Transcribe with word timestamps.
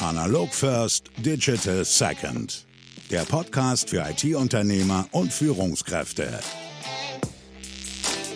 Analog 0.00 0.54
First, 0.54 1.10
Digital 1.18 1.84
Second. 1.84 2.66
Der 3.10 3.24
Podcast 3.24 3.90
für 3.90 4.08
IT-Unternehmer 4.08 5.08
und 5.10 5.32
Führungskräfte. 5.32 6.38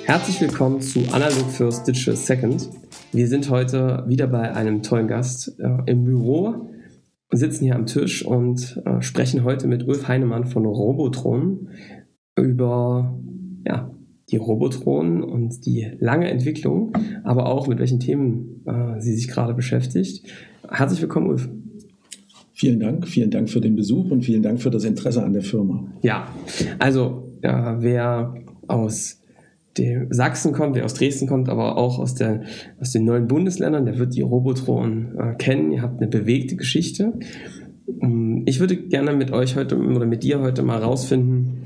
Herzlich 0.07 0.39
willkommen 0.43 0.83
zu 0.83 1.01
Analog 1.13 1.51
First 1.51 1.89
Digital 1.89 2.15
Second. 2.15 2.69
Wir 3.13 3.27
sind 3.27 3.49
heute 3.49 4.05
wieder 4.07 4.27
bei 4.27 4.53
einem 4.53 4.83
tollen 4.83 5.09
Gast 5.09 5.59
äh, 5.59 5.79
im 5.87 6.05
Büro, 6.05 6.69
sitzen 7.33 7.65
hier 7.65 7.75
am 7.75 7.87
Tisch 7.87 8.23
und 8.23 8.83
äh, 8.85 9.01
sprechen 9.01 9.45
heute 9.45 9.67
mit 9.67 9.89
Ulf 9.89 10.07
Heinemann 10.07 10.45
von 10.45 10.67
Robotron 10.67 11.71
über 12.37 13.19
ja, 13.67 13.91
die 14.31 14.37
Robotron 14.37 15.23
und 15.23 15.65
die 15.65 15.91
lange 16.01 16.29
Entwicklung, 16.29 16.93
aber 17.25 17.47
auch 17.47 17.67
mit 17.67 17.79
welchen 17.79 17.99
Themen 17.99 18.63
äh, 18.67 19.01
sie 19.01 19.15
sich 19.15 19.29
gerade 19.29 19.55
beschäftigt. 19.55 20.27
Herzlich 20.71 21.01
willkommen, 21.01 21.29
Ulf. 21.29 21.49
Vielen 22.53 22.79
Dank, 22.79 23.09
vielen 23.09 23.31
Dank 23.31 23.49
für 23.49 23.63
den 23.63 23.75
Besuch 23.75 24.11
und 24.11 24.23
vielen 24.23 24.43
Dank 24.43 24.61
für 24.61 24.71
das 24.71 24.85
Interesse 24.85 25.25
an 25.25 25.33
der 25.33 25.43
Firma. 25.43 25.87
Ja, 26.03 26.29
also 26.79 27.33
äh, 27.41 27.49
wer 27.79 28.35
aus 28.69 29.23
der 29.77 30.06
Sachsen 30.11 30.53
kommt, 30.53 30.77
der 30.77 30.84
aus 30.84 30.94
Dresden 30.94 31.27
kommt, 31.27 31.48
aber 31.48 31.77
auch 31.77 31.98
aus, 31.98 32.14
der, 32.14 32.42
aus 32.80 32.92
den 32.92 33.05
neuen 33.05 33.27
Bundesländern, 33.27 33.84
der 33.84 33.98
wird 33.98 34.14
die 34.14 34.22
Robotron 34.22 35.17
äh, 35.19 35.34
kennen. 35.36 35.72
Ihr 35.72 35.83
habt 35.83 36.00
eine 36.00 36.08
bewegte 36.08 36.56
Geschichte. 36.56 37.14
Ähm, 38.00 38.42
ich 38.47 38.61
würde 38.61 38.77
gerne 38.77 39.12
mit 39.14 39.33
euch 39.33 39.56
heute 39.56 39.77
oder 39.77 40.06
mit 40.06 40.22
dir 40.22 40.41
heute 40.41 40.62
mal 40.62 40.78
rausfinden, 40.78 41.64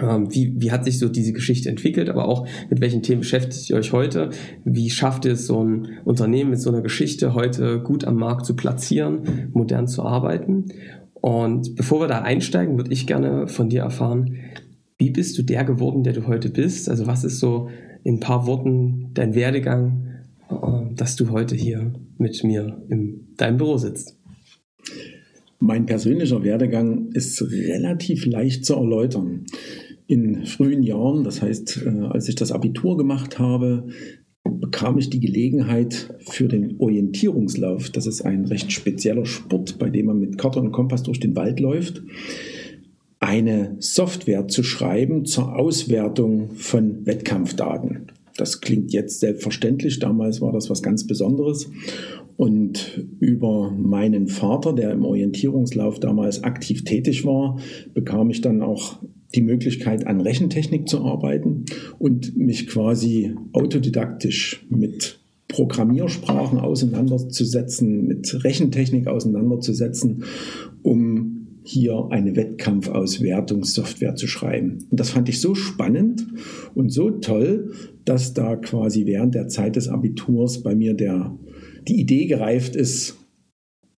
ähm, 0.00 0.32
wie, 0.32 0.54
wie 0.56 0.70
hat 0.70 0.84
sich 0.84 0.98
so 0.98 1.08
diese 1.08 1.32
Geschichte 1.32 1.68
entwickelt, 1.68 2.08
aber 2.08 2.28
auch 2.28 2.46
mit 2.70 2.80
welchen 2.80 3.02
Themen 3.02 3.20
beschäftigt 3.20 3.70
ihr 3.70 3.76
euch 3.76 3.92
heute? 3.92 4.30
Wie 4.64 4.90
schafft 4.90 5.24
ihr 5.24 5.32
es, 5.32 5.46
so 5.46 5.62
ein 5.62 5.88
Unternehmen 6.04 6.50
mit 6.50 6.60
so 6.60 6.70
einer 6.70 6.82
Geschichte 6.82 7.34
heute 7.34 7.80
gut 7.80 8.04
am 8.04 8.16
Markt 8.16 8.46
zu 8.46 8.54
platzieren, 8.54 9.50
modern 9.52 9.88
zu 9.88 10.02
arbeiten? 10.02 10.66
Und 11.20 11.74
bevor 11.74 12.00
wir 12.00 12.06
da 12.06 12.20
einsteigen, 12.20 12.76
würde 12.76 12.92
ich 12.92 13.06
gerne 13.06 13.48
von 13.48 13.68
dir 13.68 13.82
erfahren, 13.82 14.36
wie 14.98 15.10
bist 15.10 15.38
du 15.38 15.42
der 15.42 15.64
geworden, 15.64 16.02
der 16.02 16.12
du 16.12 16.26
heute 16.26 16.50
bist? 16.50 16.88
Also 16.88 17.06
was 17.06 17.24
ist 17.24 17.38
so 17.38 17.68
in 18.02 18.16
ein 18.16 18.20
paar 18.20 18.46
Worten 18.46 19.10
dein 19.14 19.34
Werdegang, 19.34 20.08
äh, 20.50 20.94
dass 20.94 21.16
du 21.16 21.30
heute 21.30 21.54
hier 21.54 21.92
mit 22.18 22.42
mir 22.44 22.82
in 22.88 23.28
deinem 23.36 23.58
Büro 23.58 23.78
sitzt? 23.78 24.16
Mein 25.60 25.86
persönlicher 25.86 26.42
Werdegang 26.42 27.10
ist 27.12 27.40
relativ 27.42 28.26
leicht 28.26 28.64
zu 28.64 28.74
erläutern. 28.74 29.46
In 30.06 30.46
frühen 30.46 30.82
Jahren, 30.82 31.24
das 31.24 31.42
heißt, 31.42 31.84
äh, 31.86 32.06
als 32.06 32.28
ich 32.28 32.34
das 32.34 32.50
Abitur 32.50 32.96
gemacht 32.96 33.38
habe, 33.38 33.88
bekam 34.42 34.98
ich 34.98 35.10
die 35.10 35.20
Gelegenheit 35.20 36.14
für 36.20 36.48
den 36.48 36.80
Orientierungslauf. 36.80 37.90
Das 37.90 38.06
ist 38.06 38.22
ein 38.22 38.46
recht 38.46 38.72
spezieller 38.72 39.26
Sport, 39.26 39.78
bei 39.78 39.90
dem 39.90 40.06
man 40.06 40.18
mit 40.18 40.38
Karte 40.38 40.58
und 40.58 40.72
Kompass 40.72 41.02
durch 41.02 41.20
den 41.20 41.36
Wald 41.36 41.60
läuft 41.60 42.02
eine 43.20 43.76
Software 43.80 44.48
zu 44.48 44.62
schreiben 44.62 45.24
zur 45.24 45.56
Auswertung 45.56 46.52
von 46.54 47.04
Wettkampfdaten. 47.06 48.12
Das 48.36 48.60
klingt 48.60 48.92
jetzt 48.92 49.18
selbstverständlich, 49.18 49.98
damals 49.98 50.40
war 50.40 50.52
das 50.52 50.70
was 50.70 50.82
ganz 50.82 51.06
Besonderes. 51.06 51.68
Und 52.36 53.04
über 53.18 53.72
meinen 53.72 54.28
Vater, 54.28 54.72
der 54.72 54.92
im 54.92 55.04
Orientierungslauf 55.04 55.98
damals 55.98 56.44
aktiv 56.44 56.84
tätig 56.84 57.24
war, 57.24 57.58
bekam 57.94 58.30
ich 58.30 58.40
dann 58.40 58.62
auch 58.62 59.00
die 59.34 59.42
Möglichkeit, 59.42 60.06
an 60.06 60.20
Rechentechnik 60.20 60.88
zu 60.88 61.04
arbeiten 61.04 61.64
und 61.98 62.36
mich 62.36 62.68
quasi 62.68 63.34
autodidaktisch 63.52 64.64
mit 64.70 65.18
Programmiersprachen 65.48 66.60
auseinanderzusetzen, 66.60 68.06
mit 68.06 68.44
Rechentechnik 68.44 69.08
auseinanderzusetzen, 69.08 70.22
um 70.82 71.37
hier 71.68 72.08
eine 72.10 72.34
Wettkampfauswertungssoftware 72.34 74.14
zu 74.14 74.26
schreiben. 74.26 74.86
Und 74.90 74.98
das 74.98 75.10
fand 75.10 75.28
ich 75.28 75.40
so 75.40 75.54
spannend 75.54 76.26
und 76.74 76.90
so 76.90 77.10
toll, 77.10 77.72
dass 78.06 78.32
da 78.32 78.56
quasi 78.56 79.04
während 79.04 79.34
der 79.34 79.48
Zeit 79.48 79.76
des 79.76 79.88
Abiturs 79.88 80.62
bei 80.62 80.74
mir 80.74 80.94
der, 80.94 81.38
die 81.86 82.00
Idee 82.00 82.24
gereift 82.24 82.74
ist, 82.74 83.18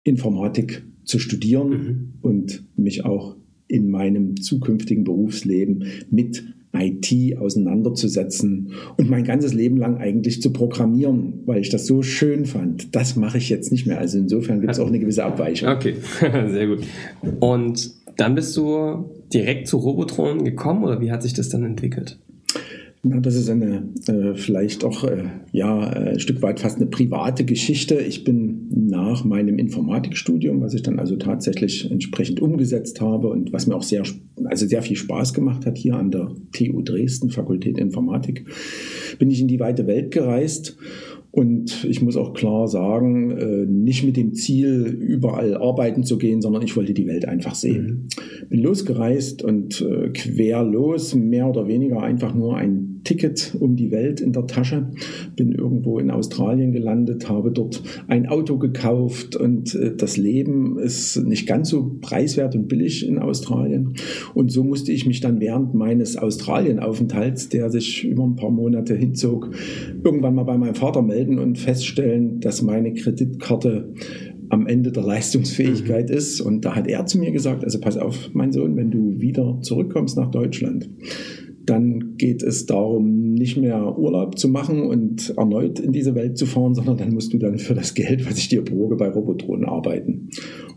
Informatik 0.03 0.87
zu 1.05 1.19
studieren 1.19 1.71
mhm. 1.71 2.15
und 2.23 2.65
mich 2.77 3.05
auch 3.05 3.37
in 3.67 3.91
meinem 3.91 4.41
zukünftigen 4.41 5.05
Berufsleben 5.05 5.85
mit 6.11 6.45
IT 6.75 7.39
auseinanderzusetzen 7.39 8.73
und 8.97 9.11
mein 9.11 9.25
ganzes 9.25 9.55
Leben 9.55 9.77
lang 9.77 9.97
eigentlich 9.97 10.43
zu 10.43 10.53
programmieren, 10.53 11.41
weil 11.47 11.61
ich 11.61 11.71
das 11.71 11.87
so 11.87 12.03
schön 12.03 12.47
fand. 12.47 12.95
Das 12.95 13.17
mache 13.17 13.39
ich 13.39 13.49
jetzt 13.49 13.73
nicht 13.73 13.87
mehr. 13.87 13.99
Also 13.99 14.19
insofern 14.19 14.61
gibt 14.61 14.73
es 14.73 14.79
auch 14.79 14.89
eine 14.89 14.99
gewisse 14.99 15.25
Abweichung. 15.25 15.69
Okay, 15.71 15.97
sehr 16.21 16.67
gut. 16.67 16.81
Und 17.41 17.93
dann 18.17 18.35
bist 18.35 18.57
du 18.57 19.11
direkt 19.33 19.69
zu 19.69 19.79
Robotron 19.79 20.45
gekommen 20.45 20.85
oder 20.85 21.01
wie 21.01 21.11
hat 21.11 21.23
sich 21.23 21.35
das 21.35 21.49
dann 21.49 21.65
entwickelt? 21.65 22.19
Na, 23.05 23.21
das 23.21 23.37
ist 23.37 23.49
eine 23.49 23.89
äh, 24.09 24.35
vielleicht 24.35 24.85
auch 24.85 25.05
äh, 25.05 25.25
ja, 25.53 25.93
äh, 25.93 26.11
ein 26.11 26.21
Stück 26.21 26.43
weit 26.43 26.59
fast 26.59 26.79
eine 26.79 26.87
private 26.87 27.45
Geschichte. 27.45 27.95
Ich 27.95 28.25
bin 28.25 28.67
nach 28.71 29.25
meinem 29.25 29.59
Informatikstudium, 29.59 30.61
was 30.61 30.75
ich 30.75 30.83
dann 30.83 30.99
also 30.99 31.15
tatsächlich 31.17 31.91
entsprechend 31.91 32.41
umgesetzt 32.41 33.01
habe 33.01 33.29
und 33.29 33.53
was 33.53 33.69
mir 33.69 33.77
auch 33.77 33.85
sehr, 33.85 34.03
also 34.49 34.67
sehr 34.67 34.83
viel 34.83 34.97
Spaß 34.97 35.35
gemacht 35.35 35.67
hat 35.67 35.79
hier 35.79 35.95
an 35.97 36.11
der 36.11 36.33
TU 36.53 36.83
Dresden, 36.83 37.31
Fakultät 37.31 37.79
Informatik, 37.79 38.47
bin 39.19 39.31
ich 39.31 39.41
in 39.41 39.49
die 39.49 39.61
weite 39.61 39.87
Welt 39.87 40.11
gereist 40.11 40.77
und 41.39 41.85
ich 41.85 42.03
muss 42.03 42.17
auch 42.17 42.35
klar 42.35 42.67
sagen, 42.67 43.31
äh, 43.31 43.65
nicht 43.65 44.03
mit 44.03 44.17
dem 44.17 44.35
Ziel, 44.35 44.87
überall 44.87 45.57
arbeiten 45.57 46.03
zu 46.03 46.19
gehen, 46.19 46.43
sondern 46.43 46.63
ich 46.63 46.77
wollte 46.77 46.95
die 46.95 47.07
Welt 47.07 47.27
einfach 47.27 47.55
sehen. 47.55 48.09
Mhm. 48.43 48.49
Bin 48.49 48.61
losgereist 48.61 49.45
und 49.45 49.81
äh, 49.81 50.09
quer 50.09 50.65
los, 50.65 51.15
mehr 51.15 51.49
oder 51.49 51.69
weniger 51.69 52.03
einfach 52.03 52.35
nur 52.35 52.57
ein 52.57 53.03
Ticket 53.05 53.57
um 53.59 53.77
die 53.77 53.91
Welt 53.91 54.21
in 54.21 54.33
der 54.33 54.47
Tasche, 54.47 54.91
bin 55.37 55.53
irgendwo 55.53 55.99
in 55.99 56.11
Australien 56.11 56.73
gelandet, 56.73 57.29
habe 57.29 57.53
dort 57.53 57.83
ein 58.09 58.27
Auto 58.27 58.59
gekauft 58.59 59.37
und 59.37 59.75
äh, 59.77 59.95
das 59.97 60.17
Leben 60.17 60.79
ist 60.79 61.25
nicht 61.25 61.47
ganz 61.47 61.71
so 61.71 61.99
preiswert 62.01 62.55
und 62.55 62.69
billig 62.69 63.07
in 63.07 63.19
Australien. 63.19 63.95
Und 64.35 64.51
so 64.51 64.65
musste 64.65 64.93
ich 64.93 65.07
mich 65.07 65.21
dann 65.21 65.41
während 65.41 65.73
meines 65.73 66.17
Australienaufenthalts, 66.17 67.49
der 67.49 67.71
sich 67.71 68.05
über 68.05 68.25
ein 68.25 68.37
paar 68.37 68.51
Monate 68.51 68.95
hinzog, 68.95 69.51
irgendwann 70.03 70.35
mal 70.35 70.45
bei 70.45 70.59
meinem 70.59 70.75
Vater 70.75 71.01
melden 71.01 71.28
und 71.37 71.59
feststellen, 71.59 72.39
dass 72.39 72.63
meine 72.63 72.95
Kreditkarte 72.95 73.93
am 74.51 74.67
Ende 74.67 74.93
der 74.93 75.03
Leistungsfähigkeit 75.03 76.11
mhm. 76.11 76.17
ist. 76.17 76.41
Und 76.41 76.65
da 76.65 76.75
hat 76.75 76.87
er 76.87 77.07
zu 77.07 77.19
mir 77.19 77.33
gesagt, 77.33 77.65
also 77.65 77.81
pass 77.81 77.97
auf, 77.97 78.31
mein 78.33 78.53
Sohn, 78.53 78.77
wenn 78.77 78.91
du 78.91 79.21
wieder 79.21 79.59
zurückkommst 79.63 80.17
nach 80.17 80.31
Deutschland, 80.31 80.89
dann 81.67 82.17
geht 82.17 82.43
es 82.43 82.65
darum, 82.65 83.35
nicht 83.35 83.59
mehr 83.59 83.99
Urlaub 83.99 84.39
zu 84.39 84.49
machen 84.49 84.83
und 84.83 85.35
erneut 85.37 85.81
in 85.81 85.93
diese 85.93 86.15
Welt 86.15 86.39
zu 86.39 86.47
fahren, 86.47 86.75
sondern 86.75 86.97
dann 86.97 87.13
musst 87.13 87.33
du 87.35 87.39
dann 87.39 87.59
für 87.59 87.75
das 87.75 87.95
Geld, 87.95 88.29
was 88.29 88.39
ich 88.39 88.49
dir 88.49 88.65
borge, 88.65 88.97
bei 88.97 89.09
Robotron 89.09 89.65
arbeiten. 89.65 90.31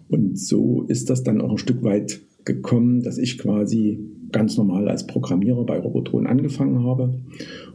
Und 0.10 0.38
so 0.38 0.84
ist 0.90 1.10
das 1.10 1.24
dann 1.24 1.40
auch 1.40 1.52
ein 1.52 1.58
Stück 1.58 1.84
weit 1.84 2.20
gekommen, 2.44 3.02
dass 3.04 3.18
ich 3.18 3.38
quasi 3.38 4.00
ganz 4.32 4.58
normal 4.58 4.90
als 4.90 5.08
Programmierer 5.08 5.66
bei 5.66 5.80
Robotron 5.80 6.28
angefangen 6.28 6.84
habe 6.84 7.22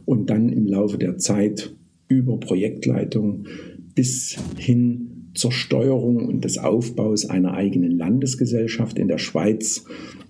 und 0.05 0.29
dann 0.29 0.49
im 0.49 0.67
Laufe 0.67 0.97
der 0.97 1.17
Zeit 1.17 1.75
über 2.07 2.39
Projektleitung 2.39 3.45
bis 3.95 4.37
hin 4.57 5.31
zur 5.33 5.51
Steuerung 5.51 6.25
und 6.25 6.43
des 6.43 6.57
Aufbaus 6.57 7.29
einer 7.29 7.53
eigenen 7.53 7.97
Landesgesellschaft 7.97 8.97
in 8.97 9.07
der 9.07 9.17
Schweiz 9.17 9.85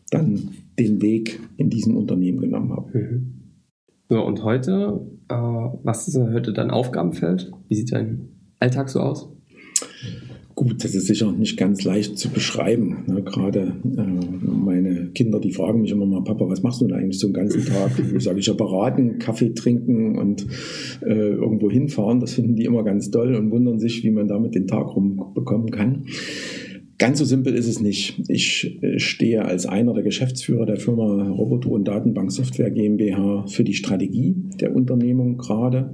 dann 0.09 0.51
den 0.77 1.01
Weg 1.01 1.39
in 1.57 1.69
diesem 1.69 1.95
Unternehmen 1.95 2.39
genommen 2.39 2.71
habe. 2.71 2.97
Mhm. 2.97 3.33
So, 4.09 4.23
und 4.23 4.43
heute, 4.43 5.05
äh, 5.27 5.33
was 5.35 6.07
ist 6.07 6.17
heute 6.17 6.53
dein 6.53 6.71
Aufgabenfeld? 6.71 7.51
Wie 7.67 7.75
sieht 7.75 7.91
dein 7.91 8.29
Alltag 8.59 8.89
so 8.89 9.01
aus? 9.01 9.36
Gut, 10.57 10.83
das 10.83 10.95
ist 10.95 11.05
sicher 11.05 11.31
nicht 11.31 11.55
ganz 11.55 11.83
leicht 11.83 12.17
zu 12.17 12.29
beschreiben. 12.29 13.03
Ne? 13.05 13.21
Gerade 13.21 13.75
äh, 13.95 14.01
meine 14.41 15.11
Kinder, 15.13 15.39
die 15.39 15.51
fragen 15.51 15.81
mich 15.81 15.91
immer 15.91 16.07
mal, 16.07 16.23
Papa, 16.23 16.49
was 16.49 16.63
machst 16.63 16.81
du 16.81 16.87
denn 16.87 16.97
eigentlich 16.97 17.19
so 17.19 17.27
einen 17.27 17.35
ganzen 17.35 17.63
Tag? 17.63 17.91
Ich 18.17 18.23
sage 18.23 18.39
ich 18.39 18.47
ja 18.47 18.53
beraten, 18.53 19.19
Kaffee 19.19 19.53
trinken 19.53 20.17
und 20.17 20.47
äh, 21.05 21.13
irgendwo 21.13 21.69
hinfahren. 21.69 22.19
Das 22.19 22.33
finden 22.33 22.55
die 22.55 22.65
immer 22.65 22.83
ganz 22.83 23.11
toll 23.11 23.35
und 23.35 23.51
wundern 23.51 23.77
sich, 23.77 24.03
wie 24.03 24.09
man 24.09 24.27
damit 24.27 24.55
den 24.55 24.65
Tag 24.65 24.95
rumbekommen 24.95 25.69
kann. 25.69 26.05
Ganz 26.97 27.19
so 27.19 27.25
simpel 27.25 27.53
ist 27.53 27.67
es 27.67 27.79
nicht. 27.79 28.23
Ich 28.27 28.81
äh, 28.81 28.97
stehe 28.97 29.45
als 29.45 29.67
einer 29.67 29.93
der 29.93 30.01
Geschäftsführer 30.01 30.65
der 30.65 30.77
Firma 30.77 31.29
Roboto 31.29 31.69
und 31.69 31.87
Datenbank 31.87 32.31
Software 32.31 32.71
GmbH 32.71 33.45
für 33.45 33.63
die 33.63 33.75
Strategie 33.75 34.33
der 34.59 34.75
Unternehmung 34.75 35.37
gerade. 35.37 35.93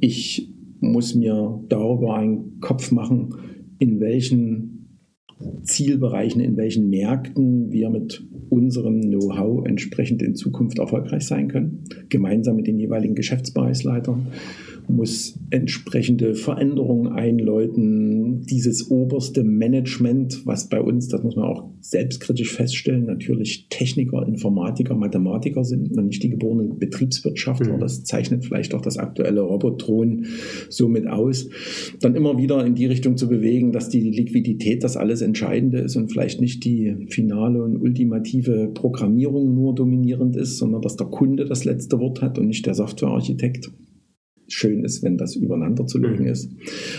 Ich 0.00 0.52
muss 0.80 1.14
mir 1.14 1.64
darüber 1.70 2.16
einen 2.16 2.60
Kopf 2.60 2.92
machen, 2.92 3.30
in 3.78 4.00
welchen 4.00 5.00
Zielbereichen, 5.62 6.40
in 6.40 6.56
welchen 6.56 6.88
Märkten 6.88 7.70
wir 7.70 7.90
mit 7.90 8.26
unserem 8.48 9.02
Know-how 9.02 9.66
entsprechend 9.66 10.22
in 10.22 10.34
Zukunft 10.34 10.78
erfolgreich 10.78 11.26
sein 11.26 11.48
können, 11.48 11.84
gemeinsam 12.08 12.56
mit 12.56 12.66
den 12.66 12.78
jeweiligen 12.78 13.14
Geschäftsbereichsleitern 13.14 14.28
muss 14.88 15.38
entsprechende 15.50 16.34
Veränderungen 16.34 17.12
einläuten. 17.12 18.42
Dieses 18.42 18.90
oberste 18.90 19.44
Management, 19.44 20.46
was 20.46 20.68
bei 20.68 20.80
uns, 20.80 21.08
das 21.08 21.22
muss 21.22 21.36
man 21.36 21.46
auch 21.46 21.70
selbstkritisch 21.80 22.52
feststellen, 22.52 23.06
natürlich 23.06 23.68
Techniker, 23.68 24.26
Informatiker, 24.26 24.94
Mathematiker 24.94 25.64
sind 25.64 25.96
und 25.96 26.06
nicht 26.06 26.22
die 26.22 26.30
geborenen 26.30 26.78
Betriebswirtschaftler. 26.78 27.76
Mhm. 27.76 27.80
Das 27.80 28.04
zeichnet 28.04 28.44
vielleicht 28.44 28.74
auch 28.74 28.80
das 28.80 28.98
aktuelle 28.98 29.40
Robotron 29.40 30.26
somit 30.68 31.06
aus. 31.06 31.48
Dann 32.00 32.14
immer 32.14 32.38
wieder 32.38 32.64
in 32.64 32.74
die 32.74 32.86
Richtung 32.86 33.16
zu 33.16 33.28
bewegen, 33.28 33.72
dass 33.72 33.88
die 33.88 34.10
Liquidität 34.10 34.82
das 34.84 34.96
alles 34.96 35.20
Entscheidende 35.20 35.78
ist 35.78 35.96
und 35.96 36.10
vielleicht 36.10 36.40
nicht 36.40 36.64
die 36.64 37.06
finale 37.08 37.62
und 37.62 37.76
ultimative 37.76 38.70
Programmierung 38.74 39.54
nur 39.54 39.74
dominierend 39.74 40.36
ist, 40.36 40.58
sondern 40.58 40.82
dass 40.82 40.96
der 40.96 41.06
Kunde 41.06 41.44
das 41.44 41.64
letzte 41.64 41.98
Wort 41.98 42.22
hat 42.22 42.38
und 42.38 42.48
nicht 42.48 42.66
der 42.66 42.74
Softwarearchitekt 42.74 43.70
schön 44.48 44.84
ist, 44.84 45.02
wenn 45.02 45.16
das 45.16 45.36
übereinander 45.36 45.86
zu 45.86 45.98
legen 45.98 46.24
mhm. 46.24 46.30
ist. 46.30 46.50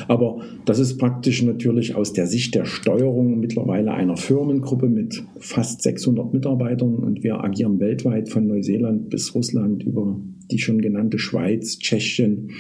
Aber 0.08 0.42
das 0.66 0.80
ist 0.80 0.98
praktisch 0.98 1.44
natürlich 1.44 1.96
aus 1.96 2.14
der 2.14 2.28
Sicht 2.28 2.56
der 2.56 2.66
Steuerung 2.66 3.40
mittlerweile 3.40 3.92
einer 3.94 4.18
Firmengruppe 4.18 4.90
mit 4.90 5.24
fast 5.40 5.82
600 5.82 6.34
Mitarbeitern 6.34 6.96
und 6.96 7.24
wir 7.24 7.44
agieren 7.44 7.80
weltweit 7.80 8.30
von 8.30 8.48
Neuseeland 8.48 9.10
bis 9.10 9.34
Russland 9.34 9.84
über 9.84 10.20
die 10.52 10.60
schon 10.60 10.82
genannte 10.82 11.20
Schweiz, 11.20 11.78
Tschechien. 11.80 12.52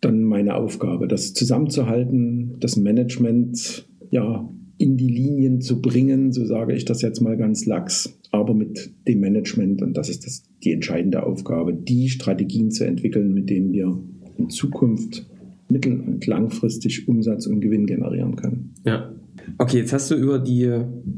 Dann 0.00 0.22
meine 0.22 0.54
Aufgabe, 0.54 1.08
das 1.08 1.32
zusammenzuhalten, 1.32 2.56
das 2.60 2.76
Management 2.76 3.88
ja 4.10 4.48
in 4.78 4.96
die 4.96 5.08
Linien 5.08 5.60
zu 5.60 5.80
bringen, 5.80 6.32
so 6.32 6.44
sage 6.44 6.74
ich 6.74 6.84
das 6.84 7.02
jetzt 7.02 7.20
mal 7.20 7.36
ganz 7.36 7.66
lax, 7.66 8.18
aber 8.30 8.54
mit 8.54 8.90
dem 9.08 9.20
Management, 9.20 9.82
und 9.82 9.96
das 9.96 10.08
ist 10.08 10.26
das, 10.26 10.42
die 10.62 10.72
entscheidende 10.72 11.24
Aufgabe, 11.24 11.72
die 11.72 12.08
Strategien 12.08 12.70
zu 12.70 12.84
entwickeln, 12.84 13.32
mit 13.32 13.48
denen 13.48 13.72
wir 13.72 13.98
in 14.36 14.50
Zukunft 14.50 15.26
mittel- 15.68 16.00
und 16.00 16.26
langfristig 16.26 17.08
Umsatz 17.08 17.46
und 17.46 17.60
Gewinn 17.60 17.86
generieren 17.86 18.36
können. 18.36 18.74
Ja. 18.84 19.12
Okay, 19.58 19.78
jetzt 19.78 19.92
hast 19.92 20.10
du 20.10 20.16
über 20.16 20.38
die, 20.38 20.68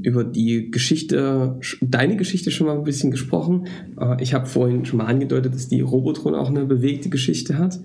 über 0.02 0.22
die 0.22 0.70
Geschichte, 0.70 1.58
deine 1.80 2.16
Geschichte 2.16 2.50
schon 2.50 2.66
mal 2.66 2.76
ein 2.76 2.84
bisschen 2.84 3.10
gesprochen. 3.10 3.66
Äh, 3.98 4.22
ich 4.22 4.34
habe 4.34 4.46
vorhin 4.46 4.84
schon 4.84 4.98
mal 4.98 5.06
angedeutet, 5.06 5.54
dass 5.54 5.68
die 5.68 5.80
Robotron 5.80 6.34
auch 6.34 6.50
eine 6.50 6.66
bewegte 6.66 7.08
Geschichte 7.08 7.58
hat. 7.58 7.80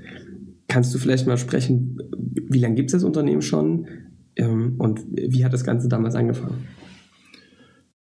Kannst 0.68 0.94
du 0.94 0.98
vielleicht 0.98 1.28
mal 1.28 1.38
sprechen, 1.38 2.02
wie 2.50 2.60
lange 2.60 2.76
gibt 2.76 2.90
es 2.90 2.94
das 2.94 3.04
Unternehmen 3.04 3.42
schon? 3.42 3.86
Ähm, 4.36 4.76
und 4.78 5.06
wie 5.12 5.44
hat 5.46 5.54
das 5.54 5.64
Ganze 5.64 5.88
damals 5.88 6.16
angefangen? 6.16 6.68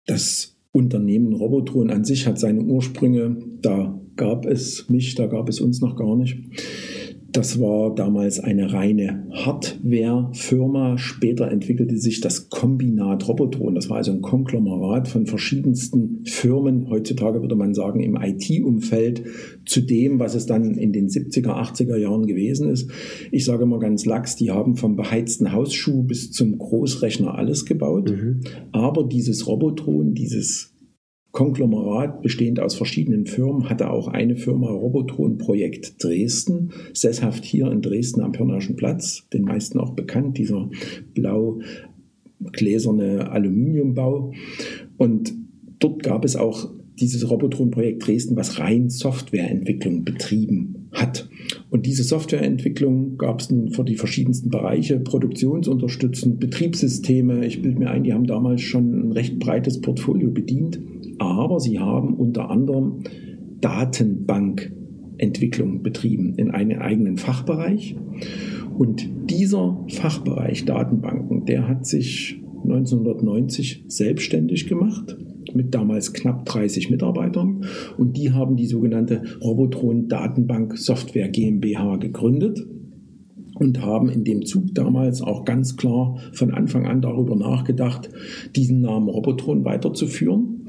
Das 0.05 0.57
Unternehmen 0.71 1.33
Robotron 1.33 1.89
an 1.89 2.03
sich 2.03 2.27
hat 2.27 2.39
seine 2.39 2.61
Ursprünge, 2.61 3.37
da 3.61 3.99
gab 4.15 4.45
es 4.45 4.89
mich, 4.89 5.15
da 5.15 5.27
gab 5.27 5.49
es 5.49 5.59
uns 5.59 5.81
noch 5.81 5.95
gar 5.95 6.15
nicht. 6.15 6.37
Das 7.37 7.59
war 7.59 7.93
damals 7.93 8.39
eine 8.39 8.73
reine 8.73 9.27
Hardware-Firma. 9.31 10.97
Später 10.97 11.51
entwickelte 11.51 11.99
sich 11.99 12.19
das 12.19 12.49
Kombinat 12.49 13.27
Robotron. 13.27 13.75
Das 13.75 13.91
war 13.91 13.97
also 13.97 14.11
ein 14.11 14.23
Konglomerat 14.23 15.07
von 15.07 15.27
verschiedensten 15.27 16.25
Firmen. 16.25 16.89
Heutzutage 16.89 17.39
würde 17.41 17.55
man 17.55 17.75
sagen 17.75 17.99
im 17.99 18.15
IT-Umfeld 18.19 19.23
zu 19.67 19.81
dem, 19.81 20.19
was 20.19 20.33
es 20.33 20.47
dann 20.47 20.79
in 20.79 20.91
den 20.91 21.09
70er, 21.09 21.49
80er 21.49 21.97
Jahren 21.97 22.25
gewesen 22.25 22.71
ist. 22.71 22.89
Ich 23.31 23.45
sage 23.45 23.67
mal 23.67 23.77
ganz 23.77 24.05
lax, 24.05 24.35
die 24.35 24.49
haben 24.49 24.75
vom 24.75 24.95
beheizten 24.95 25.51
Hausschuh 25.51 26.01
bis 26.01 26.31
zum 26.31 26.57
Großrechner 26.57 27.35
alles 27.35 27.65
gebaut. 27.65 28.09
Mhm. 28.09 28.39
Aber 28.71 29.03
dieses 29.03 29.45
Robotron, 29.45 30.15
dieses 30.15 30.73
Konglomerat 31.37 32.23
bestehend 32.23 32.59
aus 32.59 32.73
verschiedenen 32.73 33.27
Firmen 33.27 33.69
hatte 33.69 33.91
auch 33.91 34.07
eine 34.07 34.37
Firma 34.37 34.71
Robotron 34.71 35.37
Projekt 35.37 36.03
Dresden, 36.03 36.71
sesshaft 36.93 37.45
hier 37.45 37.71
in 37.71 37.83
Dresden 37.83 38.21
am 38.21 38.31
Pirnaischen 38.31 38.75
Platz, 38.75 39.27
den 39.31 39.43
meisten 39.43 39.79
auch 39.79 39.91
bekannt, 39.91 40.39
dieser 40.39 40.67
blau 41.13 41.59
gläserne 42.53 43.29
Aluminiumbau. 43.29 44.31
Und 44.97 45.31
dort 45.77 46.01
gab 46.01 46.25
es 46.25 46.35
auch 46.35 46.71
dieses 46.99 47.29
Robotron-Projekt 47.29 48.07
Dresden, 48.07 48.35
was 48.35 48.57
rein 48.57 48.89
Softwareentwicklung 48.89 50.05
betrieben 50.05 50.89
hat. 50.91 51.29
Und 51.69 51.85
diese 51.85 52.01
Softwareentwicklung 52.03 53.19
gab 53.19 53.41
es 53.41 53.51
nun 53.51 53.73
für 53.73 53.83
die 53.83 53.97
verschiedensten 53.97 54.49
Bereiche, 54.49 54.99
produktionsunterstützend, 54.99 56.39
Betriebssysteme. 56.39 57.45
Ich 57.45 57.61
bilde 57.61 57.77
mir 57.77 57.91
ein, 57.91 58.03
die 58.03 58.13
haben 58.13 58.25
damals 58.25 58.61
schon 58.61 59.09
ein 59.09 59.11
recht 59.11 59.37
breites 59.37 59.81
Portfolio 59.81 60.31
bedient 60.31 60.79
aber 61.19 61.59
sie 61.59 61.79
haben 61.79 62.15
unter 62.15 62.49
anderem 62.49 63.03
Datenbankentwicklung 63.61 65.83
betrieben 65.83 66.33
in 66.35 66.51
einem 66.51 66.79
eigenen 66.79 67.17
Fachbereich. 67.17 67.95
Und 68.77 69.09
dieser 69.29 69.83
Fachbereich 69.89 70.65
Datenbanken, 70.65 71.45
der 71.45 71.67
hat 71.67 71.85
sich 71.85 72.41
1990 72.63 73.83
selbstständig 73.87 74.67
gemacht 74.67 75.17
mit 75.53 75.73
damals 75.73 76.13
knapp 76.13 76.45
30 76.45 76.89
Mitarbeitern 76.89 77.65
und 77.97 78.17
die 78.17 78.31
haben 78.31 78.57
die 78.57 78.67
sogenannte 78.67 79.23
Robotron 79.41 80.07
Datenbank 80.07 80.77
Software 80.77 81.29
GmbH 81.29 81.97
gegründet 81.97 82.65
und 83.55 83.81
haben 83.81 84.09
in 84.09 84.23
dem 84.23 84.45
Zug 84.45 84.75
damals 84.75 85.21
auch 85.21 85.45
ganz 85.45 85.77
klar 85.77 86.17
von 86.33 86.51
Anfang 86.51 86.85
an 86.85 87.01
darüber 87.01 87.35
nachgedacht, 87.35 88.09
diesen 88.55 88.81
Namen 88.81 89.09
Robotron 89.09 89.65
weiterzuführen. 89.65 90.65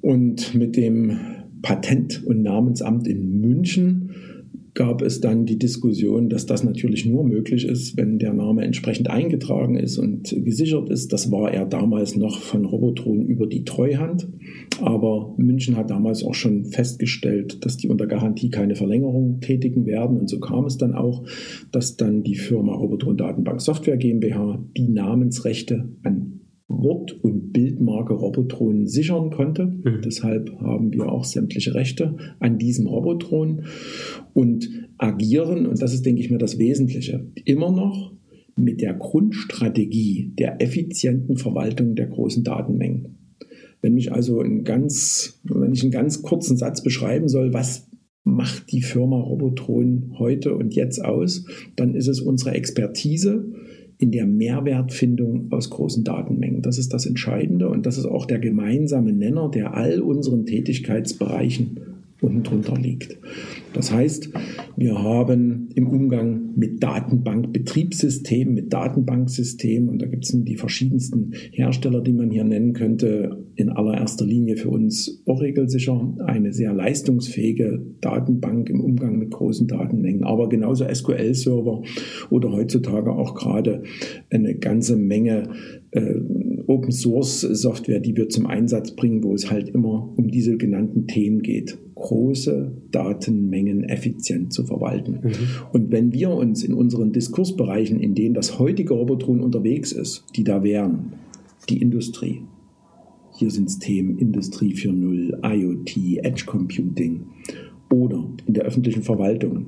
Und 0.00 0.54
mit 0.54 0.76
dem 0.76 1.18
Patent- 1.62 2.24
und 2.24 2.42
Namensamt 2.42 3.06
in 3.08 3.40
München 3.40 4.10
gab 4.78 5.02
es 5.02 5.20
dann 5.20 5.44
die 5.44 5.58
Diskussion, 5.58 6.28
dass 6.28 6.46
das 6.46 6.62
natürlich 6.62 7.04
nur 7.04 7.24
möglich 7.24 7.66
ist, 7.66 7.96
wenn 7.96 8.20
der 8.20 8.32
Name 8.32 8.62
entsprechend 8.62 9.10
eingetragen 9.10 9.74
ist 9.76 9.98
und 9.98 10.32
gesichert 10.44 10.88
ist. 10.88 11.12
Das 11.12 11.32
war 11.32 11.52
er 11.52 11.66
damals 11.66 12.14
noch 12.14 12.38
von 12.38 12.64
Robotron 12.64 13.26
über 13.26 13.48
die 13.48 13.64
Treuhand. 13.64 14.28
Aber 14.80 15.34
München 15.36 15.76
hat 15.76 15.90
damals 15.90 16.22
auch 16.22 16.34
schon 16.34 16.64
festgestellt, 16.66 17.64
dass 17.64 17.76
die 17.76 17.88
unter 17.88 18.06
Garantie 18.06 18.50
keine 18.50 18.76
Verlängerung 18.76 19.40
tätigen 19.40 19.84
werden. 19.84 20.16
Und 20.16 20.30
so 20.30 20.38
kam 20.38 20.64
es 20.66 20.78
dann 20.78 20.94
auch, 20.94 21.24
dass 21.72 21.96
dann 21.96 22.22
die 22.22 22.36
Firma 22.36 22.74
Robotron 22.74 23.16
Datenbank 23.16 23.60
Software 23.60 23.96
GmbH 23.96 24.64
die 24.76 24.88
Namensrechte 24.88 25.88
an 26.04 26.37
Wort- 26.68 27.18
und 27.24 27.52
Bildmarke 27.52 28.12
Robotron 28.12 28.86
sichern 28.86 29.30
konnte. 29.30 29.66
Mhm. 29.66 30.02
Deshalb 30.04 30.52
haben 30.60 30.92
wir 30.92 31.10
auch 31.10 31.24
sämtliche 31.24 31.74
Rechte 31.74 32.16
an 32.40 32.58
diesem 32.58 32.86
Robotron 32.86 33.64
und 34.34 34.68
agieren, 34.98 35.66
und 35.66 35.80
das 35.80 35.94
ist, 35.94 36.04
denke 36.04 36.20
ich 36.20 36.30
mir, 36.30 36.38
das 36.38 36.58
Wesentliche, 36.58 37.26
immer 37.44 37.72
noch 37.72 38.12
mit 38.54 38.80
der 38.82 38.94
Grundstrategie 38.94 40.32
der 40.38 40.60
effizienten 40.60 41.36
Verwaltung 41.36 41.94
der 41.94 42.08
großen 42.08 42.44
Datenmengen. 42.44 43.16
Wenn 43.80 43.94
mich 43.94 44.12
also 44.12 44.42
in 44.42 44.64
ganz, 44.64 45.40
wenn 45.44 45.72
ich 45.72 45.82
einen 45.82 45.92
ganz 45.92 46.22
kurzen 46.22 46.56
Satz 46.56 46.82
beschreiben 46.82 47.28
soll, 47.28 47.54
was 47.54 47.88
macht 48.24 48.72
die 48.72 48.82
Firma 48.82 49.18
Robotron 49.18 50.14
heute 50.18 50.54
und 50.54 50.74
jetzt 50.74 51.02
aus, 51.02 51.46
dann 51.76 51.94
ist 51.94 52.08
es 52.08 52.20
unsere 52.20 52.50
Expertise 52.50 53.52
in 53.98 54.12
der 54.12 54.26
Mehrwertfindung 54.26 55.50
aus 55.50 55.70
großen 55.70 56.04
Datenmengen. 56.04 56.62
Das 56.62 56.78
ist 56.78 56.94
das 56.94 57.04
Entscheidende 57.04 57.68
und 57.68 57.84
das 57.84 57.98
ist 57.98 58.06
auch 58.06 58.26
der 58.26 58.38
gemeinsame 58.38 59.12
Nenner, 59.12 59.50
der 59.50 59.74
all 59.74 60.00
unseren 60.00 60.46
Tätigkeitsbereichen 60.46 61.80
unten 62.20 62.42
drunter 62.42 62.76
liegt. 62.76 63.18
Das 63.74 63.92
heißt, 63.92 64.30
wir 64.76 65.00
haben 65.00 65.68
im 65.74 65.88
Umgang 65.88 66.54
mit 66.56 66.82
Datenbankbetriebssystemen, 66.82 68.54
mit 68.54 68.72
Datenbanksystemen, 68.72 69.88
und 69.88 70.02
da 70.02 70.06
gibt 70.06 70.24
es 70.24 70.34
die 70.34 70.56
verschiedensten 70.56 71.32
Hersteller, 71.52 72.00
die 72.00 72.12
man 72.12 72.30
hier 72.30 72.44
nennen 72.44 72.72
könnte, 72.72 73.44
in 73.54 73.70
allererster 73.70 74.24
Linie 74.24 74.56
für 74.56 74.70
uns 74.70 75.22
Oracle 75.26 75.68
sicher 75.68 76.14
eine 76.26 76.52
sehr 76.52 76.72
leistungsfähige 76.72 77.82
Datenbank 78.00 78.70
im 78.70 78.80
Umgang 78.80 79.18
mit 79.18 79.30
großen 79.30 79.66
Datenmengen, 79.66 80.24
aber 80.24 80.48
genauso 80.48 80.84
SQL-Server 80.92 81.82
oder 82.30 82.52
heutzutage 82.52 83.12
auch 83.12 83.34
gerade 83.34 83.82
eine 84.30 84.54
ganze 84.54 84.96
Menge 84.96 85.50
äh, 85.90 86.14
Open 86.68 86.92
Source 86.92 87.40
Software, 87.40 87.98
die 87.98 88.14
wir 88.14 88.28
zum 88.28 88.46
Einsatz 88.46 88.90
bringen, 88.90 89.22
wo 89.24 89.34
es 89.34 89.50
halt 89.50 89.70
immer 89.70 90.12
um 90.16 90.28
diese 90.28 90.58
genannten 90.58 91.06
Themen 91.06 91.42
geht. 91.42 91.78
Große 91.94 92.72
Datenmengen 92.90 93.84
effizient 93.84 94.52
zu 94.52 94.64
verwalten. 94.64 95.20
Mhm. 95.22 95.32
Und 95.72 95.90
wenn 95.90 96.12
wir 96.12 96.30
uns 96.30 96.62
in 96.62 96.74
unseren 96.74 97.12
Diskursbereichen, 97.12 97.98
in 97.98 98.14
denen 98.14 98.34
das 98.34 98.58
heutige 98.58 98.92
Robotron 98.92 99.40
unterwegs 99.40 99.92
ist, 99.92 100.26
die 100.36 100.44
da 100.44 100.62
wären, 100.62 101.14
die 101.70 101.80
Industrie, 101.80 102.42
hier 103.38 103.50
sind 103.50 103.68
es 103.68 103.78
Themen 103.78 104.18
Industrie 104.18 104.74
4.0, 104.74 105.42
IoT, 105.42 106.24
Edge 106.24 106.44
Computing 106.44 107.22
oder 107.90 108.28
in 108.46 108.52
der 108.54 108.64
öffentlichen 108.64 109.02
Verwaltung, 109.02 109.66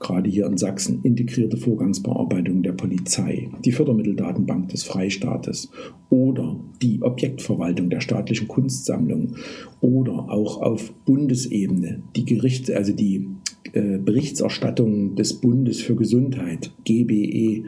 gerade 0.00 0.30
hier 0.30 0.46
in 0.46 0.56
Sachsen, 0.56 1.00
integrierte 1.02 1.58
Vorgangsbearbeitung 1.58 2.62
der 2.62 2.72
Polizei, 2.72 3.50
die 3.64 3.72
Fördermitteldatenbank 3.72 4.70
des 4.70 4.82
Freistaates 4.82 5.70
oder 6.08 6.58
die 6.82 7.02
Objektverwaltung 7.02 7.90
der 7.90 8.00
staatlichen 8.00 8.48
Kunstsammlung 8.48 9.36
oder 9.80 10.30
auch 10.30 10.62
auf 10.62 10.92
Bundesebene 11.04 12.02
die 12.16 12.24
Gerichte, 12.24 12.76
also 12.76 12.92
die 12.92 13.28
äh, 13.72 13.98
Berichterstattung 13.98 15.14
des 15.16 15.34
Bundes 15.34 15.80
für 15.80 15.94
Gesundheit, 15.94 16.72
GBE. 16.84 17.64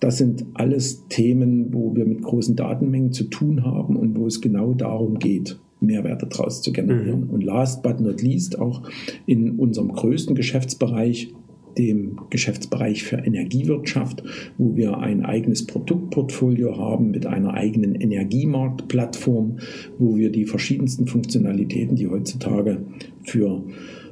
Das 0.00 0.18
sind 0.18 0.44
alles 0.54 1.06
Themen, 1.08 1.72
wo 1.72 1.94
wir 1.94 2.04
mit 2.04 2.22
großen 2.22 2.56
Datenmengen 2.56 3.12
zu 3.12 3.24
tun 3.24 3.64
haben 3.64 3.96
und 3.96 4.18
wo 4.18 4.26
es 4.26 4.40
genau 4.40 4.74
darum 4.74 5.20
geht, 5.20 5.60
Mehrwerte 5.78 6.26
daraus 6.26 6.60
zu 6.60 6.72
generieren. 6.72 7.26
Mhm. 7.26 7.30
Und 7.30 7.44
last 7.44 7.82
but 7.82 8.00
not 8.00 8.20
least 8.20 8.58
auch 8.58 8.82
in 9.26 9.52
unserem 9.52 9.92
größten 9.92 10.34
Geschäftsbereich 10.34 11.32
dem 11.78 12.20
Geschäftsbereich 12.30 13.02
für 13.02 13.16
Energiewirtschaft, 13.16 14.22
wo 14.58 14.76
wir 14.76 14.98
ein 14.98 15.24
eigenes 15.24 15.66
Produktportfolio 15.66 16.76
haben 16.76 17.10
mit 17.10 17.26
einer 17.26 17.54
eigenen 17.54 17.94
Energiemarktplattform, 17.94 19.58
wo 19.98 20.16
wir 20.16 20.30
die 20.30 20.46
verschiedensten 20.46 21.06
Funktionalitäten, 21.06 21.96
die 21.96 22.08
heutzutage 22.08 22.84
für 23.24 23.64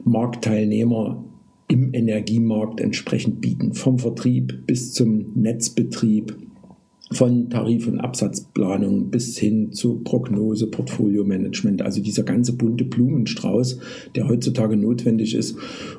Marktteilnehmer 0.05 1.25
im 1.69 1.95
Energiemarkt 1.95 2.81
entsprechend 2.81 3.41
bieten, 3.41 3.75
vom 3.75 3.99
Vertrieb 3.99 4.67
bis 4.67 4.93
zum 4.93 5.33
Netzbetrieb, 5.35 6.37
von 7.13 7.51
Tarif- 7.51 7.89
und 7.89 7.99
Absatzplanung 7.99 9.11
bis 9.11 9.37
hin 9.37 9.73
zu 9.73 9.99
Prognose, 9.99 10.69
Portfolio-Management, 10.69 11.83
also 11.83 12.01
dieser 12.01 12.23
ganze 12.23 12.53
bunte 12.53 12.85
Blumenstrauß, 12.85 13.79
der 14.15 14.29
heutzutage 14.29 14.77
notwendig 14.77 15.35
ist, 15.35 15.57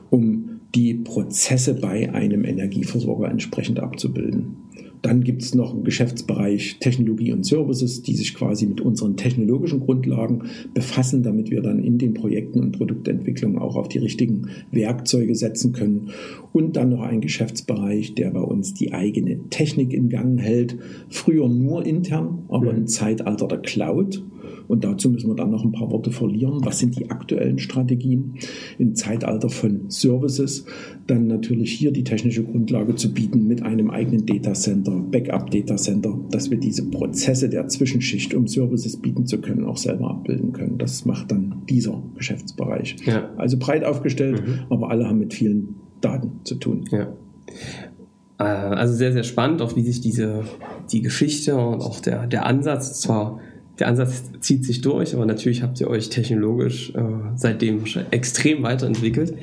um 0.10 0.51
die 0.76 0.94
Prozesse 0.94 1.76
bei 1.76 2.14
einem 2.14 2.46
Energieversorger 2.46 3.30
entsprechend 3.30 3.80
abzubilden. 3.80 4.56
Dann 5.02 5.24
gibt 5.24 5.42
es 5.42 5.56
noch 5.56 5.74
einen 5.74 5.84
Geschäftsbereich 5.84 6.78
Technologie 6.80 7.32
und 7.34 7.44
Services, 7.44 8.04
die 8.04 8.16
sich 8.16 8.36
quasi 8.36 8.68
mit 8.68 8.82
unseren 8.82 9.18
technologischen 9.18 9.80
Grundlagen 9.80 10.44
befassen, 10.76 11.24
damit 11.24 11.50
wir 11.50 11.62
dann 11.62 11.80
in 11.80 11.98
den 11.98 12.14
Projekten 12.14 12.60
und 12.60 12.78
Produktentwicklungen 12.78 13.58
auch 13.58 13.76
auf 13.76 13.90
die 13.90 13.98
richtigen 13.98 14.50
Werkzeuge 14.72 15.34
setzen 15.34 15.74
können. 15.74 16.12
Und 16.54 16.76
dann 16.76 16.90
noch 16.90 17.02
ein 17.02 17.22
Geschäftsbereich, 17.22 18.14
der 18.14 18.30
bei 18.30 18.42
uns 18.42 18.76
die 18.76 18.94
eigene 18.94 19.50
Technik 19.50 19.92
in 19.92 20.10
Gang 20.10 20.40
hält. 20.40 20.78
Früher 21.10 21.50
nur 21.50 21.84
intern, 21.86 22.44
aber 22.50 22.72
im 22.72 22.88
Zeitalter 22.88 23.48
der 23.48 23.60
Cloud 23.60 24.24
und 24.68 24.84
dazu 24.84 25.10
müssen 25.10 25.30
wir 25.30 25.36
dann 25.36 25.52
noch 25.52 25.64
ein 25.64 25.72
paar 25.72 25.92
Worte 25.92 26.12
verlieren. 26.12 26.60
Was 26.64 26.80
sind 26.80 26.98
die 26.98 27.10
aktuellen 27.10 27.60
Strategien 27.60 28.36
im 28.78 28.96
Zeitalter 28.96 29.50
von 29.50 29.90
Services? 29.90 30.66
Dann 31.08 31.28
natürlich 31.28 31.72
hier 31.72 31.92
die 31.92 32.04
technische 32.04 32.44
Grundlage 32.44 32.96
zu 32.96 33.14
bieten 33.14 33.48
mit 33.48 33.64
einem 33.64 33.90
eigenen 33.90 34.26
Datacenter, 34.26 34.92
Backup-Datacenter, 34.92 36.18
dass 36.30 36.52
wir 36.52 36.58
diese 36.58 36.86
Prozesse 36.90 37.50
der 37.50 37.68
Zwischenschicht, 37.68 38.34
um 38.34 38.48
Services 38.48 38.98
bieten 38.98 39.26
zu 39.26 39.40
können, 39.40 39.66
auch 39.66 39.78
selber 39.78 40.10
abbilden 40.10 40.54
können. 40.54 40.78
Das 40.78 41.06
macht 41.06 41.32
dann 41.32 41.62
dieser 41.70 42.02
Geschäftsbereich. 42.18 42.98
Ja. 43.06 43.30
Also 43.38 43.58
breit 43.58 43.84
aufgestellt, 43.84 44.46
mhm. 44.46 44.60
aber 44.70 44.90
alle 44.90 45.08
haben 45.08 45.20
mit 45.20 45.34
vielen 45.34 45.76
Daten 46.02 46.32
zu 46.44 46.56
tun. 46.56 46.86
Ja. 46.92 47.14
Äh, 48.40 48.44
also 48.44 48.94
sehr, 48.94 49.14
sehr 49.14 49.24
spannend, 49.24 49.62
auch 49.62 49.76
wie 49.76 49.84
sich 49.84 50.02
diese, 50.02 50.44
die 50.92 51.02
Geschichte 51.02 51.56
und 51.56 51.82
auch 51.82 52.00
der, 52.00 52.28
der 52.28 52.46
Ansatz 52.46 53.00
zwar 53.00 53.40
der 53.82 53.88
Ansatz 53.88 54.22
zieht 54.42 54.64
sich 54.64 54.82
durch, 54.82 55.16
aber 55.16 55.26
natürlich 55.26 55.64
habt 55.64 55.82
ihr 55.82 55.88
euch 55.88 56.10
technologisch 56.10 56.94
äh, 56.94 57.02
seitdem 57.34 57.84
extrem 58.12 58.62
weiterentwickelt. 58.62 59.34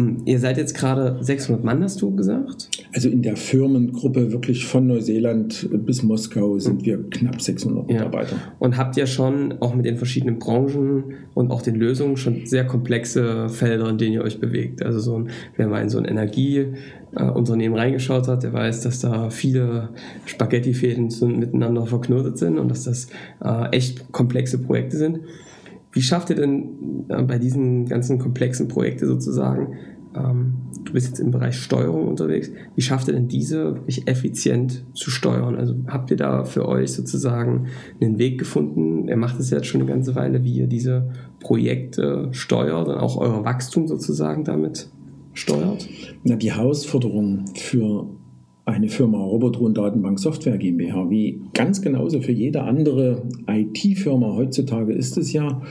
Hm, 0.00 0.22
ihr 0.24 0.38
seid 0.38 0.56
jetzt 0.56 0.74
gerade 0.74 1.18
600 1.20 1.62
Mann, 1.62 1.82
hast 1.82 2.00
du 2.00 2.14
gesagt? 2.14 2.68
Also 2.94 3.08
in 3.08 3.22
der 3.22 3.36
Firmengruppe 3.36 4.32
wirklich 4.32 4.66
von 4.66 4.86
Neuseeland 4.86 5.68
bis 5.84 6.02
Moskau 6.02 6.58
sind 6.58 6.84
wir 6.84 6.98
knapp 7.10 7.40
600 7.40 7.86
Mitarbeiter. 7.86 8.36
Ja. 8.36 8.52
Und 8.58 8.76
habt 8.76 8.96
ihr 8.96 9.06
schon 9.06 9.54
auch 9.60 9.74
mit 9.74 9.84
den 9.84 9.96
verschiedenen 9.96 10.38
Branchen 10.38 11.04
und 11.34 11.50
auch 11.50 11.62
den 11.62 11.74
Lösungen 11.74 12.16
schon 12.16 12.46
sehr 12.46 12.66
komplexe 12.66 13.48
Felder, 13.48 13.88
in 13.90 13.98
denen 13.98 14.14
ihr 14.14 14.22
euch 14.22 14.40
bewegt? 14.40 14.82
Also 14.82 15.00
so 15.00 15.16
ein, 15.16 15.28
wer 15.56 15.68
mal 15.68 15.82
in 15.82 15.90
so 15.90 15.98
ein 15.98 16.06
Energieunternehmen 16.06 17.78
reingeschaut 17.78 18.26
hat, 18.26 18.42
der 18.42 18.52
weiß, 18.52 18.80
dass 18.80 19.00
da 19.00 19.30
viele 19.30 19.90
Spaghettifäden 20.24 21.10
miteinander 21.38 21.86
verknotet 21.86 22.38
sind 22.38 22.58
und 22.58 22.70
dass 22.70 22.84
das 22.84 23.08
äh, 23.44 23.68
echt 23.76 24.12
komplexe 24.12 24.58
Projekte 24.58 24.96
sind. 24.96 25.20
Wie 25.92 26.02
schafft 26.02 26.30
ihr 26.30 26.36
denn 26.36 27.04
äh, 27.08 27.22
bei 27.22 27.38
diesen 27.38 27.86
ganzen 27.86 28.18
komplexen 28.18 28.68
Projekten 28.68 29.06
sozusagen, 29.06 29.76
ähm, 30.14 30.54
du 30.84 30.92
bist 30.92 31.08
jetzt 31.08 31.20
im 31.20 31.30
Bereich 31.30 31.56
Steuerung 31.56 32.08
unterwegs, 32.08 32.50
wie 32.74 32.82
schafft 32.82 33.08
ihr 33.08 33.14
denn 33.14 33.28
diese 33.28 33.74
wirklich 33.76 34.08
effizient 34.08 34.84
zu 34.94 35.10
steuern? 35.10 35.56
Also 35.56 35.74
habt 35.86 36.10
ihr 36.10 36.16
da 36.16 36.44
für 36.44 36.66
euch 36.66 36.92
sozusagen 36.92 37.66
einen 38.00 38.18
Weg 38.18 38.38
gefunden? 38.38 39.08
Ihr 39.08 39.16
macht 39.16 39.38
es 39.38 39.50
jetzt 39.50 39.66
schon 39.66 39.80
eine 39.80 39.90
ganze 39.90 40.14
Weile, 40.14 40.42
wie 40.42 40.52
ihr 40.52 40.66
diese 40.66 41.10
Projekte 41.38 42.28
steuert 42.32 42.88
und 42.88 42.96
auch 42.96 43.16
euer 43.16 43.44
Wachstum 43.44 43.86
sozusagen 43.86 44.44
damit 44.44 44.90
steuert? 45.32 45.88
Na, 46.24 46.36
die 46.36 46.52
Herausforderung 46.52 47.44
für 47.54 48.06
eine 48.64 48.88
Firma 48.88 49.18
Robotron 49.18 49.74
Datenbank 49.74 50.18
Software 50.18 50.58
GmbH, 50.58 51.10
wie 51.10 51.40
ganz 51.54 51.82
genauso 51.82 52.20
für 52.20 52.32
jede 52.32 52.62
andere 52.62 53.22
IT-Firma 53.48 54.34
heutzutage 54.34 54.92
ist 54.92 55.16
es 55.16 55.32
ja, 55.32 55.62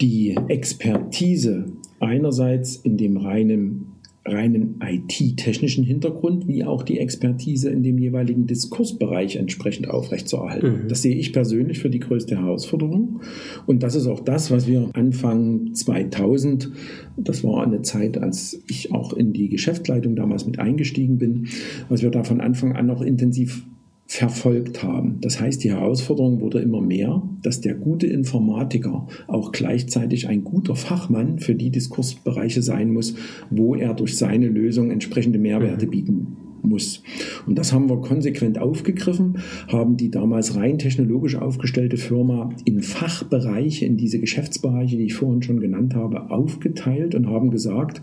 die 0.00 0.36
Expertise 0.48 1.66
einerseits 2.00 2.76
in 2.76 2.96
dem 2.96 3.16
reinen 3.16 3.96
reinen 4.28 4.80
IT-technischen 4.82 5.84
Hintergrund 5.84 6.48
wie 6.48 6.64
auch 6.64 6.82
die 6.82 6.98
Expertise 6.98 7.70
in 7.70 7.82
dem 7.82 7.98
jeweiligen 7.98 8.46
Diskursbereich 8.46 9.36
entsprechend 9.36 9.88
aufrechtzuerhalten. 9.88 10.84
Mhm. 10.84 10.88
Das 10.88 11.02
sehe 11.02 11.14
ich 11.14 11.32
persönlich 11.32 11.78
für 11.78 11.90
die 11.90 12.00
größte 12.00 12.36
Herausforderung. 12.36 13.20
Und 13.66 13.82
das 13.82 13.94
ist 13.94 14.06
auch 14.06 14.20
das, 14.20 14.50
was 14.50 14.66
wir 14.66 14.90
Anfang 14.94 15.74
2000, 15.74 16.70
das 17.16 17.44
war 17.44 17.64
eine 17.64 17.82
Zeit, 17.82 18.18
als 18.18 18.60
ich 18.66 18.92
auch 18.92 19.12
in 19.12 19.32
die 19.32 19.48
Geschäftsleitung 19.48 20.16
damals 20.16 20.46
mit 20.46 20.58
eingestiegen 20.58 21.18
bin, 21.18 21.46
was 21.88 22.02
wir 22.02 22.10
da 22.10 22.24
von 22.24 22.40
Anfang 22.40 22.74
an 22.74 22.86
noch 22.86 23.02
intensiv 23.02 23.64
verfolgt 24.06 24.82
haben. 24.82 25.18
Das 25.20 25.40
heißt, 25.40 25.64
die 25.64 25.72
Herausforderung 25.72 26.40
wurde 26.40 26.60
immer 26.60 26.80
mehr, 26.80 27.22
dass 27.42 27.60
der 27.60 27.74
gute 27.74 28.06
Informatiker 28.06 29.08
auch 29.26 29.50
gleichzeitig 29.50 30.28
ein 30.28 30.44
guter 30.44 30.76
Fachmann 30.76 31.40
für 31.40 31.54
die 31.54 31.70
Diskursbereiche 31.70 32.62
sein 32.62 32.92
muss, 32.92 33.16
wo 33.50 33.74
er 33.74 33.94
durch 33.94 34.16
seine 34.16 34.48
Lösung 34.48 34.90
entsprechende 34.90 35.38
Mehrwerte 35.38 35.86
mhm. 35.86 35.90
bieten 35.90 36.36
muss. 36.62 37.02
Und 37.46 37.58
das 37.58 37.72
haben 37.72 37.88
wir 37.88 38.00
konsequent 38.00 38.58
aufgegriffen, 38.58 39.38
haben 39.68 39.96
die 39.96 40.10
damals 40.10 40.56
rein 40.56 40.78
technologisch 40.78 41.36
aufgestellte 41.36 41.96
Firma 41.96 42.50
in 42.64 42.82
Fachbereiche, 42.82 43.86
in 43.86 43.96
diese 43.96 44.18
Geschäftsbereiche, 44.18 44.96
die 44.96 45.04
ich 45.04 45.14
vorhin 45.14 45.42
schon 45.42 45.60
genannt 45.60 45.94
habe, 45.94 46.30
aufgeteilt 46.30 47.14
und 47.14 47.28
haben 47.28 47.50
gesagt, 47.50 48.02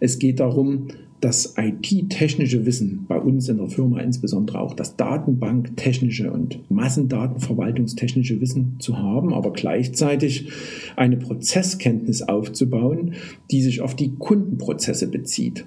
es 0.00 0.18
geht 0.18 0.40
darum, 0.40 0.88
das 1.20 1.54
IT-technische 1.58 2.64
Wissen 2.64 3.04
bei 3.06 3.18
uns 3.18 3.48
in 3.48 3.58
der 3.58 3.68
Firma, 3.68 4.00
insbesondere 4.00 4.60
auch 4.60 4.74
das 4.74 4.96
Datenbank-technische 4.96 6.32
und 6.32 6.70
Massendatenverwaltungstechnische 6.70 8.40
Wissen 8.40 8.76
zu 8.78 8.98
haben, 8.98 9.34
aber 9.34 9.52
gleichzeitig 9.52 10.50
eine 10.96 11.18
Prozesskenntnis 11.18 12.22
aufzubauen, 12.22 13.14
die 13.50 13.60
sich 13.60 13.82
auf 13.82 13.94
die 13.94 14.14
Kundenprozesse 14.16 15.08
bezieht, 15.08 15.66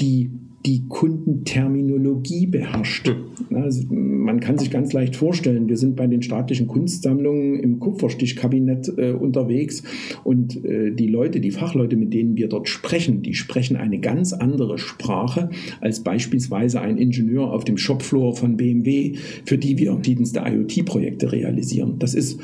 die 0.00 0.30
die 0.66 0.86
Kundenterminologie 0.88 2.46
beherrscht. 2.46 3.10
Also 3.54 3.84
man 3.90 4.40
kann 4.40 4.58
sich 4.58 4.70
ganz 4.70 4.92
leicht 4.92 5.16
vorstellen, 5.16 5.68
wir 5.68 5.76
sind 5.76 5.96
bei 5.96 6.06
den 6.06 6.22
staatlichen 6.22 6.66
Kunstsammlungen 6.66 7.60
im 7.60 7.78
Kupferstichkabinett 7.78 8.92
äh, 8.98 9.12
unterwegs 9.12 9.84
und 10.24 10.62
äh, 10.64 10.90
die 10.90 11.06
Leute, 11.06 11.40
die 11.40 11.52
Fachleute, 11.52 11.96
mit 11.96 12.12
denen 12.12 12.36
wir 12.36 12.48
dort 12.48 12.68
sprechen, 12.68 13.22
die 13.22 13.34
sprechen 13.34 13.76
eine 13.76 14.00
ganz 14.00 14.32
andere 14.32 14.78
Sprache 14.78 15.50
als 15.80 16.00
beispielsweise 16.00 16.80
ein 16.80 16.98
Ingenieur 16.98 17.52
auf 17.52 17.64
dem 17.64 17.78
Shopfloor 17.78 18.34
von 18.34 18.56
BMW, 18.56 19.14
für 19.44 19.58
die 19.58 19.78
wir 19.78 19.92
verschiedenste 20.08 20.40
IoT-Projekte 20.40 21.32
realisieren. 21.32 21.96
Das 21.98 22.14
ist 22.14 22.40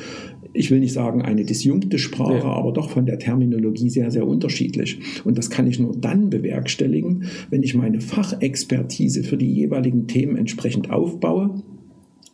ich 0.55 0.71
will 0.71 0.81
nicht 0.81 0.93
sagen 0.93 1.21
eine 1.23 1.45
disjunkte 1.45 1.99
Sprache, 1.99 2.39
ja. 2.39 2.45
aber 2.45 2.73
doch 2.73 2.89
von 2.89 3.07
der 3.07 3.19
Terminologie 3.19 3.91
sehr, 3.91 4.11
sehr 4.11 4.27
unterschiedlich. 4.27 4.99
Und 5.25 5.37
das 5.37 5.51
kann 5.51 5.67
ich 5.67 5.79
nur 5.79 5.95
dann 5.97 6.31
bewerkstelligen, 6.31 7.25
wenn 7.51 7.63
ich 7.63 7.75
meine 7.75 8.01
Fachexpertise 8.01 9.25
für 9.25 9.37
die 9.37 9.53
jeweiligen 9.53 10.07
Themen 10.07 10.37
entsprechend 10.37 10.91
aufbaue 10.91 11.63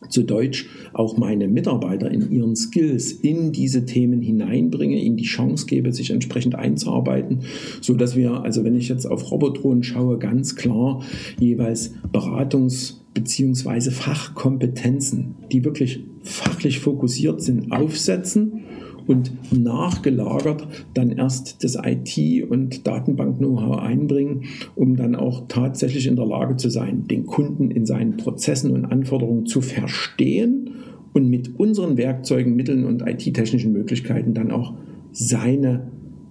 zu 0.09 0.23
Deutsch 0.23 0.67
auch 0.93 1.17
meine 1.17 1.47
Mitarbeiter 1.47 2.09
in 2.09 2.31
ihren 2.31 2.55
Skills 2.55 3.11
in 3.11 3.51
diese 3.51 3.85
Themen 3.85 4.21
hineinbringe, 4.21 4.99
ihnen 4.99 5.15
die 5.15 5.23
Chance 5.23 5.67
gebe, 5.67 5.93
sich 5.93 6.09
entsprechend 6.09 6.55
einzuarbeiten, 6.55 7.41
so 7.81 7.93
dass 7.93 8.15
wir, 8.15 8.43
also 8.43 8.63
wenn 8.63 8.75
ich 8.75 8.89
jetzt 8.89 9.05
auf 9.05 9.31
Robotron 9.31 9.83
schaue, 9.83 10.17
ganz 10.17 10.55
klar 10.55 11.03
jeweils 11.39 11.93
Beratungs- 12.11 13.00
beziehungsweise 13.13 13.91
Fachkompetenzen, 13.91 15.35
die 15.51 15.63
wirklich 15.65 16.03
fachlich 16.23 16.79
fokussiert 16.79 17.41
sind, 17.41 17.71
aufsetzen 17.71 18.63
und 19.07 19.31
nachgelagert 19.51 20.67
dann 20.93 21.11
erst 21.11 21.63
das 21.63 21.75
IT- 21.75 22.49
und 22.49 22.87
Datenbank-Know-how 22.87 23.79
einbringen, 23.79 24.45
um 24.75 24.95
dann 24.95 25.15
auch 25.15 25.47
tatsächlich 25.47 26.07
in 26.07 26.15
der 26.15 26.25
Lage 26.25 26.55
zu 26.57 26.69
sein, 26.69 27.07
den 27.07 27.25
Kunden 27.25 27.71
in 27.71 27.85
seinen 27.85 28.17
Prozessen 28.17 28.71
und 28.71 28.85
Anforderungen 28.85 29.45
zu 29.45 29.61
verstehen 29.61 30.69
und 31.13 31.29
mit 31.29 31.59
unseren 31.59 31.97
Werkzeugen, 31.97 32.55
Mitteln 32.55 32.85
und 32.85 33.01
IT-technischen 33.05 33.73
Möglichkeiten 33.73 34.33
dann 34.33 34.51
auch 34.51 34.75
seine 35.11 35.87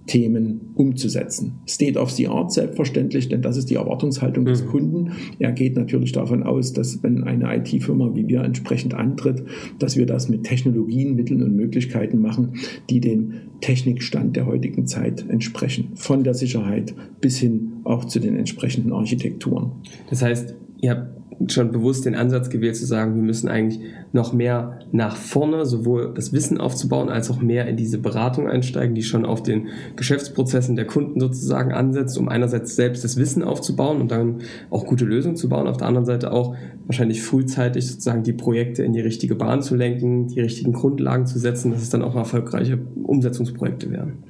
Themen 0.07 0.71
umzusetzen. 0.75 1.59
State 1.67 1.97
of 1.99 2.11
the 2.11 2.27
Art 2.27 2.51
selbstverständlich, 2.51 3.29
denn 3.29 3.41
das 3.41 3.57
ist 3.57 3.69
die 3.69 3.75
Erwartungshaltung 3.75 4.45
des 4.45 4.63
mhm. 4.63 4.67
Kunden. 4.67 5.11
Er 5.39 5.51
geht 5.51 5.75
natürlich 5.75 6.11
davon 6.11 6.43
aus, 6.43 6.73
dass 6.73 7.03
wenn 7.03 7.23
eine 7.23 7.55
IT-Firma 7.57 8.11
wie 8.15 8.27
wir 8.27 8.43
entsprechend 8.43 8.93
antritt, 8.93 9.43
dass 9.79 9.97
wir 9.97 10.05
das 10.05 10.27
mit 10.27 10.43
Technologien, 10.43 11.15
Mitteln 11.15 11.43
und 11.43 11.55
Möglichkeiten 11.55 12.19
machen, 12.19 12.53
die 12.89 12.99
dem 12.99 13.33
Technikstand 13.61 14.35
der 14.35 14.47
heutigen 14.47 14.87
Zeit 14.87 15.25
entsprechen. 15.29 15.91
Von 15.95 16.23
der 16.23 16.33
Sicherheit 16.33 16.95
bis 17.21 17.37
hin 17.37 17.73
auch 17.83 18.05
zu 18.05 18.19
den 18.19 18.35
entsprechenden 18.35 18.91
Architekturen. 18.91 19.71
Das 20.09 20.21
heißt, 20.21 20.55
ihr 20.81 20.91
habt 20.91 21.20
schon 21.49 21.71
bewusst 21.71 22.05
den 22.05 22.15
Ansatz 22.15 22.49
gewählt 22.49 22.75
zu 22.75 22.85
sagen, 22.85 23.15
wir 23.15 23.21
müssen 23.21 23.47
eigentlich 23.47 23.79
noch 24.11 24.33
mehr 24.33 24.79
nach 24.91 25.15
vorne, 25.15 25.65
sowohl 25.65 26.13
das 26.13 26.33
Wissen 26.33 26.59
aufzubauen, 26.59 27.09
als 27.09 27.29
auch 27.31 27.41
mehr 27.41 27.67
in 27.67 27.77
diese 27.77 27.97
Beratung 27.97 28.47
einsteigen, 28.47 28.95
die 28.95 29.03
schon 29.03 29.25
auf 29.25 29.41
den 29.41 29.67
Geschäftsprozessen 29.95 30.75
der 30.75 30.85
Kunden 30.85 31.19
sozusagen 31.19 31.71
ansetzt, 31.71 32.17
um 32.17 32.29
einerseits 32.29 32.75
selbst 32.75 33.03
das 33.03 33.17
Wissen 33.17 33.43
aufzubauen 33.43 34.01
und 34.01 34.11
dann 34.11 34.39
auch 34.69 34.85
gute 34.85 35.05
Lösungen 35.05 35.35
zu 35.35 35.49
bauen, 35.49 35.67
auf 35.67 35.77
der 35.77 35.87
anderen 35.87 36.05
Seite 36.05 36.31
auch 36.31 36.55
wahrscheinlich 36.85 37.21
frühzeitig 37.21 37.87
sozusagen 37.87 38.23
die 38.23 38.33
Projekte 38.33 38.83
in 38.83 38.93
die 38.93 39.01
richtige 39.01 39.35
Bahn 39.35 39.61
zu 39.61 39.75
lenken, 39.75 40.27
die 40.27 40.41
richtigen 40.41 40.73
Grundlagen 40.73 41.25
zu 41.25 41.39
setzen, 41.39 41.71
dass 41.71 41.81
es 41.81 41.89
dann 41.89 42.01
auch 42.01 42.15
erfolgreiche 42.15 42.79
Umsetzungsprojekte 43.03 43.89
werden. 43.91 44.23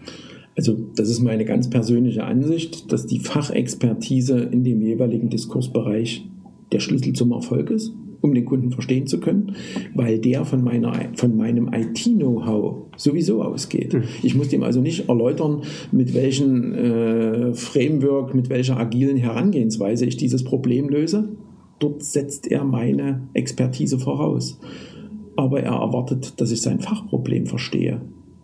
Also 0.57 0.77
das 0.95 1.09
ist 1.09 1.21
meine 1.21 1.45
ganz 1.45 1.69
persönliche 1.69 2.25
Ansicht, 2.25 2.91
dass 2.91 3.05
die 3.07 3.19
Fachexpertise 3.19 4.39
in 4.39 4.63
dem 4.63 4.81
jeweiligen 4.81 5.29
Diskursbereich 5.29 6.27
der 6.71 6.79
Schlüssel 6.79 7.13
zum 7.13 7.31
Erfolg 7.31 7.69
ist, 7.69 7.93
um 8.21 8.33
den 8.33 8.45
Kunden 8.45 8.71
verstehen 8.71 9.07
zu 9.07 9.19
können, 9.19 9.55
weil 9.95 10.19
der 10.19 10.45
von, 10.45 10.63
meiner, 10.63 10.93
von 11.15 11.35
meinem 11.35 11.71
IT-Know-how 11.73 12.87
sowieso 12.95 13.41
ausgeht. 13.43 13.93
Mhm. 13.93 14.03
Ich 14.23 14.35
muss 14.35 14.49
dem 14.49 14.63
also 14.63 14.81
nicht 14.81 15.09
erläutern, 15.09 15.63
mit 15.91 16.13
welchem 16.13 16.73
äh, 16.73 17.53
Framework, 17.53 18.33
mit 18.35 18.49
welcher 18.49 18.77
agilen 18.77 19.17
Herangehensweise 19.17 20.05
ich 20.05 20.17
dieses 20.17 20.43
Problem 20.43 20.89
löse. 20.89 21.29
Dort 21.79 22.03
setzt 22.03 22.49
er 22.51 22.63
meine 22.63 23.27
Expertise 23.33 23.97
voraus. 23.97 24.59
Aber 25.35 25.61
er 25.61 25.73
erwartet, 25.73 26.39
dass 26.39 26.51
ich 26.51 26.61
sein 26.61 26.79
Fachproblem 26.79 27.47
verstehe 27.47 28.01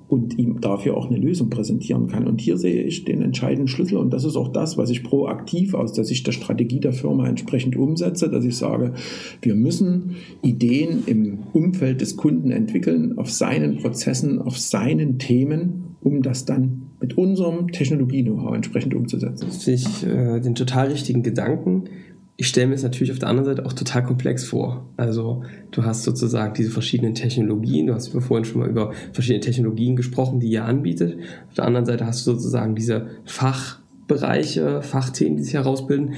und 0.08 0.38
ihm 0.38 0.62
dafür 0.62 0.96
auch 0.96 1.10
eine 1.10 1.18
Lösung 1.18 1.50
präsentieren 1.50 2.08
kann. 2.08 2.28
Und 2.28 2.40
hier 2.40 2.58
sehe 2.58 2.84
ich 2.84 3.04
den 3.04 3.22
entscheidenden 3.22 3.68
Schlüssel 3.68 3.98
und 3.98 4.14
das 4.14 4.24
ist 4.24 4.38
auch 4.38 4.48
das, 4.50 4.78
was 4.78 4.90
ich 4.90 5.04
proaktiv 5.04 5.74
aus 5.74 5.94
der 5.94 6.06
Sicht 6.06 6.26
der 6.28 6.32
Strategie 6.32 6.80
der 6.80 6.94
Firma 6.94 7.28
entsprechend 7.28 7.76
umsetze, 7.76 8.30
dass 8.30 8.46
ich 8.46 8.56
sage, 8.56 8.94
wir 9.42 9.56
müssen 9.56 10.16
Ideen 10.42 11.04
im 11.06 11.40
Umfeld 11.52 12.02
des 12.02 12.16
Kunden 12.16 12.52
entwickeln, 12.52 13.18
auf 13.18 13.30
seinen 13.30 13.78
Prozessen, 13.78 14.42
auf 14.42 14.58
seinen 14.58 15.20
Themen, 15.20 15.96
um 16.02 16.22
das 16.22 16.46
dann 16.46 16.84
mit 17.02 17.18
unserem 17.18 17.72
Technologie-Know-how 17.72 18.56
entsprechend 18.56 18.94
umzusetzen. 18.94 19.46
Das 19.48 19.64
finde 19.64 19.80
ich 19.80 20.08
äh, 20.08 20.40
den 20.40 20.56
total 20.56 20.88
richtigen 20.88 21.22
Gedanken 21.22 21.84
ich 22.40 22.48
stelle 22.48 22.68
mir 22.68 22.76
es 22.76 22.84
natürlich 22.84 23.12
auf 23.12 23.18
der 23.18 23.30
anderen 23.30 23.46
Seite 23.46 23.66
auch 23.66 23.74
total 23.74 24.04
komplex 24.04 24.44
vor. 24.44 24.86
Also 24.96 25.44
du 25.72 25.84
hast 25.84 26.04
sozusagen 26.04 26.54
diese 26.54 26.70
verschiedenen 26.70 27.16
Technologien, 27.16 27.88
du 27.88 27.96
hast 27.96 28.10
vorhin 28.10 28.46
schon 28.46 28.62
mal 28.62 28.70
über 28.70 28.94
verschiedene 29.12 29.42
Technologien 29.42 29.96
gesprochen, 29.96 30.40
die 30.40 30.50
ihr 30.50 30.64
anbietet. 30.64 31.18
Auf 31.48 31.56
der 31.56 31.66
anderen 31.66 31.88
Seite 31.88 32.06
hast 32.06 32.26
du 32.28 32.34
sozusagen 32.34 32.76
diese 32.76 33.08
Fachbereiche, 33.26 34.84
Fachthemen, 34.84 35.38
die 35.38 35.44
sich 35.44 35.56
herausbilden. 35.56 36.14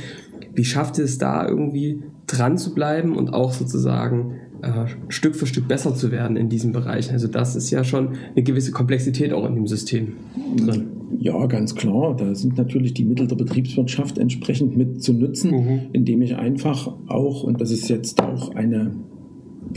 Wie 0.54 0.66
schafft 0.66 0.98
ihr 0.98 1.06
es 1.06 1.18
da 1.18 1.48
irgendwie 1.48 2.04
dran 2.28 2.58
zu 2.58 2.76
bleiben 2.76 3.16
und 3.16 3.34
auch 3.34 3.54
sozusagen 3.54 4.36
äh, 4.62 4.86
Stück 5.10 5.36
für 5.36 5.46
Stück 5.46 5.68
besser 5.68 5.96
zu 5.96 6.12
werden 6.12 6.38
in 6.38 6.50
diesen 6.50 6.72
Bereichen? 6.72 7.14
Also 7.14 7.28
das 7.28 7.56
ist 7.56 7.70
ja 7.72 7.84
schon 7.84 8.10
eine 8.36 8.44
gewisse 8.44 8.72
Komplexität 8.72 9.34
auch 9.34 9.46
in 9.46 9.56
dem 9.56 9.68
System 9.68 10.14
drin. 10.58 10.88
Ja, 11.20 11.46
ganz 11.48 11.76
klar. 11.76 12.16
Da 12.16 12.34
sind 12.36 12.58
natürlich 12.58 12.94
die 12.94 13.06
Mittel 13.06 13.28
der 13.28 13.36
Betriebswirtschaft 13.36 14.18
entsprechend 14.18 14.78
mit 14.78 15.04
zu 15.04 15.14
nutzen, 15.14 15.52
mhm. 15.52 15.80
indem 15.92 16.22
ich 16.22 16.36
einfach 16.36 16.94
auch, 17.08 17.44
und 17.44 17.60
das 17.60 17.72
ist 17.72 17.90
jetzt 17.90 18.22
auch 18.22 18.56
eine 18.56 18.92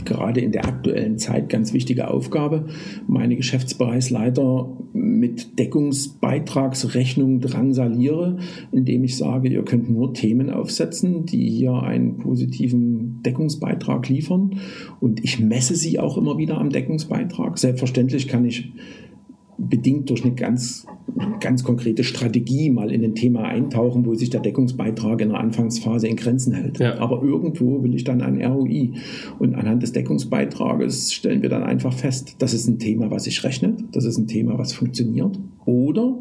gerade 0.05 0.41
in 0.41 0.51
der 0.51 0.65
aktuellen 0.65 1.17
Zeit 1.17 1.49
ganz 1.49 1.73
wichtige 1.73 2.09
Aufgabe, 2.09 2.67
meine 3.07 3.35
Geschäftsbereichsleiter 3.35 4.77
mit 4.93 5.59
Deckungsbeitragsrechnung 5.59 7.39
drangsaliere, 7.39 8.37
indem 8.71 9.03
ich 9.03 9.17
sage, 9.17 9.49
ihr 9.49 9.63
könnt 9.63 9.89
nur 9.89 10.13
Themen 10.13 10.49
aufsetzen, 10.49 11.25
die 11.25 11.49
hier 11.49 11.73
einen 11.73 12.17
positiven 12.17 13.21
Deckungsbeitrag 13.23 14.07
liefern. 14.09 14.59
Und 14.99 15.23
ich 15.23 15.39
messe 15.39 15.75
sie 15.75 15.99
auch 15.99 16.17
immer 16.17 16.37
wieder 16.37 16.57
am 16.57 16.69
Deckungsbeitrag. 16.69 17.57
Selbstverständlich 17.57 18.27
kann 18.27 18.45
ich 18.45 18.71
bedingt 19.69 20.09
durch 20.09 20.23
eine 20.23 20.33
ganz, 20.33 20.85
ganz 21.39 21.63
konkrete 21.63 22.03
Strategie 22.03 22.69
mal 22.69 22.91
in 22.91 23.03
ein 23.03 23.15
Thema 23.15 23.43
eintauchen, 23.43 24.05
wo 24.05 24.15
sich 24.15 24.29
der 24.29 24.41
Deckungsbeitrag 24.41 25.21
in 25.21 25.29
der 25.29 25.39
Anfangsphase 25.39 26.07
in 26.07 26.15
Grenzen 26.15 26.53
hält. 26.53 26.79
Ja. 26.79 26.97
Aber 26.99 27.21
irgendwo 27.21 27.83
will 27.83 27.95
ich 27.95 28.03
dann 28.03 28.21
ein 28.21 28.43
ROI. 28.43 28.91
Und 29.39 29.55
anhand 29.55 29.83
des 29.83 29.91
Deckungsbeitrages 29.91 31.13
stellen 31.13 31.41
wir 31.41 31.49
dann 31.49 31.63
einfach 31.63 31.93
fest, 31.93 32.35
das 32.39 32.53
ist 32.53 32.67
ein 32.67 32.79
Thema, 32.79 33.11
was 33.11 33.25
sich 33.25 33.43
rechnet, 33.43 33.83
das 33.91 34.05
ist 34.05 34.17
ein 34.17 34.27
Thema, 34.27 34.57
was 34.57 34.73
funktioniert. 34.73 35.39
Oder 35.65 36.17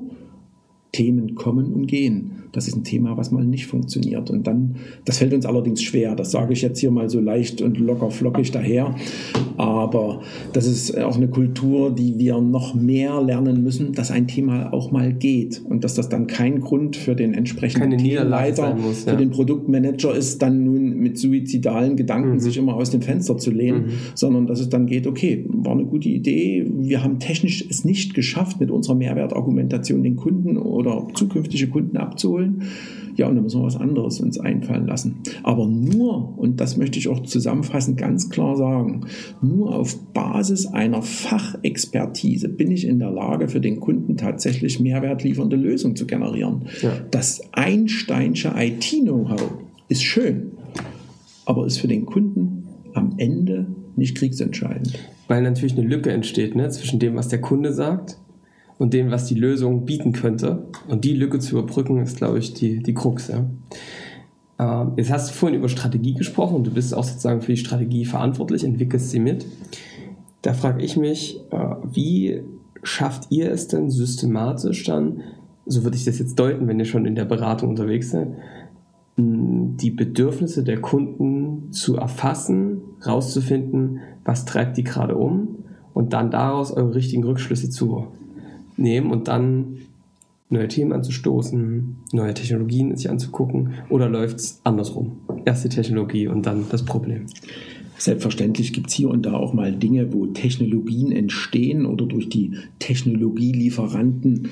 Themen 0.93 1.35
kommen 1.35 1.73
und 1.73 1.87
gehen. 1.87 2.43
Das 2.53 2.69
ist 2.69 2.77
ein 2.77 2.85
Thema, 2.85 3.17
was 3.17 3.31
mal 3.31 3.45
nicht 3.45 3.67
funktioniert. 3.67 4.31
Und 4.31 4.47
dann, 4.47 4.77
das 5.07 5.19
fällt 5.19 5.33
uns 5.33 5.47
allerdings 5.47 5.83
schwer. 5.83 6.15
Das 6.15 6.31
sage 6.31 6.53
ich 6.53 6.61
jetzt 6.61 6.81
hier 6.81 6.91
mal 6.91 7.09
so 7.09 7.19
leicht 7.19 7.63
und 7.63 7.79
locker 7.79 8.11
flockig 8.11 8.51
daher. 8.51 8.95
Aber 9.57 10.21
das 10.53 10.67
ist 10.67 10.99
auch 10.99 11.17
eine 11.17 11.29
Kultur, 11.29 11.95
die 11.95 12.19
wir 12.19 12.41
noch 12.41 12.75
mehr 12.75 13.23
lernen 13.23 13.63
müssen, 13.63 13.93
dass 13.93 14.11
ein 14.11 14.27
Thema 14.27 14.73
auch 14.73 14.91
mal 14.91 15.15
geht 15.15 15.63
und 15.67 15.83
dass 15.83 15.95
das 15.95 16.11
dann 16.11 16.27
kein 16.27 16.61
Grund 16.61 16.97
für 16.97 17.15
den 17.15 17.33
entsprechenden 17.33 17.99
muss, 18.83 19.05
ja. 19.07 19.13
für 19.13 19.19
den 19.19 19.31
Produktmanager 19.31 20.15
ist, 20.15 20.43
dann 20.43 20.65
nun 20.65 20.99
mit 20.99 21.19
suizidalen 21.19 21.97
Gedanken 21.97 22.33
mhm. 22.33 22.41
sich 22.41 22.59
immer 22.59 22.75
aus 22.75 22.91
dem 22.91 23.01
Fenster 23.01 23.39
zu 23.39 23.51
lehnen, 23.51 23.87
mhm. 23.87 23.91
sondern 24.15 24.47
dass 24.47 24.61
es 24.61 24.69
dann 24.69 24.87
geht, 24.87 25.07
okay, 25.07 25.47
war 25.49 25.73
eine 25.73 25.85
gute 25.85 26.09
Idee. 26.09 26.67
Wir 26.81 27.03
haben 27.03 27.19
technisch 27.19 27.65
es 27.69 27.85
nicht 27.85 28.15
geschafft, 28.15 28.61
mit 28.61 28.71
unserer 28.71 28.95
Mehrwertargumentation 28.95 30.03
den 30.03 30.17
Kunden 30.17 30.59
oder 30.59 30.82
zukünftige 31.15 31.69
Kunden 31.69 31.97
abzuholen. 31.97 32.63
ja, 33.17 33.29
und 33.29 33.35
dann 33.35 33.45
müssen 33.45 33.61
wir 33.61 33.67
was 33.67 33.77
anderes 33.77 34.21
uns 34.21 34.39
einfallen 34.39 34.87
lassen. 34.87 35.17
Aber 35.43 35.67
nur, 35.67 36.39
und 36.39 36.61
das 36.61 36.77
möchte 36.77 36.99
ich 36.99 37.09
auch 37.09 37.23
zusammenfassend 37.23 37.99
ganz 37.99 38.31
klar 38.31 38.57
sagen, 38.57 39.07
nur 39.41 39.75
auf 39.75 39.99
Basis 40.13 40.67
einer 40.67 41.03
Fachexpertise 41.03 42.49
bin 42.49 42.71
ich 42.71 42.87
in 42.87 42.99
der 42.99 43.11
Lage, 43.11 43.49
für 43.49 43.61
den 43.61 43.81
Kunden 43.81 44.17
tatsächlich 44.17 44.81
mehrwertliefernde 44.81 45.57
Lösungen 45.57 45.97
zu 45.97 46.07
generieren. 46.07 46.67
Ja. 46.81 46.93
Das 47.11 47.43
Einsteinsche 47.53 48.55
IT-Know-how 48.57 49.53
ist 49.89 50.03
schön, 50.03 50.53
aber 51.45 51.67
ist 51.67 51.79
für 51.79 51.89
den 51.89 52.07
Kunden 52.07 52.65
am 52.95 53.15
Ende 53.19 53.67
nicht 53.97 54.17
kriegsentscheidend. 54.17 54.99
Weil 55.29 55.43
natürlich 55.43 55.77
eine 55.77 55.87
Lücke 55.87 56.11
entsteht 56.11 56.55
ne, 56.57 56.69
zwischen 56.71 56.99
dem, 56.99 57.15
was 57.15 57.29
der 57.29 57.41
Kunde 57.41 57.73
sagt 57.73 58.19
und 58.79 58.95
dem, 58.95 59.11
was 59.11 59.27
die 59.27 59.35
Lösung 59.35 59.85
bieten 59.85 60.13
könnte. 60.13 60.67
Und 60.89 61.05
die 61.05 61.15
Lücke 61.15 61.39
zu 61.39 61.59
überbrücken, 61.59 61.99
ist, 61.99 62.17
glaube 62.17 62.39
ich, 62.39 62.55
die, 62.55 62.83
die 62.83 62.95
Krux. 62.95 63.29
Ja. 63.29 63.45
Ähm, 64.59 64.93
jetzt 64.97 65.11
hast 65.11 65.31
du 65.31 65.35
vorhin 65.35 65.59
über 65.59 65.69
Strategie 65.69 66.15
gesprochen 66.15 66.57
und 66.57 66.67
du 66.67 66.71
bist 66.73 66.95
auch 66.95 67.05
sozusagen 67.05 67.43
für 67.43 67.53
die 67.53 67.59
Strategie 67.59 68.05
verantwortlich, 68.05 68.65
entwickelst 68.65 69.11
sie 69.11 69.21
mit. 69.21 69.47
Da 70.43 70.55
frage 70.55 70.83
ich 70.83 70.97
mich, 70.97 71.41
äh, 71.51 71.75
wie 71.93 72.43
schafft 72.83 73.31
ihr 73.31 73.51
es 73.51 73.69
denn 73.69 73.91
systematisch 73.91 74.85
dann, 74.85 75.23
so 75.67 75.85
würde 75.85 75.97
ich 75.97 76.05
das 76.05 76.19
jetzt 76.19 76.39
deuten, 76.39 76.67
wenn 76.67 76.79
ihr 76.79 76.85
schon 76.85 77.07
in 77.07 77.15
der 77.15 77.25
Beratung 77.25 77.71
unterwegs 77.71 78.11
seid, 78.11 78.29
die 79.17 79.91
Bedürfnisse 79.91 80.65
der 80.65 80.81
Kunden 80.81 81.71
zu 81.71 81.97
erfassen, 81.97 82.81
rauszufinden, 83.07 84.01
was 84.25 84.45
treibt 84.45 84.77
die 84.77 84.85
gerade 84.85 85.17
um 85.17 85.65
und 85.93 86.13
dann 86.13 86.31
daraus 86.31 86.73
eure 86.73 86.95
richtigen 86.95 87.25
Rückschlüsse 87.25 87.71
zu 87.71 88.09
nehmen 88.83 89.11
und 89.11 89.29
dann 89.29 89.79
neue 90.51 90.69
Themen 90.69 90.93
anzustoßen, 90.93 91.97
neue 92.13 92.35
Technologien 92.35 92.95
sich 92.95 93.09
anzugucken 93.09 93.75
oder 93.89 94.09
läuft 94.09 94.37
es 94.37 94.61
andersrum? 94.65 95.17
Erst 95.45 95.65
die 95.65 95.71
Technologie 95.71 96.29
und 96.29 96.45
dann 96.45 96.67
das 96.71 96.85
Problem. 96.85 97.27
Selbstverständlich 97.97 98.73
gibt 98.73 98.89
es 98.89 98.95
hier 98.95 99.09
und 99.09 99.25
da 99.25 99.35
auch 99.35 99.55
mal 99.55 99.73
Dinge, 99.73 100.13
wo 100.13 100.27
Technologien 100.27 101.13
entstehen 101.13 101.87
oder 101.87 102.05
durch 102.05 102.29
die 102.29 102.53
Technologielieferanten 102.81 104.49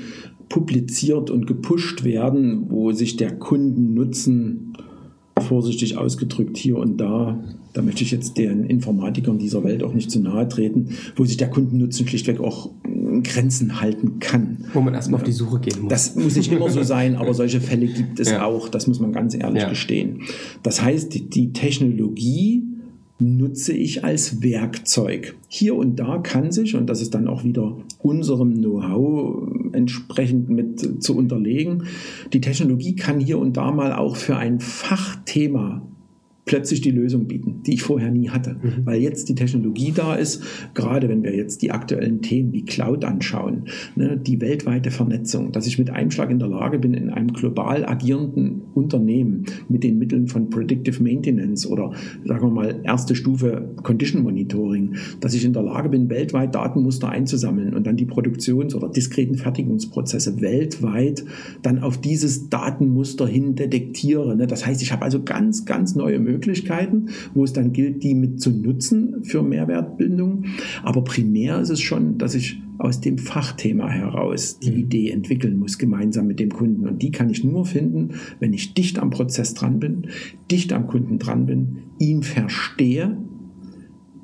publiziert 0.48 1.30
und 1.30 1.46
gepusht 1.46 2.04
werden, 2.04 2.70
wo 2.70 2.92
sich 2.92 3.16
der 3.16 3.36
Kundennutzen 3.36 4.76
vorsichtig 5.38 5.96
ausgedrückt 5.96 6.56
hier 6.56 6.76
und 6.76 6.98
da, 6.98 7.42
da 7.72 7.82
möchte 7.82 8.04
ich 8.04 8.10
jetzt 8.10 8.36
den 8.36 8.64
Informatikern 8.64 9.38
dieser 9.38 9.64
Welt 9.64 9.82
auch 9.82 9.94
nicht 9.94 10.10
zu 10.10 10.20
nahe 10.20 10.48
treten, 10.48 10.90
wo 11.16 11.24
sich 11.24 11.36
der 11.36 11.50
Kundennutzen 11.50 12.06
schlichtweg 12.06 12.40
auch 12.40 12.70
Grenzen 13.22 13.80
halten 13.80 14.18
kann. 14.20 14.64
Wo 14.72 14.80
man 14.80 14.94
erstmal 14.94 15.20
auf 15.20 15.26
die 15.26 15.32
Suche 15.32 15.60
gehen 15.60 15.82
muss. 15.82 15.90
Das 15.90 16.16
muss 16.16 16.36
nicht 16.36 16.50
immer 16.52 16.70
so 16.70 16.82
sein, 16.82 17.16
aber 17.16 17.34
solche 17.34 17.60
Fälle 17.60 17.86
gibt 17.86 18.20
es 18.20 18.30
ja. 18.30 18.44
auch, 18.44 18.68
das 18.68 18.86
muss 18.86 19.00
man 19.00 19.12
ganz 19.12 19.34
ehrlich 19.34 19.62
ja. 19.62 19.68
gestehen. 19.68 20.22
Das 20.62 20.82
heißt, 20.82 21.34
die 21.34 21.52
Technologie 21.52 22.62
nutze 23.20 23.72
ich 23.72 24.04
als 24.04 24.42
Werkzeug. 24.42 25.36
Hier 25.48 25.74
und 25.76 25.96
da 25.96 26.18
kann 26.18 26.52
sich, 26.52 26.74
und 26.74 26.86
das 26.86 27.02
ist 27.02 27.14
dann 27.14 27.28
auch 27.28 27.44
wieder 27.44 27.76
unserem 27.98 28.54
Know-how 28.54 29.46
entsprechend 29.72 30.48
mit 30.48 31.02
zu 31.02 31.16
unterlegen, 31.16 31.84
die 32.32 32.40
Technologie 32.40 32.96
kann 32.96 33.20
hier 33.20 33.38
und 33.38 33.56
da 33.56 33.70
mal 33.72 33.92
auch 33.92 34.16
für 34.16 34.36
ein 34.36 34.60
Fachthema 34.60 35.82
plötzlich 36.50 36.80
die 36.80 36.90
Lösung 36.90 37.28
bieten, 37.28 37.62
die 37.64 37.74
ich 37.74 37.84
vorher 37.84 38.10
nie 38.10 38.28
hatte. 38.28 38.56
Mhm. 38.60 38.84
Weil 38.84 39.00
jetzt 39.00 39.28
die 39.28 39.36
Technologie 39.36 39.92
da 39.94 40.16
ist, 40.16 40.42
gerade 40.74 41.08
wenn 41.08 41.22
wir 41.22 41.32
jetzt 41.32 41.62
die 41.62 41.70
aktuellen 41.70 42.22
Themen 42.22 42.52
wie 42.52 42.64
Cloud 42.64 43.04
anschauen, 43.04 43.66
ne, 43.94 44.16
die 44.16 44.40
weltweite 44.40 44.90
Vernetzung, 44.90 45.52
dass 45.52 45.68
ich 45.68 45.78
mit 45.78 45.90
einem 45.90 46.10
Schlag 46.10 46.28
in 46.28 46.40
der 46.40 46.48
Lage 46.48 46.80
bin, 46.80 46.92
in 46.94 47.10
einem 47.10 47.32
global 47.32 47.86
agierenden 47.86 48.62
Unternehmen 48.74 49.44
mit 49.68 49.84
den 49.84 50.00
Mitteln 50.00 50.26
von 50.26 50.50
Predictive 50.50 51.00
Maintenance 51.00 51.68
oder 51.68 51.92
sagen 52.24 52.48
wir 52.48 52.50
mal 52.50 52.80
erste 52.82 53.14
Stufe 53.14 53.70
Condition 53.84 54.24
Monitoring, 54.24 54.96
dass 55.20 55.34
ich 55.34 55.44
in 55.44 55.52
der 55.52 55.62
Lage 55.62 55.88
bin, 55.88 56.10
weltweit 56.10 56.52
Datenmuster 56.52 57.10
einzusammeln 57.10 57.74
und 57.74 57.86
dann 57.86 57.96
die 57.96 58.06
Produktions- 58.06 58.74
oder 58.74 58.88
diskreten 58.88 59.36
Fertigungsprozesse 59.36 60.40
weltweit 60.40 61.24
dann 61.62 61.78
auf 61.78 62.00
dieses 62.00 62.48
Datenmuster 62.48 63.28
hin 63.28 63.54
detektiere. 63.54 64.34
Ne. 64.34 64.48
Das 64.48 64.66
heißt, 64.66 64.82
ich 64.82 64.90
habe 64.90 65.04
also 65.04 65.22
ganz, 65.22 65.64
ganz 65.64 65.94
neue 65.94 66.18
Möglichkeiten, 66.18 66.39
Möglichkeiten, 66.40 67.11
wo 67.35 67.44
es 67.44 67.53
dann 67.53 67.72
gilt, 67.72 68.03
die 68.03 68.14
mit 68.14 68.40
zu 68.40 68.50
nutzen 68.50 69.22
für 69.24 69.42
Mehrwertbildung. 69.42 70.44
Aber 70.83 71.05
primär 71.05 71.61
ist 71.61 71.68
es 71.68 71.81
schon, 71.81 72.16
dass 72.16 72.35
ich 72.35 72.62
aus 72.79 73.03
dem 73.03 73.18
Fachthema 73.18 73.90
heraus 73.90 74.59
die 74.59 74.70
mhm. 74.70 74.79
Idee 74.79 75.11
entwickeln 75.11 75.59
muss, 75.59 75.76
gemeinsam 75.76 76.26
mit 76.26 76.40
dem 76.40 76.50
Kunden. 76.50 76.88
Und 76.88 77.03
die 77.03 77.11
kann 77.11 77.29
ich 77.29 77.44
nur 77.44 77.66
finden, 77.66 78.14
wenn 78.38 78.55
ich 78.55 78.72
dicht 78.72 78.98
am 78.98 79.11
Prozess 79.11 79.53
dran 79.53 79.81
bin, 79.81 80.07
dicht 80.50 80.72
am 80.72 80.87
Kunden 80.87 81.18
dran 81.18 81.44
bin, 81.44 81.76
ihn 81.98 82.22
verstehe 82.22 83.18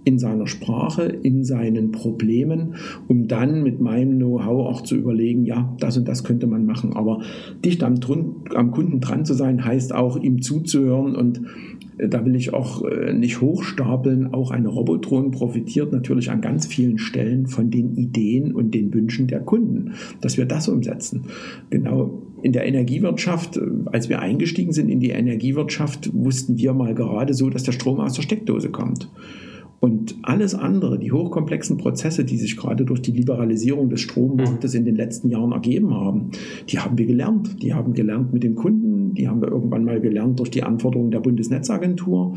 in 0.07 0.21
seiner 0.21 0.47
Sprache, 0.47 1.03
in 1.03 1.43
seinen 1.45 1.91
Problemen, 1.91 2.77
um 3.09 3.27
dann 3.27 3.65
mit 3.65 3.81
meinem 3.81 4.19
Know-how 4.19 4.69
auch 4.69 4.83
zu 4.83 4.95
überlegen, 4.95 5.45
ja, 5.45 5.75
das 5.81 5.97
und 5.99 6.07
das 6.07 6.23
könnte 6.23 6.47
man 6.47 6.65
machen. 6.65 6.93
Aber 6.93 7.23
dicht 7.65 7.83
am, 7.83 7.97
am 8.55 8.71
Kunden 8.71 9.01
dran 9.01 9.25
zu 9.25 9.35
sein, 9.35 9.65
heißt 9.65 9.93
auch 9.93 10.17
ihm 10.17 10.43
zuzuhören 10.43 11.17
und 11.17 11.41
da 11.99 12.25
will 12.25 12.35
ich 12.35 12.53
auch 12.53 12.85
äh, 12.85 13.13
nicht 13.13 13.41
hochstapeln. 13.41 14.33
Auch 14.35 14.51
eine 14.51 14.69
Robotron 14.69 15.31
profitiert 15.31 15.93
natürlich 15.93 16.31
an 16.31 16.41
ganz 16.41 16.67
vielen 16.67 16.99
Stellen 16.99 17.47
von 17.47 17.71
den 17.71 17.95
Ideen 17.95 18.55
und 18.55 18.75
den 18.75 18.93
Wünschen 18.93 19.27
der 19.27 19.41
Kunden, 19.41 19.93
dass 20.21 20.37
wir 20.37 20.47
das 20.47 20.69
umsetzen. 20.69 21.25
Genau 21.71 22.23
in 22.43 22.53
der 22.53 22.67
Energiewirtschaft, 22.67 23.57
äh, 23.57 23.61
als 23.87 24.09
wir 24.09 24.21
eingestiegen 24.21 24.73
sind 24.73 24.89
in 24.89 25.01
die 25.01 25.11
Energiewirtschaft, 25.11 26.11
wussten 26.13 26.59
wir 26.59 26.75
mal 26.75 26.95
gerade 26.95 27.35
so, 27.35 27.51
dass 27.51 27.63
der 27.63 27.73
Strom 27.73 28.01
aus 28.01 28.15
der 28.15 28.23
Steckdose 28.23 28.71
kommt. 28.71 29.11
Und 29.79 30.17
alles 30.23 30.55
andere, 30.55 30.99
die 30.99 31.13
hochkomplexen 31.13 31.77
Prozesse, 31.77 32.25
die 32.25 32.39
sich 32.39 32.57
gerade 32.57 32.85
durch 32.85 33.03
die 33.03 33.13
Liberalisierung 33.13 33.91
des 33.91 34.01
Strommarktes 34.01 34.75
in 34.75 34.85
den 34.85 34.97
letzten 34.97 35.29
Jahren 35.29 35.53
ergeben 35.53 35.95
haben, 35.95 36.31
die 36.69 36.79
haben 36.79 36.97
wir 36.97 37.07
gelernt. 37.07 37.63
Die 37.63 37.75
haben 37.75 37.93
gelernt 37.93 38.33
mit 38.33 38.43
dem 38.43 38.55
Kunden, 38.55 39.15
die 39.15 39.29
haben 39.29 39.41
wir 39.41 39.49
irgendwann 39.49 39.85
mal 39.85 40.01
gelernt 40.01 40.39
durch 40.39 40.51
die 40.51 40.63
Anforderungen 40.63 41.11
der 41.11 41.21
Bundesnetzagentur 41.21 42.37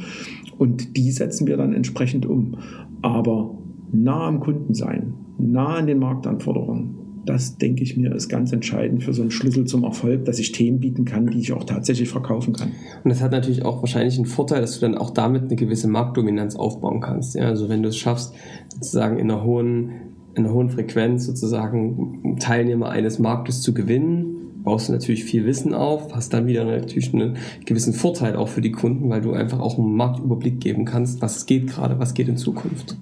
und 0.58 0.98
die 0.98 1.12
setzen 1.12 1.48
wir 1.48 1.58
dann 1.58 1.74
entsprechend 1.74 2.26
um. 2.26 2.58
Aber 3.02 3.58
nah 3.92 4.28
am 4.28 4.42
Kunden 4.42 4.74
sein, 4.74 5.14
nah 5.38 5.78
an 5.78 5.88
den 5.88 6.00
Marktanforderungen, 6.00 6.99
das 7.30 7.58
denke 7.58 7.84
ich 7.84 7.96
mir 7.96 8.14
ist 8.16 8.28
ganz 8.28 8.52
entscheidend 8.52 9.04
für 9.04 9.14
so 9.14 9.22
einen 9.22 9.30
Schlüssel 9.30 9.66
zum 9.66 9.84
Erfolg, 9.84 10.26
dass 10.26 10.40
ich 10.40 10.52
Themen 10.52 10.80
bieten 10.80 11.06
kann, 11.06 11.28
die 11.28 11.40
ich 11.40 11.54
auch 11.54 11.64
tatsächlich 11.64 12.10
verkaufen 12.10 12.54
kann. 12.54 12.72
Und 13.04 13.10
das 13.10 13.22
hat 13.22 13.32
natürlich 13.32 13.64
auch 13.64 13.82
wahrscheinlich 13.82 14.18
einen 14.18 14.26
Vorteil, 14.26 14.62
dass 14.62 14.80
du 14.80 14.82
dann 14.82 14.98
auch 14.98 15.12
damit 15.12 15.44
eine 15.44 15.56
gewisse 15.56 15.88
Marktdominanz 15.88 16.56
aufbauen 16.56 17.02
kannst. 17.02 17.36
Ja? 17.36 17.44
Also 17.44 17.70
wenn 17.70 17.84
du 17.84 17.90
es 17.90 17.98
schaffst, 17.98 18.34
sozusagen 18.74 19.20
in 19.20 19.30
einer 19.30 19.44
hohen, 19.44 19.92
in 20.34 20.46
einer 20.46 20.54
hohen 20.54 20.72
Frequenz 20.72 21.28
sozusagen 21.28 22.38
Teilnehmer 22.40 22.90
eines 22.90 23.20
Marktes 23.20 23.62
zu 23.62 23.76
gewinnen, 23.76 24.36
baust 24.64 24.90
du 24.90 24.94
natürlich 24.94 25.24
viel 25.24 25.46
Wissen 25.46 25.76
auf, 25.76 26.16
hast 26.16 26.34
dann 26.34 26.48
wieder 26.48 26.66
natürlich 26.66 27.14
einen 27.14 27.38
gewissen 27.64 27.94
Vorteil 27.94 28.36
auch 28.38 28.48
für 28.48 28.62
die 28.62 28.72
Kunden, 28.72 29.08
weil 29.10 29.22
du 29.22 29.34
einfach 29.34 29.60
auch 29.60 29.78
einen 29.78 29.96
Marktüberblick 29.96 30.60
geben 30.60 30.86
kannst, 30.86 31.22
was 31.22 31.46
geht 31.46 31.68
gerade, 31.68 32.00
was 32.00 32.16
geht 32.16 32.28
in 32.28 32.38
Zukunft 32.38 32.98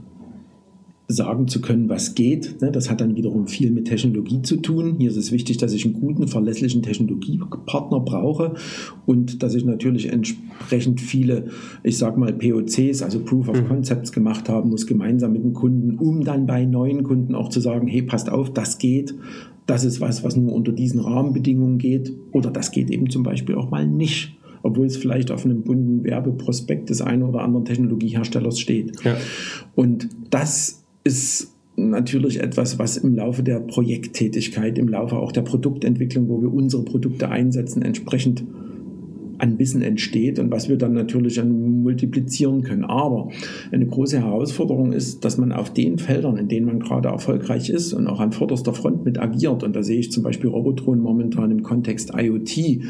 sagen 1.09 1.47
zu 1.47 1.61
können, 1.61 1.87
was 1.87 2.15
geht. 2.15 2.61
Ne, 2.61 2.69
das 2.71 2.89
hat 2.89 2.99
dann 2.99 3.15
wiederum 3.15 3.47
viel 3.47 3.71
mit 3.71 3.85
Technologie 3.85 4.41
zu 4.41 4.57
tun. 4.57 4.95
Hier 4.97 5.09
ist 5.09 5.15
es 5.15 5.31
wichtig, 5.31 5.57
dass 5.57 5.71
ich 5.71 5.85
einen 5.85 5.93
guten, 5.93 6.27
verlässlichen 6.27 6.81
Technologiepartner 6.83 8.01
brauche 8.01 8.55
und 9.05 9.41
dass 9.41 9.55
ich 9.55 9.63
natürlich 9.63 10.11
entsprechend 10.11 10.99
viele, 10.99 11.45
ich 11.83 11.97
sag 11.97 12.17
mal, 12.17 12.33
POCs, 12.33 13.01
also 13.01 13.21
Proof 13.21 13.47
of 13.47 13.61
mhm. 13.61 13.67
Concepts 13.67 14.11
gemacht 14.11 14.49
haben 14.49 14.69
muss, 14.69 14.85
gemeinsam 14.85 15.31
mit 15.31 15.43
dem 15.43 15.53
Kunden, 15.53 15.97
um 15.97 16.25
dann 16.25 16.45
bei 16.45 16.65
neuen 16.65 17.03
Kunden 17.03 17.35
auch 17.35 17.49
zu 17.49 17.61
sagen, 17.61 17.87
hey, 17.87 18.01
passt 18.01 18.29
auf, 18.29 18.51
das 18.51 18.77
geht. 18.77 19.15
Das 19.65 19.85
ist 19.85 20.01
was, 20.01 20.25
was 20.25 20.35
nur 20.35 20.53
unter 20.53 20.73
diesen 20.73 20.99
Rahmenbedingungen 20.99 21.77
geht. 21.77 22.13
Oder 22.33 22.51
das 22.51 22.71
geht 22.71 22.89
eben 22.89 23.09
zum 23.09 23.23
Beispiel 23.23 23.55
auch 23.55 23.69
mal 23.71 23.87
nicht 23.87 24.33
obwohl 24.63 24.87
es 24.87 24.97
vielleicht 24.97 25.31
auf 25.31 25.45
einem 25.45 25.61
bunten 25.61 26.03
Werbeprospekt 26.03 26.89
des 26.89 27.01
einen 27.01 27.23
oder 27.23 27.41
anderen 27.41 27.63
Technologieherstellers 27.63 28.59
steht. 28.59 29.01
Ja. 29.05 29.15
Und 29.75 30.09
das 30.29 30.83
ist 31.07 31.53
natürlich 31.77 32.41
etwas, 32.41 32.79
was 32.79 32.97
im 32.97 33.15
Laufe 33.15 33.41
der 33.41 33.61
Projekttätigkeit, 33.61 34.77
im 34.77 34.89
Laufe 34.89 35.15
auch 35.15 35.31
der 35.31 35.43
Produktentwicklung, 35.43 36.27
wo 36.27 36.41
wir 36.41 36.53
unsere 36.53 36.83
Produkte 36.83 37.29
einsetzen, 37.29 37.81
entsprechend 37.81 38.43
an 39.37 39.59
Wissen 39.59 39.81
entsteht 39.81 40.39
und 40.39 40.51
was 40.51 40.69
wir 40.69 40.77
dann 40.77 40.93
natürlich 40.93 41.43
multiplizieren 41.43 42.63
können. 42.63 42.83
Aber 42.83 43.29
eine 43.71 43.85
große 43.85 44.19
Herausforderung 44.19 44.93
ist, 44.93 45.23
dass 45.25 45.37
man 45.37 45.51
auf 45.51 45.71
den 45.71 45.97
Feldern, 45.99 46.37
in 46.37 46.47
denen 46.47 46.65
man 46.65 46.79
gerade 46.79 47.09
erfolgreich 47.09 47.69
ist 47.69 47.93
und 47.93 48.07
auch 48.07 48.19
an 48.19 48.31
vorderster 48.31 48.73
Front 48.73 49.05
mit 49.05 49.19
agiert, 49.19 49.63
und 49.63 49.75
da 49.75 49.83
sehe 49.83 49.99
ich 49.99 50.11
zum 50.11 50.23
Beispiel 50.23 50.49
Robotron 50.49 50.99
momentan 50.99 51.51
im 51.51 51.63
Kontext 51.63 52.13
IoT, 52.15 52.81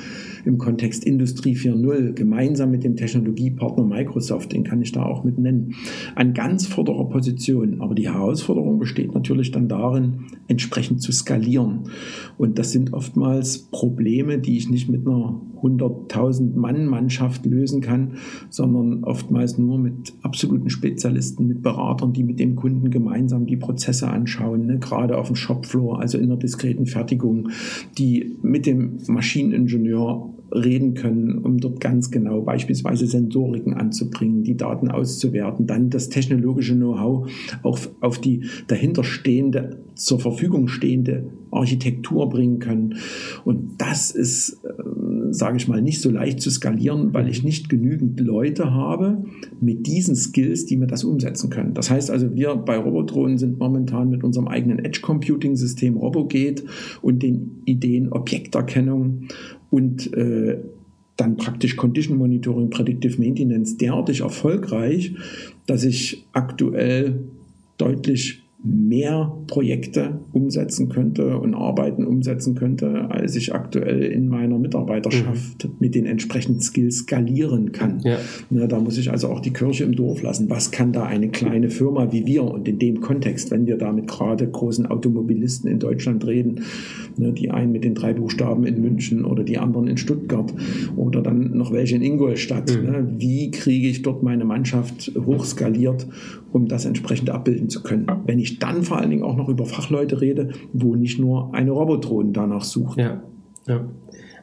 im 0.45 0.57
Kontext 0.57 1.03
Industrie 1.03 1.55
4.0, 1.55 2.13
gemeinsam 2.13 2.71
mit 2.71 2.83
dem 2.83 2.95
Technologiepartner 2.95 3.83
Microsoft, 3.83 4.53
den 4.53 4.63
kann 4.63 4.81
ich 4.81 4.91
da 4.91 5.03
auch 5.03 5.23
mit 5.23 5.37
nennen, 5.37 5.75
an 6.15 6.33
ganz 6.33 6.67
vorderer 6.67 7.09
Position. 7.09 7.81
Aber 7.81 7.95
die 7.95 8.07
Herausforderung 8.07 8.79
besteht 8.79 9.13
natürlich 9.13 9.51
dann 9.51 9.67
darin, 9.67 10.25
entsprechend 10.47 11.01
zu 11.01 11.11
skalieren. 11.11 11.89
Und 12.37 12.57
das 12.59 12.71
sind 12.71 12.93
oftmals 12.93 13.59
Probleme, 13.71 14.37
die 14.37 14.57
ich 14.57 14.69
nicht 14.69 14.89
mit 14.89 15.05
einer 15.05 15.41
100.000 15.61 16.36
Mann 16.41 16.85
Mannschaft 16.85 17.45
lösen 17.45 17.81
kann, 17.81 18.13
sondern 18.49 19.03
oftmals 19.03 19.57
nur 19.57 19.77
mit 19.77 20.13
absoluten 20.21 20.69
Spezialisten, 20.69 21.47
mit 21.47 21.61
Beratern, 21.61 22.13
die 22.13 22.23
mit 22.23 22.39
dem 22.39 22.55
Kunden 22.55 22.89
gemeinsam 22.89 23.45
die 23.45 23.57
Prozesse 23.57 24.09
anschauen, 24.09 24.65
ne? 24.65 24.79
gerade 24.79 25.17
auf 25.17 25.27
dem 25.27 25.35
Shopfloor, 25.35 25.99
also 25.99 26.17
in 26.17 26.29
der 26.29 26.37
diskreten 26.37 26.85
Fertigung, 26.85 27.49
die 27.97 28.35
mit 28.41 28.65
dem 28.65 28.99
Maschineningenieur 29.07 30.33
reden 30.51 30.93
können, 30.93 31.39
um 31.39 31.59
dort 31.59 31.79
ganz 31.79 32.11
genau 32.11 32.41
beispielsweise 32.41 33.07
Sensoriken 33.07 33.73
anzubringen, 33.73 34.43
die 34.43 34.55
Daten 34.57 34.89
auszuwerten, 34.89 35.67
dann 35.67 35.89
das 35.89 36.09
technologische 36.09 36.75
Know-how 36.75 37.29
auch 37.63 37.79
auf 38.01 38.19
die 38.19 38.41
dahinterstehende, 38.67 39.77
zur 39.95 40.19
Verfügung 40.19 40.67
stehende 40.67 41.25
Architektur 41.51 42.29
bringen 42.29 42.59
können. 42.59 42.97
Und 43.45 43.77
das 43.79 44.11
ist, 44.11 44.61
äh, 44.63 45.31
sage 45.31 45.57
ich 45.57 45.67
mal, 45.67 45.81
nicht 45.81 46.01
so 46.01 46.09
leicht 46.09 46.41
zu 46.41 46.51
skalieren, 46.51 47.13
weil 47.13 47.27
ich 47.29 47.43
nicht 47.43 47.69
genügend 47.69 48.19
Leute 48.19 48.71
habe 48.71 49.25
mit 49.59 49.87
diesen 49.87 50.15
Skills, 50.15 50.65
die 50.65 50.77
mir 50.77 50.87
das 50.87 51.03
umsetzen 51.03 51.49
können. 51.49 51.73
Das 51.73 51.89
heißt 51.89 52.11
also, 52.11 52.35
wir 52.35 52.55
bei 52.55 52.77
Robotron 52.77 53.37
sind 53.37 53.59
momentan 53.59 54.09
mit 54.09 54.23
unserem 54.23 54.47
eigenen 54.47 54.79
Edge 54.79 55.01
Computing 55.01 55.55
System 55.55 55.97
RoboGate 55.97 56.63
und 57.01 57.23
den 57.23 57.61
Ideen 57.65 58.11
Objekterkennung 58.11 59.23
und 59.69 60.13
äh, 60.13 60.57
dann 61.17 61.37
praktisch 61.37 61.75
Condition 61.75 62.17
Monitoring, 62.17 62.69
Predictive 62.69 63.19
Maintenance 63.19 63.77
derartig 63.77 64.21
erfolgreich, 64.21 65.15
dass 65.65 65.83
ich 65.83 66.27
aktuell 66.31 67.23
deutlich 67.77 68.46
mehr 68.67 69.33
Projekte 69.47 70.19
umsetzen 70.33 70.89
könnte 70.89 71.37
und 71.37 71.53
Arbeiten 71.53 72.05
umsetzen 72.05 72.55
könnte, 72.55 73.09
als 73.09 73.35
ich 73.35 73.53
aktuell 73.53 74.03
in 74.03 74.27
meiner 74.27 74.59
Mitarbeiterschaft 74.59 75.65
mhm. 75.65 75.71
mit 75.79 75.95
den 75.95 76.05
entsprechenden 76.05 76.61
Skills 76.61 76.97
skalieren 76.97 77.71
kann. 77.71 77.99
Ja. 78.03 78.17
Ja, 78.49 78.67
da 78.67 78.79
muss 78.79 78.97
ich 78.97 79.11
also 79.11 79.29
auch 79.29 79.39
die 79.39 79.53
Kirche 79.53 79.83
im 79.83 79.95
Dorf 79.95 80.21
lassen. 80.21 80.49
Was 80.49 80.71
kann 80.71 80.91
da 80.91 81.03
eine 81.03 81.29
kleine 81.29 81.69
Firma 81.69 82.11
wie 82.11 82.25
wir 82.25 82.43
und 82.43 82.67
in 82.67 82.79
dem 82.79 83.01
Kontext, 83.01 83.51
wenn 83.51 83.67
wir 83.67 83.77
da 83.77 83.91
mit 83.91 84.07
gerade 84.07 84.47
großen 84.47 84.85
Automobilisten 84.85 85.69
in 85.69 85.79
Deutschland 85.79 86.25
reden, 86.25 86.61
ne, 87.17 87.31
die 87.31 87.51
einen 87.51 87.71
mit 87.71 87.83
den 87.83 87.95
drei 87.95 88.13
Buchstaben 88.13 88.65
in 88.65 88.81
München 88.81 89.25
oder 89.25 89.43
die 89.43 89.57
anderen 89.57 89.87
in 89.87 89.97
Stuttgart 89.97 90.53
oder 90.95 91.21
dann 91.21 91.57
noch 91.57 91.71
welche 91.71 91.95
in 91.95 92.01
Ingolstadt, 92.01 92.75
mhm. 92.75 92.89
ne, 92.89 93.07
wie 93.17 93.51
kriege 93.51 93.87
ich 93.87 94.01
dort 94.01 94.23
meine 94.23 94.45
Mannschaft 94.45 95.11
hochskaliert, 95.25 96.07
um 96.51 96.67
das 96.67 96.85
entsprechend 96.85 97.29
abbilden 97.29 97.69
zu 97.69 97.83
können? 97.83 98.07
Wenn 98.25 98.39
ich 98.39 98.56
dann 98.59 98.83
vor 98.83 98.97
allen 98.97 99.09
Dingen 99.09 99.23
auch 99.23 99.35
noch 99.35 99.49
über 99.49 99.65
Fachleute 99.65 100.21
rede, 100.21 100.49
wo 100.73 100.95
nicht 100.95 101.19
nur 101.19 101.53
eine 101.53 101.71
Robotron 101.71 102.33
danach 102.33 102.63
sucht. 102.63 102.99
Ja, 102.99 103.21
ja. 103.67 103.85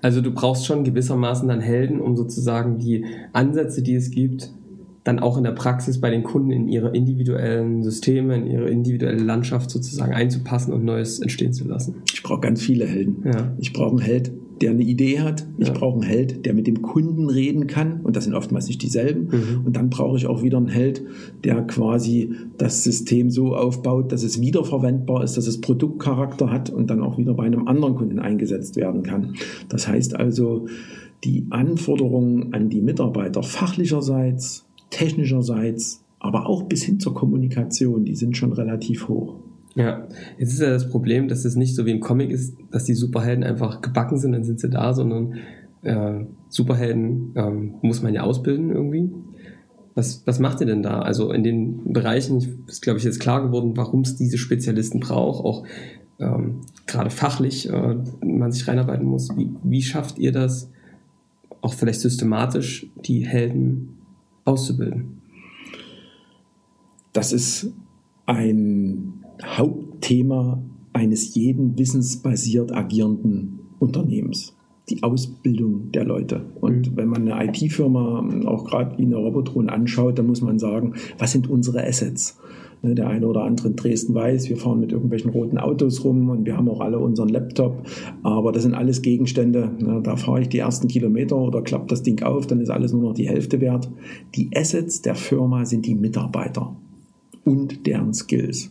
Also 0.02 0.20
du 0.20 0.32
brauchst 0.32 0.66
schon 0.66 0.84
gewissermaßen 0.84 1.48
dann 1.48 1.60
Helden, 1.60 2.00
um 2.00 2.14
sozusagen 2.16 2.78
die 2.78 3.06
Ansätze, 3.32 3.82
die 3.82 3.94
es 3.94 4.10
gibt, 4.10 4.52
dann 5.02 5.18
auch 5.18 5.38
in 5.38 5.44
der 5.44 5.52
Praxis 5.52 6.00
bei 6.00 6.10
den 6.10 6.22
Kunden 6.22 6.50
in 6.50 6.68
ihre 6.68 6.90
individuellen 6.90 7.82
Systeme, 7.82 8.36
in 8.36 8.46
ihre 8.46 8.68
individuelle 8.68 9.22
Landschaft 9.22 9.70
sozusagen 9.70 10.12
einzupassen 10.12 10.72
und 10.72 10.84
Neues 10.84 11.20
entstehen 11.20 11.52
zu 11.52 11.66
lassen. 11.66 11.96
Ich 12.12 12.22
brauche 12.22 12.40
ganz 12.40 12.62
viele 12.62 12.86
Helden. 12.86 13.22
Ja. 13.24 13.52
Ich 13.58 13.72
brauche 13.72 13.90
einen 13.90 14.00
Held, 14.00 14.32
der 14.60 14.70
eine 14.70 14.82
Idee 14.82 15.20
hat. 15.20 15.46
Ich 15.58 15.68
ja. 15.68 15.74
brauche 15.74 16.00
einen 16.00 16.08
Held, 16.08 16.46
der 16.46 16.54
mit 16.54 16.66
dem 16.66 16.82
Kunden 16.82 17.28
reden 17.28 17.66
kann. 17.66 18.00
Und 18.02 18.16
das 18.16 18.24
sind 18.24 18.34
oftmals 18.34 18.68
nicht 18.68 18.82
dieselben. 18.82 19.28
Mhm. 19.30 19.66
Und 19.66 19.76
dann 19.76 19.90
brauche 19.90 20.16
ich 20.16 20.26
auch 20.26 20.42
wieder 20.42 20.58
einen 20.58 20.68
Held, 20.68 21.02
der 21.42 21.62
quasi 21.62 22.30
das 22.56 22.84
System 22.84 23.30
so 23.30 23.54
aufbaut, 23.54 24.12
dass 24.12 24.22
es 24.22 24.40
wiederverwendbar 24.40 25.24
ist, 25.24 25.36
dass 25.36 25.46
es 25.46 25.60
Produktcharakter 25.60 26.50
hat 26.50 26.70
und 26.70 26.88
dann 26.90 27.00
auch 27.00 27.18
wieder 27.18 27.34
bei 27.34 27.44
einem 27.44 27.66
anderen 27.66 27.96
Kunden 27.96 28.18
eingesetzt 28.18 28.76
werden 28.76 29.02
kann. 29.02 29.34
Das 29.68 29.88
heißt 29.88 30.16
also, 30.16 30.66
die 31.24 31.46
Anforderungen 31.50 32.52
an 32.52 32.68
die 32.68 32.80
Mitarbeiter 32.80 33.42
fachlicherseits, 33.42 34.66
technischerseits, 34.90 36.04
aber 36.18 36.46
auch 36.48 36.64
bis 36.64 36.82
hin 36.82 37.00
zur 37.00 37.14
Kommunikation, 37.14 38.04
die 38.04 38.14
sind 38.14 38.36
schon 38.36 38.52
relativ 38.52 39.08
hoch. 39.08 39.36
Ja, 39.76 40.06
jetzt 40.38 40.52
ist 40.52 40.60
ja 40.60 40.70
das 40.70 40.88
Problem, 40.88 41.28
dass 41.28 41.44
es 41.44 41.56
nicht 41.56 41.74
so 41.74 41.84
wie 41.84 41.90
im 41.90 42.00
Comic 42.00 42.30
ist, 42.30 42.56
dass 42.70 42.84
die 42.84 42.94
Superhelden 42.94 43.42
einfach 43.42 43.80
gebacken 43.80 44.18
sind, 44.18 44.32
dann 44.32 44.44
sind 44.44 44.60
sie 44.60 44.70
da, 44.70 44.94
sondern 44.94 45.34
äh, 45.82 46.24
Superhelden 46.48 47.32
ähm, 47.34 47.74
muss 47.82 48.00
man 48.02 48.14
ja 48.14 48.22
ausbilden 48.22 48.70
irgendwie. 48.70 49.10
Was, 49.96 50.22
was 50.26 50.38
macht 50.38 50.60
ihr 50.60 50.66
denn 50.66 50.82
da? 50.82 51.00
Also 51.00 51.32
in 51.32 51.42
den 51.42 51.92
Bereichen 51.92 52.64
ist, 52.68 52.82
glaube 52.82 52.98
ich, 52.98 53.04
jetzt 53.04 53.20
klar 53.20 53.42
geworden, 53.42 53.76
warum 53.76 54.00
es 54.02 54.16
diese 54.16 54.38
Spezialisten 54.38 55.00
braucht, 55.00 55.44
auch 55.44 55.64
ähm, 56.20 56.60
gerade 56.86 57.10
fachlich 57.10 57.68
äh, 57.68 57.96
man 58.24 58.52
sich 58.52 58.66
reinarbeiten 58.68 59.06
muss. 59.06 59.36
Wie, 59.36 59.50
wie 59.62 59.82
schafft 59.82 60.18
ihr 60.18 60.32
das, 60.32 60.70
auch 61.60 61.74
vielleicht 61.74 62.00
systematisch 62.00 62.86
die 63.04 63.26
Helden 63.26 63.96
auszubilden? 64.44 65.20
Das 67.12 67.32
ist 67.32 67.72
ein 68.26 69.13
Hauptthema 69.42 70.62
eines 70.92 71.34
jeden 71.34 71.78
wissensbasiert 71.78 72.72
agierenden 72.74 73.60
Unternehmens. 73.78 74.56
Die 74.90 75.02
Ausbildung 75.02 75.90
der 75.92 76.04
Leute. 76.04 76.42
Und 76.60 76.92
mhm. 76.92 76.96
wenn 76.96 77.08
man 77.08 77.28
eine 77.28 77.46
IT-Firma 77.46 78.24
auch 78.46 78.64
gerade 78.64 78.98
wie 78.98 79.04
eine 79.04 79.16
Robotron 79.16 79.68
anschaut, 79.70 80.18
dann 80.18 80.26
muss 80.26 80.42
man 80.42 80.58
sagen, 80.58 80.94
was 81.18 81.32
sind 81.32 81.48
unsere 81.48 81.86
Assets? 81.86 82.38
Ne, 82.84 82.94
der 82.94 83.08
eine 83.08 83.26
oder 83.26 83.44
andere 83.44 83.68
in 83.68 83.76
Dresden 83.76 84.14
weiß, 84.14 84.50
wir 84.50 84.58
fahren 84.58 84.80
mit 84.80 84.92
irgendwelchen 84.92 85.30
roten 85.30 85.56
Autos 85.56 86.04
rum 86.04 86.28
und 86.28 86.44
wir 86.44 86.54
haben 86.54 86.68
auch 86.68 86.80
alle 86.80 86.98
unseren 86.98 87.30
Laptop, 87.30 87.82
aber 88.22 88.52
das 88.52 88.62
sind 88.62 88.74
alles 88.74 89.00
Gegenstände. 89.00 89.70
Ne, 89.78 90.00
da 90.02 90.16
fahre 90.16 90.42
ich 90.42 90.50
die 90.50 90.58
ersten 90.58 90.86
Kilometer 90.86 91.38
oder 91.38 91.62
klappt 91.62 91.90
das 91.90 92.02
Ding 92.02 92.22
auf, 92.22 92.46
dann 92.46 92.60
ist 92.60 92.68
alles 92.68 92.92
nur 92.92 93.02
noch 93.02 93.14
die 93.14 93.26
Hälfte 93.26 93.62
wert. 93.62 93.90
Die 94.34 94.50
Assets 94.54 95.00
der 95.00 95.14
Firma 95.14 95.64
sind 95.64 95.86
die 95.86 95.94
Mitarbeiter 95.94 96.76
und 97.44 97.86
deren 97.86 98.12
Skills. 98.12 98.68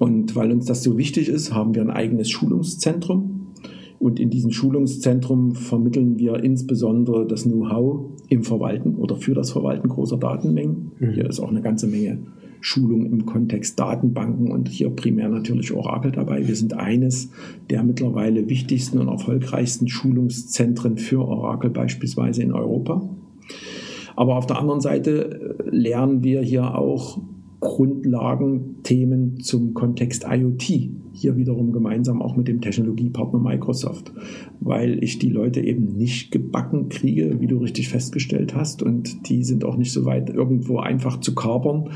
Und 0.00 0.34
weil 0.34 0.50
uns 0.50 0.64
das 0.64 0.82
so 0.82 0.96
wichtig 0.96 1.28
ist, 1.28 1.52
haben 1.52 1.74
wir 1.74 1.82
ein 1.82 1.90
eigenes 1.90 2.30
Schulungszentrum. 2.30 3.48
Und 3.98 4.18
in 4.18 4.30
diesem 4.30 4.50
Schulungszentrum 4.50 5.54
vermitteln 5.54 6.18
wir 6.18 6.42
insbesondere 6.42 7.26
das 7.26 7.42
Know-how 7.42 8.06
im 8.30 8.42
Verwalten 8.42 8.94
oder 8.94 9.16
für 9.16 9.34
das 9.34 9.50
Verwalten 9.50 9.90
großer 9.90 10.16
Datenmengen. 10.16 10.92
Mhm. 10.98 11.10
Hier 11.10 11.28
ist 11.28 11.38
auch 11.38 11.50
eine 11.50 11.60
ganze 11.60 11.86
Menge 11.86 12.20
Schulung 12.62 13.04
im 13.04 13.26
Kontext 13.26 13.78
Datenbanken 13.78 14.50
und 14.50 14.70
hier 14.70 14.88
primär 14.88 15.28
natürlich 15.28 15.70
Oracle 15.74 16.12
dabei. 16.12 16.48
Wir 16.48 16.56
sind 16.56 16.72
eines 16.72 17.28
der 17.68 17.82
mittlerweile 17.82 18.48
wichtigsten 18.48 18.96
und 19.00 19.08
erfolgreichsten 19.08 19.86
Schulungszentren 19.86 20.96
für 20.96 21.20
Oracle 21.20 21.68
beispielsweise 21.68 22.42
in 22.42 22.52
Europa. 22.52 23.06
Aber 24.16 24.36
auf 24.36 24.46
der 24.46 24.58
anderen 24.58 24.80
Seite 24.80 25.56
lernen 25.70 26.24
wir 26.24 26.40
hier 26.40 26.74
auch 26.74 27.20
Grundlagenthemen 27.60 29.40
zum 29.40 29.74
Kontext 29.74 30.24
IoT. 30.26 30.90
Hier 31.12 31.36
wiederum 31.36 31.72
gemeinsam 31.72 32.22
auch 32.22 32.34
mit 32.34 32.48
dem 32.48 32.62
Technologiepartner 32.62 33.38
Microsoft, 33.38 34.12
weil 34.60 35.04
ich 35.04 35.18
die 35.18 35.28
Leute 35.28 35.60
eben 35.60 35.96
nicht 35.96 36.30
gebacken 36.30 36.88
kriege, 36.88 37.38
wie 37.40 37.46
du 37.46 37.58
richtig 37.58 37.90
festgestellt 37.90 38.54
hast. 38.54 38.82
Und 38.82 39.28
die 39.28 39.44
sind 39.44 39.64
auch 39.64 39.76
nicht 39.76 39.92
so 39.92 40.06
weit 40.06 40.30
irgendwo 40.30 40.78
einfach 40.78 41.20
zu 41.20 41.34
kapern, 41.34 41.90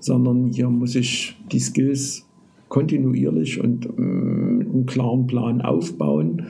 sondern 0.00 0.46
hier 0.46 0.70
muss 0.70 0.94
ich 0.94 1.36
die 1.52 1.60
Skills 1.60 2.26
kontinuierlich 2.68 3.60
und 3.62 3.86
mm, 3.98 4.58
mit 4.58 4.68
einem 4.68 4.86
klaren 4.86 5.26
Plan 5.26 5.60
aufbauen. 5.60 6.46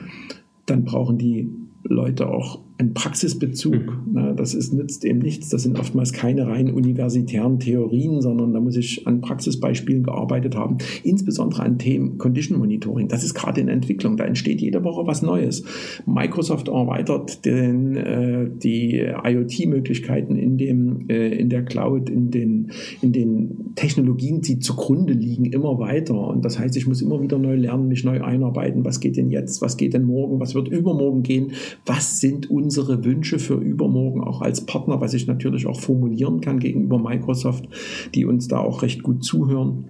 Dann 0.65 0.85
brauchen 0.85 1.17
die 1.17 1.49
Leute 1.83 2.29
auch 2.29 2.59
einen 2.83 2.93
Praxisbezug. 2.93 3.73
Mhm. 3.73 4.35
Das 4.35 4.53
ist, 4.53 4.73
nützt 4.73 5.05
eben 5.05 5.19
nichts. 5.19 5.49
Das 5.49 5.63
sind 5.63 5.79
oftmals 5.79 6.13
keine 6.13 6.47
rein 6.47 6.71
universitären 6.71 7.59
Theorien, 7.59 8.21
sondern 8.21 8.53
da 8.53 8.59
muss 8.59 8.75
ich 8.75 9.07
an 9.07 9.21
Praxisbeispielen 9.21 10.03
gearbeitet 10.03 10.55
haben. 10.55 10.77
Insbesondere 11.03 11.63
an 11.63 11.77
Themen 11.77 12.17
Condition 12.17 12.57
Monitoring. 12.57 13.07
Das 13.07 13.23
ist 13.23 13.33
gerade 13.33 13.61
in 13.61 13.67
Entwicklung. 13.67 14.17
Da 14.17 14.25
entsteht 14.25 14.61
jede 14.61 14.83
Woche 14.83 15.07
was 15.07 15.21
Neues. 15.21 15.63
Microsoft 16.05 16.67
erweitert 16.67 17.45
den, 17.45 17.95
äh, 17.95 18.49
die 18.51 18.99
IoT-Möglichkeiten 19.23 20.35
in, 20.35 20.57
dem, 20.57 21.09
äh, 21.09 21.29
in 21.29 21.49
der 21.49 21.63
Cloud, 21.63 22.09
in 22.09 22.31
den, 22.31 22.71
in 23.01 23.11
den 23.11 23.73
Technologien, 23.75 24.41
die 24.41 24.59
zugrunde 24.59 25.13
liegen, 25.13 25.45
immer 25.45 25.79
weiter. 25.79 26.15
Und 26.27 26.43
das 26.43 26.59
heißt, 26.59 26.75
ich 26.75 26.87
muss 26.87 27.01
immer 27.01 27.21
wieder 27.21 27.39
neu 27.39 27.55
lernen, 27.55 27.87
mich 27.87 28.03
neu 28.03 28.21
einarbeiten. 28.21 28.83
Was 28.83 28.99
geht 28.99 29.17
denn 29.17 29.29
jetzt? 29.29 29.61
Was 29.61 29.77
geht 29.77 29.93
denn 29.93 30.03
morgen? 30.03 30.39
Was 30.39 30.55
wird 30.55 30.67
übermorgen 30.67 31.23
gehen? 31.23 31.51
Was 31.85 32.19
sind 32.19 32.49
unsere 32.49 32.72
unsere 32.73 33.05
Wünsche 33.05 33.37
für 33.37 33.53
übermorgen 33.53 34.23
auch 34.23 34.41
als 34.41 34.65
Partner, 34.65 34.99
was 34.99 35.13
ich 35.13 35.27
natürlich 35.27 35.67
auch 35.67 35.79
formulieren 35.79 36.41
kann 36.41 36.59
gegenüber 36.59 36.97
Microsoft, 36.97 37.69
die 38.15 38.25
uns 38.25 38.47
da 38.47 38.57
auch 38.57 38.81
recht 38.81 39.03
gut 39.03 39.23
zuhören. 39.23 39.89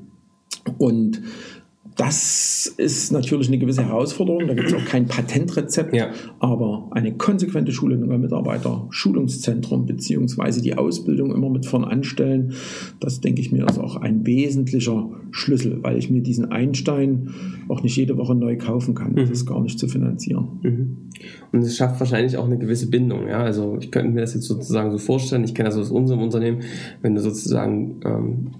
Und 0.78 1.22
das 1.95 2.73
ist 2.77 3.12
natürlich 3.12 3.47
eine 3.47 3.60
gewisse 3.60 3.86
Herausforderung. 3.86 4.47
Da 4.47 4.53
gibt 4.53 4.67
es 4.67 4.73
auch 4.73 4.86
kein 4.86 5.08
Patentrezept, 5.08 5.95
ja. 5.95 6.10
aber 6.39 6.88
eine 6.91 7.13
konsequente 7.13 7.71
Schulung 7.71 8.08
der 8.08 8.17
Mitarbeiter, 8.17 8.88
Schulungszentrum 8.89 9.86
beziehungsweise 9.86 10.62
die 10.62 10.75
Ausbildung 10.75 11.34
immer 11.34 11.49
mit 11.49 11.65
vorn 11.65 11.84
anstellen, 11.84 12.53
das 12.99 13.21
denke 13.21 13.41
ich 13.41 13.51
mir 13.51 13.67
ist 13.67 13.79
auch 13.79 13.95
ein 13.97 14.25
wesentlicher 14.25 15.10
Schlüssel, 15.32 15.79
weil 15.84 15.97
ich 15.97 16.10
mir 16.10 16.21
diesen 16.21 16.51
Einstein 16.51 17.29
auch 17.69 17.84
nicht 17.84 17.95
jede 17.95 18.17
Woche 18.17 18.36
neu 18.36 18.58
kaufen 18.58 18.95
kann. 18.95 19.15
Das 19.15 19.27
mhm. 19.27 19.34
ist 19.34 19.45
gar 19.45 19.62
nicht 19.62 19.79
zu 19.79 19.88
finanzieren. 19.88 20.60
Mhm. 20.63 20.97
Und 21.51 21.62
es 21.62 21.77
schafft 21.77 21.99
wahrscheinlich 21.99 22.38
auch 22.38 22.45
eine 22.45 22.58
gewisse 22.58 22.89
Bindung. 22.89 23.27
Ja? 23.27 23.43
Also 23.43 23.77
ich 23.79 23.91
könnte 23.91 24.12
mir 24.12 24.21
das 24.21 24.34
jetzt 24.34 24.45
sozusagen 24.45 24.91
so 24.91 24.97
vorstellen. 24.97 25.43
Ich 25.43 25.53
kenne 25.53 25.69
das 25.69 25.77
aus 25.77 25.91
unserem 25.91 26.21
Unternehmen, 26.21 26.62
wenn 27.01 27.15
du 27.15 27.21
sozusagen 27.21 28.01
ähm, 28.06 28.51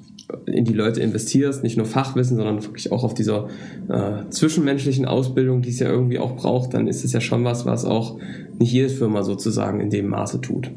in 0.46 0.66
die 0.66 0.74
Leute 0.74 1.02
investierst, 1.02 1.64
nicht 1.64 1.78
nur 1.78 1.86
Fachwissen, 1.86 2.38
sondern 2.38 2.64
wirklich 2.64 2.92
auch 2.92 3.04
auf 3.04 3.14
dieser 3.14 3.48
äh, 3.90 4.30
zwischenmenschlichen 4.30 5.06
Ausbildung, 5.06 5.62
die 5.62 5.70
es 5.70 5.80
ja 5.80 5.90
irgendwie 5.90 6.20
auch 6.20 6.36
braucht, 6.36 6.74
dann 6.74 6.88
ist 6.88 7.04
es 7.04 7.14
ja 7.14 7.22
schon 7.22 7.44
was, 7.44 7.66
was 7.66 7.86
auch 7.86 8.18
nicht 8.60 8.72
jede 8.72 8.90
Firma 8.90 9.24
sozusagen 9.24 9.80
in 9.80 9.90
dem 9.90 10.08
Maße 10.08 10.42
tut. 10.42 10.72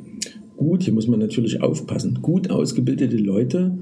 Gut, 0.56 0.82
hier 0.82 0.94
muss 0.94 1.06
man 1.06 1.20
natürlich 1.20 1.62
aufpassen. 1.62 2.18
Gut 2.22 2.50
ausgebildete 2.50 3.16
Leute 3.16 3.76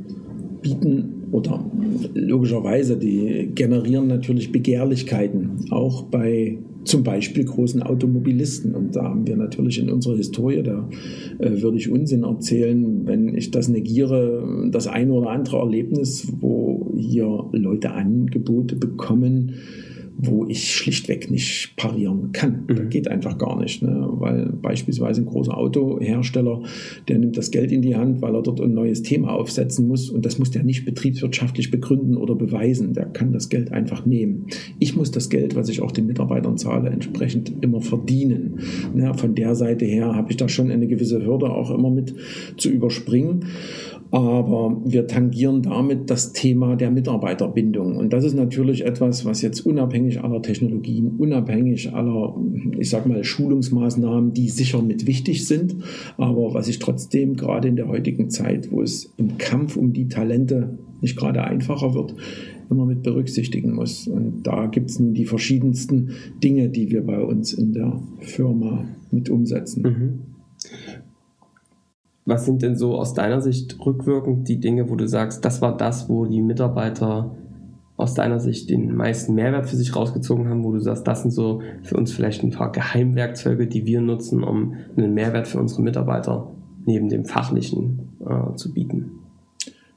bieten 0.61 1.29
oder 1.31 1.65
logischerweise, 2.15 2.97
die 2.97 3.51
generieren 3.55 4.07
natürlich 4.07 4.51
Begehrlichkeiten, 4.51 5.67
auch 5.71 6.05
bei 6.05 6.59
zum 6.85 7.03
Beispiel 7.03 7.45
großen 7.45 7.83
Automobilisten. 7.83 8.75
Und 8.75 8.97
da 8.97 9.05
haben 9.05 9.27
wir 9.27 9.37
natürlich 9.37 9.79
in 9.79 9.91
unserer 9.91 10.17
Historie, 10.17 10.63
da 10.63 10.89
äh, 11.39 11.63
würde 11.63 11.79
ich 11.79 11.91
Unsinn 11.91 12.25
erzählen, 12.25 13.07
wenn 13.07 13.35
ich 13.35 13.51
das 13.51 13.69
negiere, 13.69 14.69
das 14.71 14.87
eine 14.87 15.13
oder 15.13 15.31
andere 15.31 15.59
Erlebnis, 15.59 16.33
wo 16.41 16.93
hier 16.97 17.49
Leute 17.53 17.93
Angebote 17.93 18.77
bekommen, 18.77 19.55
wo 20.17 20.47
ich 20.47 20.75
schlichtweg 20.75 21.31
nicht 21.31 21.75
parieren 21.77 22.33
kann. 22.33 22.65
Mhm. 22.69 22.77
Das 22.77 22.89
geht 22.91 23.09
einfach 23.09 23.37
gar 23.39 23.61
nicht, 23.61 23.83
ne? 23.83 24.09
weil 24.13 24.47
beispielsweise 24.47 25.23
ein 25.23 25.27
großer 25.27 25.57
Autohersteller, 25.57 26.63
der 27.09 27.19
nimmt 27.19 27.37
das 27.37 27.51
Geld 27.51 27.73
in 27.73 27.83
die 27.83 27.97
Hand, 27.97 28.23
weil 28.23 28.35
er 28.35 28.43
dort 28.43 28.61
ein 28.61 28.75
neues 28.75 29.03
Thema 29.03 29.33
aufsetzen 29.33 29.89
muss 29.89 30.11
und 30.11 30.25
das 30.25 30.39
muss 30.39 30.51
der 30.51 30.63
nicht 30.63 30.85
betriebswirtschaftlich 30.85 31.71
begründen 31.71 32.17
oder 32.17 32.35
beweisen. 32.35 32.95
Der 32.95 33.07
kann 33.07 33.33
das 33.33 33.49
Geld 33.49 33.73
einfach 33.73 34.07
nehmen. 34.07 34.47
Ich 34.79 34.97
muss 34.97 35.11
das 35.11 35.31
Geld, 35.31 35.57
was 35.57 35.69
ich 35.69 35.83
auch 35.83 35.93
den 35.93 36.07
Mitarbeitern 36.07 36.59
zahle, 36.59 36.91
entsprechend 36.91 37.53
immer 37.63 37.81
verdienen. 37.81 38.61
Ne? 38.95 39.15
Von 39.15 39.35
der 39.35 39.55
Seite 39.55 39.85
her 39.85 40.15
habe 40.15 40.31
ich 40.31 40.37
da 40.37 40.49
schon 40.49 40.71
eine 40.71 40.87
gewisse 40.87 41.25
Hürde 41.25 41.51
auch 41.51 41.71
immer 41.71 41.91
mit 41.91 42.15
zu 42.57 42.69
überspringen 42.69 43.47
aber 44.11 44.81
wir 44.85 45.07
tangieren 45.07 45.63
damit 45.63 46.11
das 46.11 46.33
Thema 46.33 46.77
der 46.77 46.91
Mitarbeiterbindung. 46.91 47.97
Und 47.97 48.13
das 48.13 48.25
ist 48.25 48.35
natürlich 48.35 48.85
etwas, 48.85 49.25
was 49.25 49.43
jetzt 49.43 49.61
unabhängig 49.67 50.23
aller 50.23 50.43
Technologien, 50.43 51.17
unabhängig 51.19 51.93
aller, 51.93 52.37
ich 52.79 52.91
sag 52.91 53.07
mal, 53.07 53.25
Schulungsmaßnahmen, 53.25 54.33
die 54.33 54.49
sicher 54.49 54.83
mit 54.83 55.07
wichtig 55.07 55.47
sind, 55.47 55.77
aber 56.17 56.55
was 56.55 56.69
ich 56.69 56.79
trotzdem 56.79 57.37
gerade 57.37 57.69
in 57.69 57.77
der 57.77 57.89
heutigen 57.89 58.31
Zeit, 58.31 58.71
wo 58.71 58.83
es 58.83 59.13
im 59.17 59.39
Kampf 59.39 59.77
um 59.77 59.93
die 59.93 60.09
Talente 60.09 60.79
nicht 61.01 61.17
gerade 61.17 61.43
einfacher 61.43 61.95
wird, 61.95 62.15
immer 62.71 62.87
mit 62.87 63.03
berücksichtigen 63.03 63.75
muss. 63.75 64.09
Und 64.09 64.43
da 64.45 64.67
gibt 64.67 64.91
es 64.91 64.99
nun 64.99 65.15
die 65.15 65.27
verschiedensten 65.27 66.11
Dinge, 66.43 66.69
die 66.69 66.91
wir 66.91 67.05
bei 67.05 67.21
uns 67.21 67.53
in 67.53 67.73
der 67.73 68.01
Firma 68.21 68.85
mit 69.11 69.29
umsetzen. 69.29 69.83
Mhm. 69.83 70.19
Was 72.27 72.47
sind 72.47 72.63
denn 72.63 72.77
so 72.77 72.97
aus 72.97 73.13
deiner 73.13 73.41
Sicht 73.41 73.79
rückwirkend 73.85 74.49
die 74.49 74.59
Dinge, 74.59 74.89
wo 74.89 74.97
du 74.97 75.07
sagst, 75.07 75.45
das 75.45 75.61
war 75.61 75.77
das, 75.77 76.09
wo 76.09 76.25
die 76.25 76.41
Mitarbeiter 76.41 77.35
aus 77.97 78.15
deiner 78.15 78.41
Sicht 78.41 78.71
den 78.71 78.95
meisten 78.95 79.35
Mehrwert 79.35 79.69
für 79.69 79.77
sich 79.77 79.95
rausgezogen 79.95 80.49
haben, 80.49 80.65
wo 80.65 80.73
du 80.73 80.81
sagst, 80.81 81.07
das 81.07 81.23
sind 81.23 81.31
so 81.31 81.61
für 81.83 81.97
uns 81.97 82.13
vielleicht 82.13 82.43
ein 82.43 82.51
paar 82.51 82.73
Geheimwerkzeuge, 82.73 83.67
die 83.67 83.87
wir 83.87 84.01
nutzen, 84.01 84.43
um 84.43 84.75
einen 84.97 85.15
Mehrwert 85.15 85.47
für 85.47 85.61
unsere 85.61 85.83
Mitarbeiter 85.83 86.51
neben 86.87 87.09
dem 87.09 87.25
fachlichen 87.25 88.11
äh, 88.27 88.57
zu 88.57 88.73
bieten? 88.73 89.24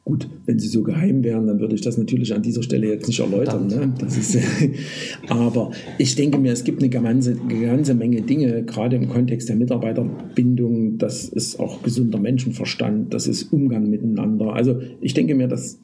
Gut, 0.07 0.29
wenn 0.45 0.57
sie 0.57 0.69
so 0.69 0.83
geheim 0.83 1.25
wären, 1.25 1.47
dann 1.47 1.59
würde 1.59 1.75
ich 1.75 1.81
das 1.81 1.97
natürlich 1.97 2.33
an 2.33 2.41
dieser 2.41 2.63
Stelle 2.63 2.87
jetzt 2.87 3.07
nicht 3.07 3.19
erläutern. 3.19 3.67
Ne? 3.67 3.93
Ist, 4.07 4.37
aber 5.27 5.71
ich 5.97 6.15
denke 6.15 6.37
mir, 6.37 6.53
es 6.53 6.63
gibt 6.63 6.81
eine 6.81 6.89
ganze, 6.89 7.35
ganze 7.35 7.93
Menge 7.93 8.21
Dinge, 8.21 8.63
gerade 8.63 8.95
im 8.95 9.09
Kontext 9.09 9.49
der 9.49 9.57
Mitarbeiterbindung. 9.57 10.97
Das 10.97 11.27
ist 11.27 11.59
auch 11.59 11.83
gesunder 11.83 12.19
Menschenverstand, 12.19 13.13
das 13.13 13.27
ist 13.27 13.51
Umgang 13.51 13.89
miteinander. 13.89 14.53
Also 14.53 14.79
ich 15.01 15.13
denke 15.13 15.35
mir, 15.35 15.49
das 15.49 15.81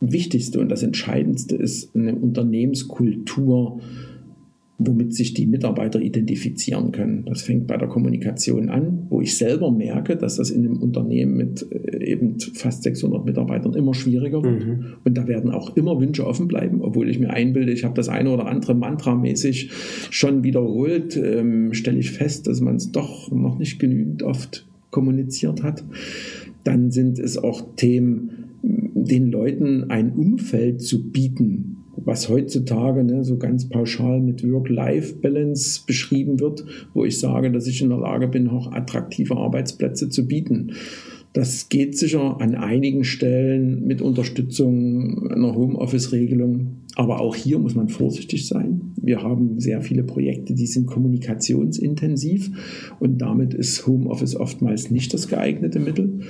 Wichtigste 0.00 0.58
und 0.58 0.68
das 0.68 0.82
Entscheidendste 0.82 1.54
ist 1.54 1.94
eine 1.94 2.16
Unternehmenskultur, 2.16 3.78
womit 4.78 5.14
sich 5.14 5.32
die 5.32 5.46
Mitarbeiter 5.46 6.00
identifizieren 6.00 6.92
können. 6.92 7.24
Das 7.24 7.42
fängt 7.42 7.66
bei 7.66 7.78
der 7.78 7.88
Kommunikation 7.88 8.68
an, 8.68 9.06
wo 9.08 9.22
ich 9.22 9.36
selber 9.36 9.70
merke, 9.70 10.16
dass 10.16 10.36
das 10.36 10.50
in 10.50 10.66
einem 10.66 10.82
Unternehmen 10.82 11.34
mit 11.34 11.66
äh, 11.72 12.04
eben 12.04 12.38
fast 12.38 12.82
600 12.82 13.24
Mitarbeitern 13.24 13.72
immer 13.74 13.94
schwieriger 13.94 14.42
wird. 14.42 14.66
Mhm. 14.66 14.84
Und 15.04 15.16
da 15.16 15.26
werden 15.26 15.50
auch 15.50 15.76
immer 15.76 15.98
Wünsche 15.98 16.26
offen 16.26 16.46
bleiben, 16.46 16.82
obwohl 16.82 17.08
ich 17.08 17.18
mir 17.18 17.30
einbilde, 17.30 17.72
ich 17.72 17.84
habe 17.84 17.94
das 17.94 18.10
eine 18.10 18.30
oder 18.30 18.46
andere 18.46 18.74
mantramäßig 18.74 19.70
schon 20.10 20.44
wiederholt, 20.44 21.16
ähm, 21.16 21.72
stelle 21.72 21.98
ich 21.98 22.10
fest, 22.10 22.46
dass 22.46 22.60
man 22.60 22.76
es 22.76 22.92
doch 22.92 23.32
noch 23.32 23.58
nicht 23.58 23.78
genügend 23.78 24.22
oft 24.22 24.66
kommuniziert 24.90 25.62
hat. 25.62 25.84
Dann 26.64 26.90
sind 26.90 27.18
es 27.18 27.38
auch 27.38 27.62
Themen, 27.76 28.30
den 28.62 29.30
Leuten 29.30 29.90
ein 29.90 30.12
Umfeld 30.12 30.82
zu 30.82 31.10
bieten, 31.10 31.75
was 32.06 32.28
heutzutage 32.28 33.04
ne, 33.04 33.24
so 33.24 33.36
ganz 33.36 33.68
pauschal 33.68 34.20
mit 34.20 34.48
Work-Life-Balance 34.48 35.82
beschrieben 35.86 36.40
wird, 36.40 36.64
wo 36.94 37.04
ich 37.04 37.18
sage, 37.18 37.50
dass 37.50 37.66
ich 37.66 37.82
in 37.82 37.90
der 37.90 37.98
Lage 37.98 38.28
bin, 38.28 38.48
auch 38.48 38.72
attraktive 38.72 39.36
Arbeitsplätze 39.36 40.08
zu 40.08 40.26
bieten. 40.26 40.72
Das 41.32 41.68
geht 41.68 41.98
sicher 41.98 42.40
an 42.40 42.54
einigen 42.54 43.04
Stellen 43.04 43.86
mit 43.86 44.00
Unterstützung 44.00 45.30
einer 45.30 45.54
Homeoffice-Regelung. 45.54 46.78
Aber 46.98 47.20
auch 47.20 47.36
hier 47.36 47.58
muss 47.58 47.74
man 47.74 47.90
vorsichtig 47.90 48.48
sein. 48.48 48.94
Wir 49.00 49.22
haben 49.22 49.60
sehr 49.60 49.82
viele 49.82 50.02
Projekte, 50.02 50.54
die 50.54 50.66
sind 50.66 50.86
kommunikationsintensiv 50.86 52.50
und 52.98 53.20
damit 53.20 53.52
ist 53.52 53.86
Homeoffice 53.86 54.34
oftmals 54.34 54.90
nicht 54.90 55.12
das 55.12 55.28
geeignete 55.28 55.78
Mittel. 55.78 56.20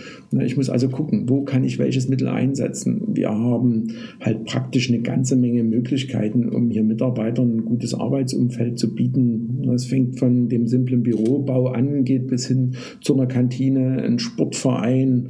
Ich 0.45 0.57
muss 0.57 0.69
also 0.69 0.89
gucken, 0.89 1.29
wo 1.29 1.43
kann 1.43 1.63
ich 1.63 1.79
welches 1.79 2.09
Mittel 2.09 2.27
einsetzen. 2.27 3.15
Wir 3.15 3.31
haben 3.31 3.93
halt 4.21 4.45
praktisch 4.45 4.91
eine 4.91 5.03
ganze 5.03 5.37
Menge 5.37 5.63
Möglichkeiten, 5.63 6.49
um 6.49 6.69
hier 6.69 6.83
Mitarbeitern 6.83 7.59
ein 7.59 7.65
gutes 7.65 7.95
Arbeitsumfeld 7.95 8.77
zu 8.77 8.93
bieten. 8.93 9.63
Das 9.67 9.85
fängt 9.85 10.19
von 10.19 10.49
dem 10.49 10.67
simplen 10.67 11.05
Bürobau 11.05 11.69
an, 11.69 12.03
geht 12.03 12.27
bis 12.27 12.49
hin 12.49 12.73
zu 13.01 13.15
einer 13.15 13.27
Kantine, 13.27 14.03
ein 14.03 14.19
Sportverein 14.19 15.29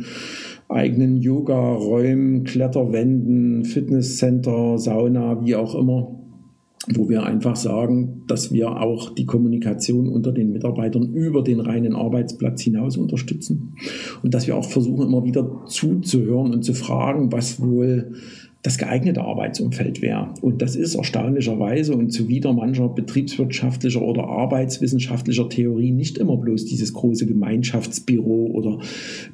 eigenen 0.69 1.17
Yoga-Räumen, 1.17 2.45
Kletterwänden, 2.45 3.65
Fitnesscenter, 3.65 4.79
Sauna, 4.79 5.45
wie 5.45 5.55
auch 5.55 5.75
immer, 5.75 6.17
wo 6.95 7.09
wir 7.09 7.25
einfach 7.25 7.57
sagen, 7.57 8.23
dass 8.29 8.53
wir 8.53 8.81
auch 8.81 9.11
die 9.15 9.27
Kommunikation 9.27 10.09
unter 10.09 10.33
den 10.33 10.53
Mitarbeitern 10.53 11.13
über 11.15 11.43
den 11.43 11.61
reinen 11.61 11.95
Arbeitsplatz 11.95 12.63
hinaus 12.63 12.97
unterstützen. 12.97 13.75
Und 14.23 14.35
dass 14.35 14.47
wir 14.47 14.57
auch 14.57 14.69
versuchen, 14.69 15.07
immer 15.07 15.25
wieder 15.25 15.65
zuzuhören 15.67 16.53
und 16.53 16.65
zu 16.65 16.75
fragen, 16.75 17.33
was 17.33 17.61
wohl 17.61 18.13
das 18.67 18.79
geeignete 18.79 19.23
Arbeitsumfeld 19.23 20.03
wäre. 20.03 20.31
Und 20.41 20.61
das 20.61 20.75
ist 20.75 20.97
erstaunlicherweise 20.97 21.95
und 21.95 22.11
zuwider 22.11 22.53
mancher 22.53 22.89
betriebswirtschaftlicher 22.89 24.03
oder 24.03 24.25
arbeitswissenschaftlicher 24.25 25.49
Theorie 25.49 25.93
nicht 25.93 26.19
immer 26.19 26.37
bloß 26.37 26.65
dieses 26.65 26.93
große 26.93 27.27
Gemeinschaftsbüro 27.27 28.51
oder 28.53 28.81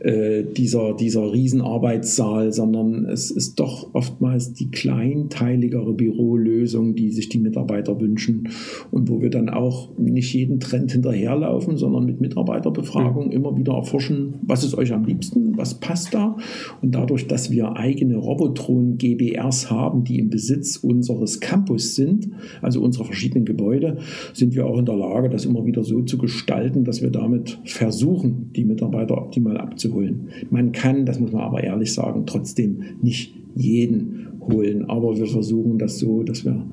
äh, 0.00 0.42
dieser, 0.54 0.94
dieser 0.94 1.32
Riesenarbeitssaal, 1.32 2.52
sondern 2.52 3.06
es 3.06 3.30
ist 3.30 3.58
doch 3.58 3.94
oftmals 3.94 4.52
die 4.52 4.70
kleinteiligere 4.70 5.94
Bürolösung, 5.94 6.94
die 6.94 7.10
sich 7.10 7.30
die 7.30 7.38
Mitarbeiter 7.38 7.98
wünschen 7.98 8.50
und 8.90 9.08
wo 9.08 9.22
wir 9.22 9.30
dann 9.30 9.48
auch 9.48 9.96
nicht 9.96 10.34
jeden 10.34 10.60
Trend 10.60 10.92
hinterherlaufen, 10.92 11.78
sondern 11.78 12.04
mit 12.04 12.20
Mitarbeiterbefragung 12.20 13.28
mhm. 13.28 13.32
immer 13.32 13.56
wieder 13.56 13.72
erforschen, 13.72 14.34
was 14.42 14.62
ist 14.62 14.74
euch 14.74 14.92
am 14.92 15.06
liebsten, 15.06 15.56
was 15.56 15.80
passt 15.80 16.12
da 16.12 16.36
und 16.82 16.94
dadurch, 16.94 17.28
dass 17.28 17.50
wir 17.50 17.76
eigene 17.76 18.16
Robotron 18.16 18.98
GmbH 18.98 19.21
GBRs 19.22 19.70
haben, 19.70 20.04
die 20.04 20.18
im 20.18 20.30
Besitz 20.30 20.76
unseres 20.76 21.40
Campus 21.40 21.94
sind, 21.94 22.28
also 22.60 22.82
unserer 22.82 23.04
verschiedenen 23.04 23.44
Gebäude, 23.44 23.98
sind 24.32 24.54
wir 24.54 24.66
auch 24.66 24.78
in 24.78 24.86
der 24.86 24.96
Lage, 24.96 25.28
das 25.28 25.44
immer 25.44 25.64
wieder 25.64 25.84
so 25.84 26.02
zu 26.02 26.18
gestalten, 26.18 26.84
dass 26.84 27.02
wir 27.02 27.10
damit 27.10 27.58
versuchen, 27.64 28.50
die 28.54 28.64
Mitarbeiter 28.64 29.16
optimal 29.16 29.58
abzuholen. 29.58 30.28
Man 30.50 30.72
kann, 30.72 31.06
das 31.06 31.20
muss 31.20 31.32
man 31.32 31.42
aber 31.42 31.62
ehrlich 31.62 31.92
sagen, 31.92 32.24
trotzdem 32.26 32.82
nicht 33.00 33.34
jeden 33.54 34.28
holen, 34.40 34.88
aber 34.88 35.16
wir 35.16 35.26
versuchen 35.26 35.78
das 35.78 35.98
so, 35.98 36.22
dass 36.22 36.44
wir 36.44 36.64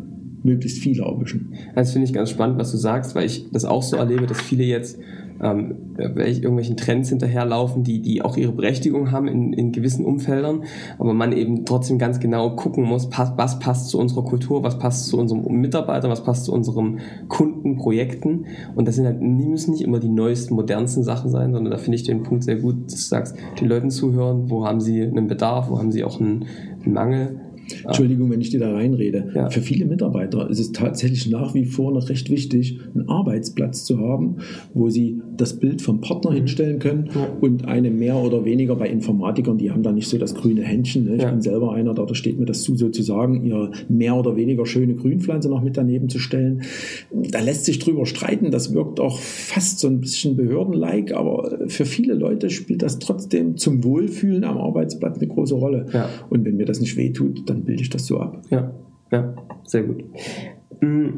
möglichst 0.43 0.80
viele 0.80 1.04
erwischen. 1.04 1.54
Das 1.75 1.91
finde 1.91 2.08
ich 2.08 2.13
ganz 2.13 2.30
spannend, 2.30 2.58
was 2.60 2.71
du 2.71 2.78
sagst, 2.78 3.15
weil 3.15 3.25
ich 3.25 3.49
das 3.52 3.65
auch 3.65 3.84
so 3.84 3.97
erlebe, 3.97 4.25
dass 4.25 4.41
viele 4.41 4.63
jetzt 4.63 4.99
ähm, 5.41 5.95
irgendwelchen 5.97 6.78
Trends 6.78 7.10
hinterherlaufen, 7.10 7.84
die, 7.84 8.02
die 8.02 8.21
auch 8.21 8.38
ihre 8.38 8.52
Berechtigung 8.52 9.12
haben 9.12 9.28
in, 9.28 9.54
in 9.54 9.71
gewissen 9.71 10.06
Umfeldern, 10.06 10.63
aber 10.97 11.13
man 11.13 11.32
eben 11.32 11.65
trotzdem 11.65 11.97
ganz 11.97 12.19
genau 12.19 12.56
gucken 12.56 12.84
muss, 12.84 13.10
pass, 13.10 13.34
was 13.38 13.60
passt 13.60 13.89
zu 13.89 13.99
unserer 13.99 14.23
Kultur, 14.23 14.63
was 14.63 14.80
passt 14.80 15.08
zu 15.08 15.17
unserem 15.17 15.43
Mitarbeiter, 15.62 16.10
was 16.10 16.23
passt 16.23 16.45
zu 16.45 16.54
unseren 16.54 16.99
Kunden, 17.28 17.78
Projekten 17.78 18.45
und 18.76 18.88
das 18.88 18.95
sind 18.95 19.05
halt, 19.05 19.22
die 19.22 19.26
müssen 19.26 19.72
nicht 19.72 19.84
immer 19.84 19.99
die 19.99 20.09
neuesten, 20.09 20.55
modernsten 20.55 21.03
Sachen 21.03 21.30
sein, 21.30 21.53
sondern 21.53 21.72
da 21.72 21.78
finde 21.78 21.95
ich 21.95 22.03
den 22.03 22.24
Punkt 22.24 22.43
sehr 22.43 22.57
gut, 22.57 22.86
dass 22.86 22.95
du 22.95 23.07
sagst, 23.07 23.36
den 23.59 23.68
Leuten 23.70 23.91
zuhören, 23.91 24.49
wo 24.49 24.66
haben 24.66 24.82
sie 24.82 25.01
einen 25.03 25.28
Bedarf, 25.28 25.70
wo 25.70 25.80
haben 25.80 25.91
sie 25.91 26.03
auch 26.03 26.20
einen, 26.20 26.45
einen 26.84 26.93
Mangel 26.93 27.39
Entschuldigung, 27.86 28.30
wenn 28.32 28.41
ich 28.41 28.49
dir 28.49 28.59
da 28.59 28.74
reinrede. 28.74 29.32
Ja. 29.36 29.49
Für 29.49 29.61
viele 29.61 29.86
Mitarbeiter 29.86 30.49
ist 30.49 30.59
es 30.59 30.72
tatsächlich 30.72 31.30
nach 31.30 31.53
wie 31.53 31.65
vor 31.65 31.91
noch 31.91 32.09
recht 32.09 32.30
wichtig, 32.30 32.80
einen 32.93 33.09
Arbeitsplatz 33.09 33.86
zu 33.86 33.99
haben, 33.99 34.38
wo 34.74 34.89
sie 34.89 35.22
das 35.38 35.59
Bild 35.59 35.82
vom 35.82 36.01
Partner 36.01 36.32
hinstellen 36.32 36.80
können 36.80 37.09
ja. 37.13 37.28
und 37.41 37.65
eine 37.65 37.91
mehr 37.91 38.17
oder 38.17 38.45
weniger 38.45 38.76
bei 38.76 38.89
Informatikern, 38.89 39.57
die 39.57 39.72
haben 39.72 39.84
da 39.84 39.91
nicht 39.91 40.07
so 40.07 40.17
das 40.17 40.36
grüne 40.36 40.61
Händchen. 40.63 41.05
Ne? 41.05 41.15
Ich 41.15 41.24
ja. 41.24 41.32
bin 41.32 41.41
selber 41.41 41.74
einer, 41.74 41.93
da 41.93 42.13
steht 42.13 42.39
mir 42.39 42.45
das 42.45 42.63
zu, 42.63 42.76
sozusagen, 42.76 43.45
ihre 43.45 43.72
mehr 43.88 44.15
oder 44.15 44.36
weniger 44.36 44.65
schöne 44.65 44.95
Grünpflanze 44.95 45.49
noch 45.49 45.61
mit 45.61 45.78
daneben 45.78 46.09
zu 46.09 46.20
stellen. 46.20 46.63
Da 47.11 47.39
lässt 47.39 47.65
sich 47.65 47.80
drüber 47.80 48.05
streiten, 48.05 48.51
das 48.51 48.74
wirkt 48.74 48.99
auch 48.99 49.20
fast 49.20 49.80
so 49.80 49.88
ein 49.88 50.01
bisschen 50.01 50.36
behördenlike, 50.36 51.15
aber 51.15 51.59
für 51.67 51.86
viele 51.86 52.13
Leute 52.13 52.49
spielt 52.49 52.82
das 52.82 52.99
trotzdem 52.99 53.57
zum 53.57 53.84
Wohlfühlen 53.84 54.43
am 54.43 54.57
Arbeitsplatz 54.57 55.17
eine 55.17 55.28
große 55.28 55.55
Rolle. 55.55 55.86
Und 56.30 56.45
wenn 56.45 56.57
mir 56.57 56.65
das 56.65 56.80
nicht 56.80 56.97
wehtut, 56.97 57.49
dann 57.49 57.59
dann 57.60 57.66
bilde 57.66 57.82
ich 57.82 57.89
das 57.89 58.05
so 58.05 58.20
ab. 58.20 58.41
Ja, 58.49 58.72
ja, 59.12 59.34
sehr 59.64 59.84
gut. 59.84 60.03
Mm, 60.82 61.10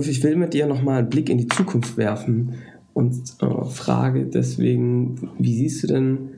ich 0.00 0.22
will 0.22 0.36
mit 0.36 0.54
dir 0.54 0.66
nochmal 0.66 1.00
einen 1.00 1.10
Blick 1.10 1.28
in 1.28 1.38
die 1.38 1.48
Zukunft 1.48 1.96
werfen 1.96 2.54
und 2.94 3.14
äh, 3.40 3.64
frage 3.64 4.26
deswegen, 4.26 5.30
wie 5.38 5.54
siehst 5.54 5.82
du 5.82 5.86
denn, 5.86 6.30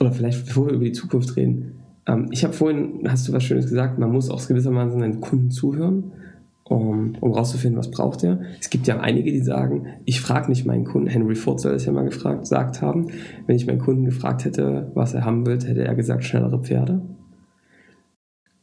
oder 0.00 0.12
vielleicht 0.12 0.46
bevor 0.46 0.66
wir 0.66 0.74
über 0.74 0.84
die 0.84 0.92
Zukunft 0.92 1.36
reden, 1.36 1.82
ähm, 2.06 2.28
ich 2.30 2.44
habe 2.44 2.54
vorhin, 2.54 3.00
hast 3.08 3.28
du 3.28 3.32
was 3.32 3.44
Schönes 3.44 3.68
gesagt, 3.68 3.98
man 3.98 4.12
muss 4.12 4.30
auch 4.30 4.46
gewissermaßen 4.46 4.98
seinen 4.98 5.20
Kunden 5.20 5.50
zuhören, 5.50 6.12
um, 6.64 7.14
um 7.20 7.32
rauszufinden, 7.32 7.78
was 7.78 7.90
braucht 7.90 8.24
er. 8.24 8.40
Es 8.60 8.70
gibt 8.70 8.86
ja 8.86 8.98
einige, 9.00 9.30
die 9.30 9.40
sagen, 9.40 9.86
ich 10.04 10.20
frage 10.20 10.48
nicht 10.48 10.66
meinen 10.66 10.84
Kunden, 10.84 11.08
Henry 11.08 11.36
Ford 11.36 11.60
soll 11.60 11.72
das 11.72 11.84
ja 11.84 11.92
mal 11.92 12.04
gefragt, 12.04 12.40
gesagt 12.40 12.82
haben, 12.82 13.08
wenn 13.46 13.56
ich 13.56 13.66
meinen 13.66 13.78
Kunden 13.78 14.04
gefragt 14.04 14.44
hätte, 14.44 14.90
was 14.94 15.14
er 15.14 15.24
haben 15.24 15.46
will, 15.46 15.58
hätte 15.60 15.84
er 15.84 15.94
gesagt, 15.94 16.24
schnellere 16.24 16.60
Pferde. 16.60 17.02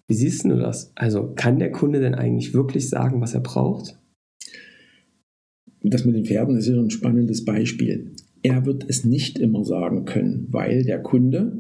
Wie 0.08 0.16
siehst 0.16 0.46
du 0.46 0.58
das? 0.58 0.92
Also 0.96 1.34
kann 1.36 1.60
der 1.60 1.72
Kunde 1.72 2.00
denn 2.00 2.16
eigentlich 2.16 2.54
wirklich 2.54 2.90
sagen, 2.90 3.22
was 3.22 3.34
er 3.34 3.42
braucht? 3.42 3.98
Das 5.82 6.06
mit 6.06 6.16
den 6.16 6.26
Pferden 6.26 6.58
ist 6.58 6.68
ja 6.68 6.78
ein 6.78 6.90
spannendes 6.90 7.46
Beispiel. 7.46 8.12
Er 8.42 8.66
wird 8.66 8.86
es 8.88 9.06
nicht 9.06 9.40
immer 9.40 9.64
sagen 9.64 10.06
können, 10.06 10.48
weil 10.50 10.84
der 10.84 11.02
Kunde 11.02 11.58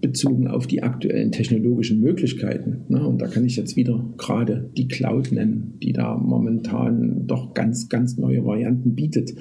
bezogen 0.00 0.48
auf 0.48 0.66
die 0.66 0.82
aktuellen 0.82 1.32
technologischen 1.32 2.00
Möglichkeiten. 2.00 2.84
Ne, 2.88 3.06
und 3.06 3.20
da 3.20 3.26
kann 3.26 3.44
ich 3.44 3.56
jetzt 3.56 3.76
wieder 3.76 4.12
gerade 4.16 4.70
die 4.76 4.88
Cloud 4.88 5.32
nennen, 5.32 5.74
die 5.82 5.92
da 5.92 6.16
momentan 6.16 7.26
doch 7.26 7.54
ganz, 7.54 7.88
ganz 7.88 8.16
neue 8.16 8.44
Varianten 8.44 8.94
bietet 8.94 9.34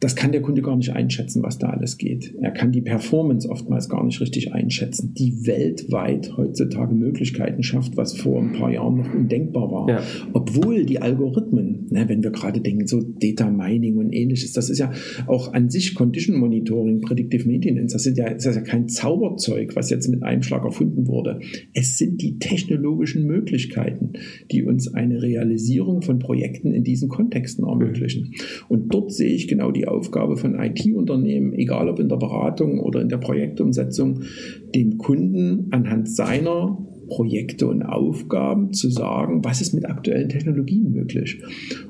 das 0.00 0.16
kann 0.16 0.32
der 0.32 0.42
Kunde 0.42 0.62
gar 0.62 0.76
nicht 0.76 0.90
einschätzen, 0.90 1.42
was 1.42 1.58
da 1.58 1.70
alles 1.70 1.98
geht. 1.98 2.34
Er 2.40 2.50
kann 2.50 2.72
die 2.72 2.80
Performance 2.82 3.48
oftmals 3.48 3.88
gar 3.88 4.04
nicht 4.04 4.20
richtig 4.20 4.52
einschätzen, 4.52 5.14
die 5.14 5.46
weltweit 5.46 6.36
heutzutage 6.36 6.94
Möglichkeiten 6.94 7.62
schafft, 7.62 7.96
was 7.96 8.16
vor 8.16 8.40
ein 8.40 8.52
paar 8.52 8.70
Jahren 8.70 8.96
noch 8.96 9.14
undenkbar 9.14 9.70
war. 9.70 9.88
Ja. 9.88 10.02
Obwohl 10.32 10.84
die 10.84 11.00
Algorithmen, 11.00 11.86
ne, 11.90 12.04
wenn 12.08 12.22
wir 12.22 12.30
gerade 12.30 12.60
denken, 12.60 12.86
so 12.86 13.00
Data 13.00 13.50
Mining 13.50 13.96
und 13.96 14.12
ähnliches, 14.12 14.52
das 14.52 14.70
ist 14.70 14.78
ja 14.78 14.92
auch 15.26 15.52
an 15.52 15.70
sich 15.70 15.94
Condition 15.94 16.36
Monitoring, 16.36 17.00
Predictive 17.00 17.48
Maintenance, 17.48 17.92
das, 17.92 18.02
sind 18.02 18.18
ja, 18.18 18.32
das 18.32 18.46
ist 18.46 18.56
ja 18.56 18.62
kein 18.62 18.88
Zauberzeug, 18.88 19.76
was 19.76 19.90
jetzt 19.90 20.08
mit 20.08 20.22
einem 20.22 20.42
Schlag 20.42 20.64
erfunden 20.64 21.06
wurde. 21.06 21.40
Es 21.72 21.98
sind 21.98 22.20
die 22.20 22.38
technologischen 22.38 23.26
Möglichkeiten, 23.26 24.12
die 24.50 24.64
uns 24.64 24.92
eine 24.92 25.22
Realisierung 25.22 26.02
von 26.02 26.18
Projekten 26.18 26.72
in 26.72 26.84
diesen 26.84 27.08
Kontexten 27.08 27.64
ermöglichen. 27.64 28.34
Und 28.68 28.92
dort 28.92 29.12
sehe 29.12 29.30
ich 29.30 29.48
genau 29.48 29.70
die 29.70 29.83
Aufgabe 29.88 30.36
von 30.36 30.58
IT-Unternehmen, 30.58 31.52
egal 31.54 31.88
ob 31.88 31.98
in 31.98 32.08
der 32.08 32.16
Beratung 32.16 32.80
oder 32.80 33.00
in 33.00 33.08
der 33.08 33.18
Projektumsetzung, 33.18 34.22
dem 34.74 34.98
Kunden 34.98 35.68
anhand 35.70 36.08
seiner 36.08 36.78
Projekte 37.06 37.66
und 37.66 37.82
Aufgaben 37.82 38.72
zu 38.72 38.90
sagen, 38.90 39.44
was 39.44 39.60
ist 39.60 39.74
mit 39.74 39.86
aktuellen 39.86 40.28
Technologien 40.28 40.92
möglich. 40.92 41.40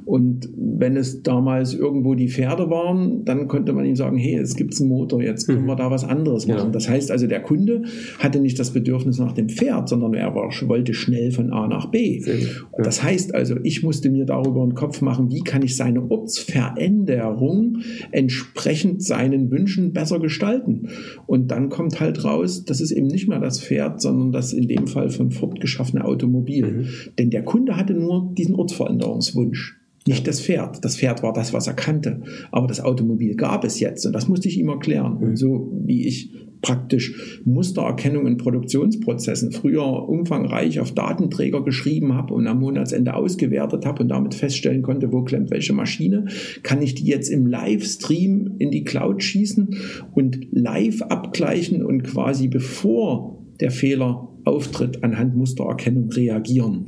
Und 0.05 0.49
wenn 0.57 0.97
es 0.97 1.23
damals 1.23 1.75
irgendwo 1.75 2.15
die 2.15 2.29
Pferde 2.29 2.69
waren, 2.71 3.25
dann 3.25 3.49
konnte 3.49 3.73
man 3.73 3.85
ihm 3.85 3.97
sagen, 3.97 4.17
hey, 4.17 4.37
es 4.37 4.57
gibt 4.57 4.79
einen 4.79 4.91
Motor, 4.91 5.23
jetzt 5.23 5.47
können 5.47 5.63
mhm. 5.63 5.67
wir 5.67 5.77
da 5.77 5.91
was 5.91 6.05
anderes 6.05 6.47
machen. 6.47 6.67
Ja. 6.67 6.71
Das 6.71 6.89
heißt 6.89 7.11
also, 7.11 7.27
der 7.27 7.41
Kunde 7.41 7.83
hatte 8.19 8.41
nicht 8.41 8.59
das 8.59 8.73
Bedürfnis 8.73 9.19
nach 9.19 9.33
dem 9.33 9.49
Pferd, 9.49 9.89
sondern 9.89 10.15
er 10.15 10.35
war, 10.35 10.51
wollte 10.69 10.95
schnell 10.95 11.31
von 11.31 11.53
A 11.53 11.67
nach 11.67 11.91
B. 11.91 12.21
Ja. 12.21 12.35
Das 12.83 13.03
heißt 13.03 13.35
also, 13.35 13.57
ich 13.63 13.83
musste 13.83 14.11
mir 14.11 14.27
darüber 14.27 14.63
einen 14.63 14.75
Kopf 14.75 15.01
machen, 15.01 15.31
wie 15.31 15.43
kann 15.43 15.63
ich 15.63 15.77
seine 15.77 16.11
Ortsveränderung 16.11 17.79
entsprechend 18.11 19.03
seinen 19.03 19.51
Wünschen 19.51 19.93
besser 19.93 20.21
gestalten. 20.21 20.89
Und 21.27 21.51
dann 21.51 21.69
kommt 21.69 22.01
halt 22.01 22.25
raus, 22.25 22.65
das 22.65 22.81
ist 22.81 22.91
eben 22.91 23.07
nicht 23.07 23.29
mehr 23.29 23.41
das 23.41 23.61
Pferd, 23.61 24.01
sondern 24.01 24.33
das 24.33 24.53
in 24.53 24.69
dem 24.69 24.87
Fall 24.87 25.04
Fall 25.05 25.11
von 25.11 25.31
Ford 25.31 25.61
geschaffene 25.61 26.05
Automobil. 26.05 26.67
Mhm. 26.67 26.87
Denn 27.19 27.31
der 27.31 27.45
Kunde 27.45 27.77
hatte 27.77 27.95
nur 27.95 28.33
diesen 28.37 28.55
Ortsveränderungswunsch. 28.55 29.81
Nicht 30.07 30.27
das 30.27 30.41
Pferd. 30.41 30.85
Das 30.85 30.99
Pferd 30.99 31.23
war 31.23 31.33
das, 31.33 31.55
was 31.55 31.67
er 31.67 31.73
kannte. 31.73 32.21
Aber 32.53 32.67
das 32.67 32.81
Automobil 32.81 33.37
gab 33.37 33.65
es 33.65 33.81
jetzt. 33.81 34.05
Und 34.05 34.13
das 34.13 34.29
musste 34.29 34.49
ich 34.49 34.59
ihm 34.59 34.69
erklären. 34.69 35.17
Und 35.17 35.37
so 35.37 35.73
wie 35.87 36.07
ich 36.07 36.31
praktisch 36.61 37.41
Mustererkennung 37.45 38.27
in 38.27 38.37
Produktionsprozessen 38.37 39.53
früher 39.53 40.09
umfangreich 40.09 40.81
auf 40.81 40.93
Datenträger 40.93 41.63
geschrieben 41.63 42.15
habe 42.15 42.33
und 42.33 42.47
am 42.47 42.61
Monatsende 42.61 43.15
ausgewertet 43.15 43.85
habe 43.85 44.03
und 44.03 44.09
damit 44.09 44.35
feststellen 44.35 44.83
konnte, 44.83 45.13
wo 45.13 45.23
klemmt 45.23 45.51
welche 45.51 45.75
Maschine, 45.75 46.27
kann 46.63 46.81
ich 46.81 46.95
die 46.95 47.05
jetzt 47.05 47.29
im 47.29 47.47
Livestream 47.47 48.55
in 48.59 48.71
die 48.71 48.85
Cloud 48.85 49.23
schießen 49.23 49.77
und 50.15 50.49
live 50.53 51.03
abgleichen 51.03 51.85
und 51.85 52.03
quasi 52.03 52.49
bevor 52.49 53.43
der 53.61 53.71
Fehler 53.71 54.34
auftritt, 54.45 55.03
anhand 55.03 55.37
Mustererkennung 55.37 56.11
reagieren. 56.11 56.87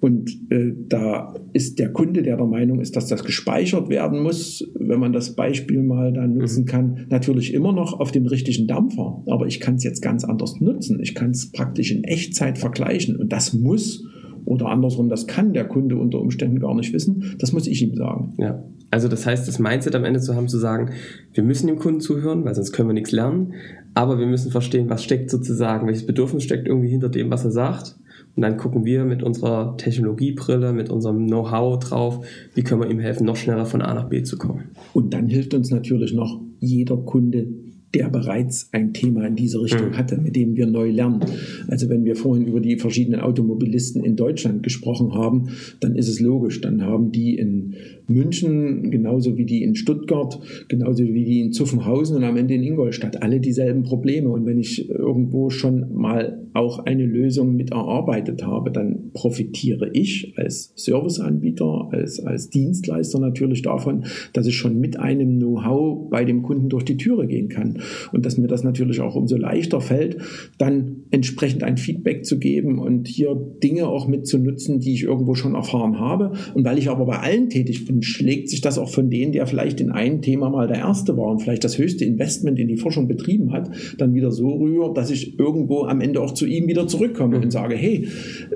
Und 0.00 0.30
äh, 0.50 0.72
da 0.86 1.32
ist 1.54 1.78
der 1.78 1.90
Kunde, 1.90 2.22
der 2.22 2.36
der 2.36 2.44
Meinung 2.44 2.78
ist, 2.80 2.94
dass 2.94 3.06
das 3.06 3.24
gespeichert 3.24 3.88
werden 3.88 4.22
muss, 4.22 4.62
wenn 4.78 5.00
man 5.00 5.14
das 5.14 5.34
Beispiel 5.34 5.82
mal 5.82 6.12
dann 6.12 6.36
nutzen 6.36 6.64
mhm. 6.64 6.68
kann, 6.68 7.06
natürlich 7.08 7.54
immer 7.54 7.72
noch 7.72 7.98
auf 7.98 8.12
dem 8.12 8.26
richtigen 8.26 8.66
Dampfer. 8.66 9.22
Aber 9.26 9.46
ich 9.46 9.60
kann 9.60 9.76
es 9.76 9.84
jetzt 9.84 10.02
ganz 10.02 10.24
anders 10.24 10.60
nutzen. 10.60 11.00
Ich 11.00 11.14
kann 11.14 11.30
es 11.30 11.50
praktisch 11.52 11.90
in 11.90 12.04
Echtzeit 12.04 12.58
vergleichen. 12.58 13.16
Und 13.16 13.32
das 13.32 13.54
muss 13.54 14.04
oder 14.44 14.66
andersrum, 14.66 15.08
das 15.08 15.26
kann 15.26 15.54
der 15.54 15.64
Kunde 15.64 15.96
unter 15.96 16.20
Umständen 16.20 16.60
gar 16.60 16.74
nicht 16.74 16.92
wissen. 16.92 17.36
Das 17.38 17.52
muss 17.52 17.66
ich 17.66 17.80
ihm 17.82 17.94
sagen. 17.94 18.34
Ja. 18.38 18.62
Also 18.94 19.08
das 19.08 19.26
heißt, 19.26 19.48
das 19.48 19.58
Mindset 19.58 19.96
am 19.96 20.04
Ende 20.04 20.20
zu 20.20 20.36
haben, 20.36 20.46
zu 20.46 20.56
sagen, 20.56 20.90
wir 21.32 21.42
müssen 21.42 21.66
dem 21.66 21.80
Kunden 21.80 21.98
zuhören, 21.98 22.44
weil 22.44 22.54
sonst 22.54 22.70
können 22.70 22.88
wir 22.88 22.94
nichts 22.94 23.10
lernen. 23.10 23.54
Aber 23.92 24.20
wir 24.20 24.26
müssen 24.28 24.52
verstehen, 24.52 24.88
was 24.88 25.02
steckt 25.02 25.30
sozusagen, 25.30 25.88
welches 25.88 26.06
Bedürfnis 26.06 26.44
steckt 26.44 26.68
irgendwie 26.68 26.90
hinter 26.90 27.08
dem, 27.08 27.28
was 27.28 27.44
er 27.44 27.50
sagt. 27.50 27.96
Und 28.36 28.42
dann 28.42 28.56
gucken 28.56 28.84
wir 28.84 29.04
mit 29.04 29.24
unserer 29.24 29.76
Technologiebrille, 29.78 30.72
mit 30.72 30.90
unserem 30.90 31.26
Know-how 31.26 31.80
drauf, 31.80 32.24
wie 32.54 32.62
können 32.62 32.82
wir 32.82 32.88
ihm 32.88 33.00
helfen, 33.00 33.26
noch 33.26 33.34
schneller 33.34 33.66
von 33.66 33.82
A 33.82 33.94
nach 33.94 34.08
B 34.08 34.22
zu 34.22 34.38
kommen. 34.38 34.70
Und 34.92 35.12
dann 35.12 35.26
hilft 35.26 35.54
uns 35.54 35.72
natürlich 35.72 36.14
noch 36.14 36.40
jeder 36.60 36.96
Kunde, 36.96 37.48
der 37.94 38.08
bereits 38.08 38.68
ein 38.72 38.92
Thema 38.92 39.26
in 39.26 39.36
diese 39.36 39.62
Richtung 39.62 39.90
mhm. 39.90 39.96
hatte, 39.96 40.16
mit 40.18 40.36
dem 40.36 40.56
wir 40.56 40.66
neu 40.66 40.90
lernen. 40.90 41.20
Also 41.68 41.88
wenn 41.88 42.04
wir 42.04 42.16
vorhin 42.16 42.46
über 42.46 42.60
die 42.60 42.76
verschiedenen 42.76 43.20
Automobilisten 43.20 44.04
in 44.04 44.16
Deutschland 44.16 44.62
gesprochen 44.62 45.14
haben, 45.14 45.48
dann 45.80 45.96
ist 45.96 46.08
es 46.08 46.20
logisch. 46.20 46.60
Dann 46.60 46.82
haben 46.82 47.12
die 47.12 47.36
in 47.36 47.74
München 48.06 48.90
genauso 48.90 49.38
wie 49.38 49.44
die 49.44 49.62
in 49.62 49.74
Stuttgart, 49.76 50.38
genauso 50.68 51.04
wie 51.04 51.24
die 51.24 51.40
in 51.40 51.52
Zuffenhausen 51.52 52.16
und 52.16 52.24
am 52.24 52.36
Ende 52.36 52.54
in 52.54 52.62
Ingolstadt 52.62 53.22
alle 53.22 53.40
dieselben 53.40 53.82
Probleme. 53.82 54.28
Und 54.28 54.46
wenn 54.46 54.58
ich 54.58 54.88
irgendwo 54.90 55.50
schon 55.50 55.94
mal 55.94 56.44
auch 56.54 56.78
eine 56.80 57.04
Lösung 57.04 57.56
mit 57.56 57.72
erarbeitet 57.72 58.46
habe, 58.46 58.70
dann 58.70 59.10
profitiere 59.12 59.90
ich 59.92 60.34
als 60.36 60.72
Serviceanbieter, 60.76 61.88
als, 61.90 62.20
als 62.20 62.48
Dienstleister 62.48 63.18
natürlich 63.18 63.62
davon, 63.62 64.04
dass 64.32 64.46
ich 64.46 64.56
schon 64.56 64.78
mit 64.78 64.98
einem 64.98 65.38
Know-how 65.38 66.08
bei 66.10 66.24
dem 66.24 66.42
Kunden 66.42 66.68
durch 66.68 66.84
die 66.84 66.96
Türe 66.96 67.26
gehen 67.26 67.48
kann. 67.48 67.80
Und 68.12 68.26
dass 68.26 68.38
mir 68.38 68.48
das 68.48 68.64
natürlich 68.64 69.00
auch 69.00 69.14
umso 69.14 69.36
leichter 69.36 69.80
fällt, 69.80 70.18
dann 70.58 71.04
entsprechend 71.10 71.62
ein 71.62 71.76
Feedback 71.76 72.24
zu 72.24 72.38
geben 72.38 72.78
und 72.78 73.08
hier 73.08 73.34
Dinge 73.62 73.86
auch 73.88 74.08
mitzunutzen, 74.08 74.80
die 74.80 74.94
ich 74.94 75.04
irgendwo 75.04 75.34
schon 75.34 75.54
erfahren 75.54 75.98
habe. 75.98 76.32
Und 76.54 76.64
weil 76.64 76.78
ich 76.78 76.90
aber 76.90 77.06
bei 77.06 77.18
allen 77.18 77.48
tätig 77.48 77.86
bin, 77.86 78.02
schlägt 78.02 78.48
sich 78.48 78.60
das 78.60 78.78
auch 78.78 78.90
von 78.90 79.10
denen, 79.10 79.32
der 79.32 79.46
vielleicht 79.46 79.80
in 79.80 79.90
einem 79.90 80.22
Thema 80.22 80.50
mal 80.50 80.66
der 80.66 80.78
Erste 80.78 81.16
war 81.16 81.30
und 81.30 81.40
vielleicht 81.40 81.64
das 81.64 81.78
höchste 81.78 82.04
Investment 82.04 82.58
in 82.58 82.68
die 82.68 82.76
Forschung 82.76 83.08
betrieben 83.08 83.52
hat, 83.52 83.70
dann 83.98 84.14
wieder 84.14 84.30
so 84.30 84.48
rüber, 84.48 84.92
dass 84.94 85.10
ich 85.10 85.38
irgendwo 85.38 85.84
am 85.84 86.00
Ende 86.00 86.20
auch 86.20 86.32
zu 86.32 86.46
ihm 86.46 86.68
wieder 86.68 86.86
zurückkomme 86.86 87.38
und 87.38 87.50
sage, 87.50 87.74
hey, 87.74 88.06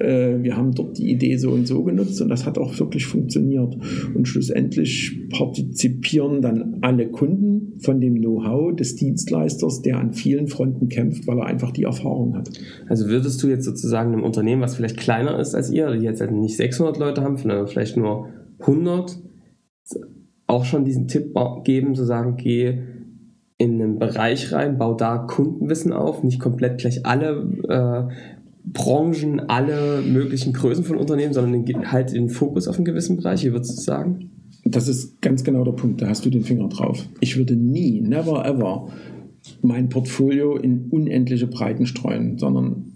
äh, 0.01 0.43
wir 0.43 0.57
haben 0.57 0.75
dort 0.75 0.99
die 0.99 1.11
Idee 1.11 1.37
so 1.37 1.51
und 1.51 1.67
so 1.67 1.83
genutzt 1.83 2.21
und 2.21 2.29
das 2.29 2.47
hat 2.47 2.59
auch 2.59 2.79
wirklich 2.79 3.07
funktioniert. 3.07 3.77
Und 4.15 4.27
schlussendlich 4.27 5.29
partizipieren 5.31 6.43
dann 6.43 6.79
alle 6.81 7.09
Kunden 7.09 7.79
von 7.81 8.01
dem 8.01 8.17
Know-how 8.17 8.75
des 8.75 8.97
Dienstleisters, 9.19 9.83
der 9.83 9.99
an 9.99 10.13
vielen 10.13 10.47
Fronten 10.47 10.89
kämpft, 10.89 11.27
weil 11.27 11.39
er 11.39 11.47
einfach 11.47 11.73
die 11.73 11.83
Erfahrung 11.83 12.37
hat. 12.37 12.51
Also 12.89 13.09
würdest 13.09 13.43
du 13.43 13.49
jetzt 13.49 13.65
sozusagen 13.65 14.13
einem 14.13 14.23
Unternehmen, 14.23 14.63
was 14.63 14.77
vielleicht 14.77 14.97
kleiner 14.97 15.39
ist 15.41 15.55
als 15.55 15.71
ihr, 15.71 15.91
die 15.91 16.05
jetzt 16.05 16.21
halt 16.21 16.31
nicht 16.31 16.57
600 16.57 16.99
Leute 16.99 17.23
haben, 17.23 17.37
sondern 17.37 17.67
vielleicht 17.67 17.97
nur 17.97 18.29
100, 18.61 19.19
auch 20.47 20.65
schon 20.65 20.85
diesen 20.85 21.09
Tipp 21.09 21.35
geben, 21.65 21.95
zu 21.95 22.05
sagen, 22.05 22.37
geh 22.37 22.79
in 23.59 23.83
einen 23.83 23.99
Bereich 23.99 24.53
rein, 24.53 24.79
bau 24.79 24.95
da 24.95 25.19
Kundenwissen 25.19 25.93
auf, 25.93 26.23
nicht 26.23 26.39
komplett 26.39 26.79
gleich 26.79 27.05
alle 27.05 27.49
äh, 27.69 28.15
Branchen, 28.65 29.41
alle 29.49 30.01
möglichen 30.03 30.53
Größen 30.53 30.85
von 30.85 30.97
Unternehmen, 30.97 31.33
sondern 31.33 31.91
halt 31.91 32.13
den 32.13 32.29
Fokus 32.29 32.69
auf 32.69 32.77
einen 32.77 32.85
gewissen 32.85 33.17
Bereich. 33.17 33.45
Wie 33.45 33.53
würdest 33.53 33.79
du 33.79 33.83
sagen? 33.83 34.31
Das 34.71 34.89
ist 34.89 35.21
ganz 35.21 35.45
genau 35.45 35.65
der 35.65 35.73
Punkt, 35.73 36.03
da 36.03 36.09
hast 36.09 36.25
du 36.25 36.31
den 36.31 36.45
Finger 36.45 36.69
drauf. 36.69 37.07
Ich 37.21 37.37
würde 37.37 37.57
nie, 37.57 38.01
never 38.01 38.45
ever 38.45 38.89
mein 39.63 39.89
Portfolio 39.89 40.57
in 40.57 40.89
unendliche 40.91 41.47
Breiten 41.47 41.87
streuen, 41.87 42.39
sondern 42.39 42.93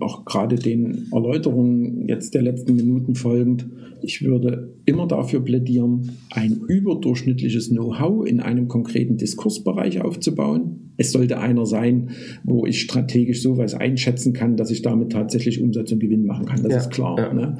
auch 0.00 0.24
gerade 0.24 0.56
den 0.56 1.08
Erläuterungen 1.12 2.08
jetzt 2.08 2.34
der 2.34 2.42
letzten 2.42 2.74
Minuten 2.76 3.14
folgend, 3.14 3.66
ich 4.02 4.22
würde 4.22 4.72
immer 4.86 5.06
dafür 5.06 5.40
plädieren, 5.40 6.12
ein 6.30 6.60
überdurchschnittliches 6.68 7.68
Know-how 7.68 8.26
in 8.26 8.40
einem 8.40 8.68
konkreten 8.68 9.16
Diskursbereich 9.16 10.00
aufzubauen. 10.00 10.92
Es 10.96 11.12
sollte 11.12 11.38
einer 11.38 11.66
sein, 11.66 12.10
wo 12.44 12.66
ich 12.66 12.80
strategisch 12.80 13.42
sowas 13.42 13.74
einschätzen 13.74 14.32
kann, 14.32 14.56
dass 14.56 14.70
ich 14.70 14.82
damit 14.82 15.12
tatsächlich 15.12 15.60
Umsatz 15.62 15.92
und 15.92 16.00
Gewinn 16.00 16.24
machen 16.24 16.46
kann. 16.46 16.62
Das 16.62 16.72
ja, 16.72 16.78
ist 16.78 16.90
klar. 16.90 17.18
Ja. 17.18 17.34
Ne? 17.34 17.58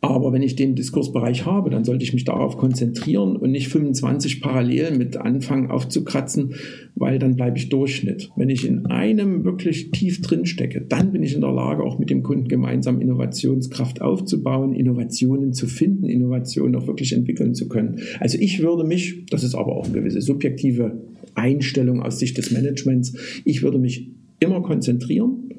Aber 0.00 0.32
wenn 0.32 0.42
ich 0.42 0.54
den 0.54 0.76
Diskursbereich 0.76 1.44
habe, 1.44 1.70
dann 1.70 1.82
sollte 1.84 2.04
ich 2.04 2.12
mich 2.12 2.24
darauf 2.24 2.56
konzentrieren 2.56 3.36
und 3.36 3.50
nicht 3.50 3.68
25 3.68 4.40
parallel 4.40 4.96
mit 4.96 5.16
anfangen 5.16 5.70
aufzukratzen, 5.70 6.54
weil 6.94 7.18
dann 7.18 7.34
bleibe 7.34 7.58
ich 7.58 7.68
Durchschnitt. 7.68 8.30
Wenn 8.36 8.48
ich 8.48 8.64
in 8.64 8.86
einem 8.86 9.44
wirklich 9.44 9.90
tief 9.90 10.22
drin 10.22 10.46
stecke, 10.46 10.82
dann 10.82 11.10
bin 11.10 11.24
ich 11.24 11.34
in 11.34 11.40
der 11.40 11.52
Lage, 11.52 11.82
auch 11.82 11.98
mit 11.98 12.10
dem 12.10 12.22
Kunden 12.22 12.46
gemeinsam 12.46 13.00
Innovationskraft 13.00 14.00
aufzubauen, 14.00 14.72
Innovationen 14.72 15.52
zu 15.52 15.66
finden, 15.66 16.08
Innovationen 16.08 16.76
auch 16.76 16.86
wirklich 16.86 17.12
entwickeln 17.12 17.54
zu 17.54 17.68
können. 17.68 17.98
Also 18.20 18.38
ich 18.38 18.62
würde 18.62 18.84
mich, 18.84 19.26
das 19.26 19.42
ist 19.42 19.56
aber 19.56 19.74
auch 19.76 19.86
eine 19.86 19.94
gewisse 19.94 20.20
subjektive 20.20 21.00
Einstellung 21.34 22.02
aus 22.02 22.20
Sicht 22.20 22.38
des 22.38 22.52
Managements, 22.52 23.14
ich 23.44 23.62
würde 23.62 23.78
mich 23.78 24.12
immer 24.38 24.62
konzentrieren, 24.62 25.50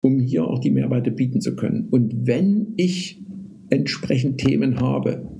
um 0.00 0.18
hier 0.18 0.46
auch 0.46 0.60
die 0.60 0.70
Mehrwerte 0.70 1.10
bieten 1.10 1.42
zu 1.42 1.56
können. 1.56 1.88
Und 1.90 2.26
wenn 2.26 2.68
ich 2.76 3.25
entsprechend 3.70 4.38
Themen 4.38 4.80
habe, 4.80 5.35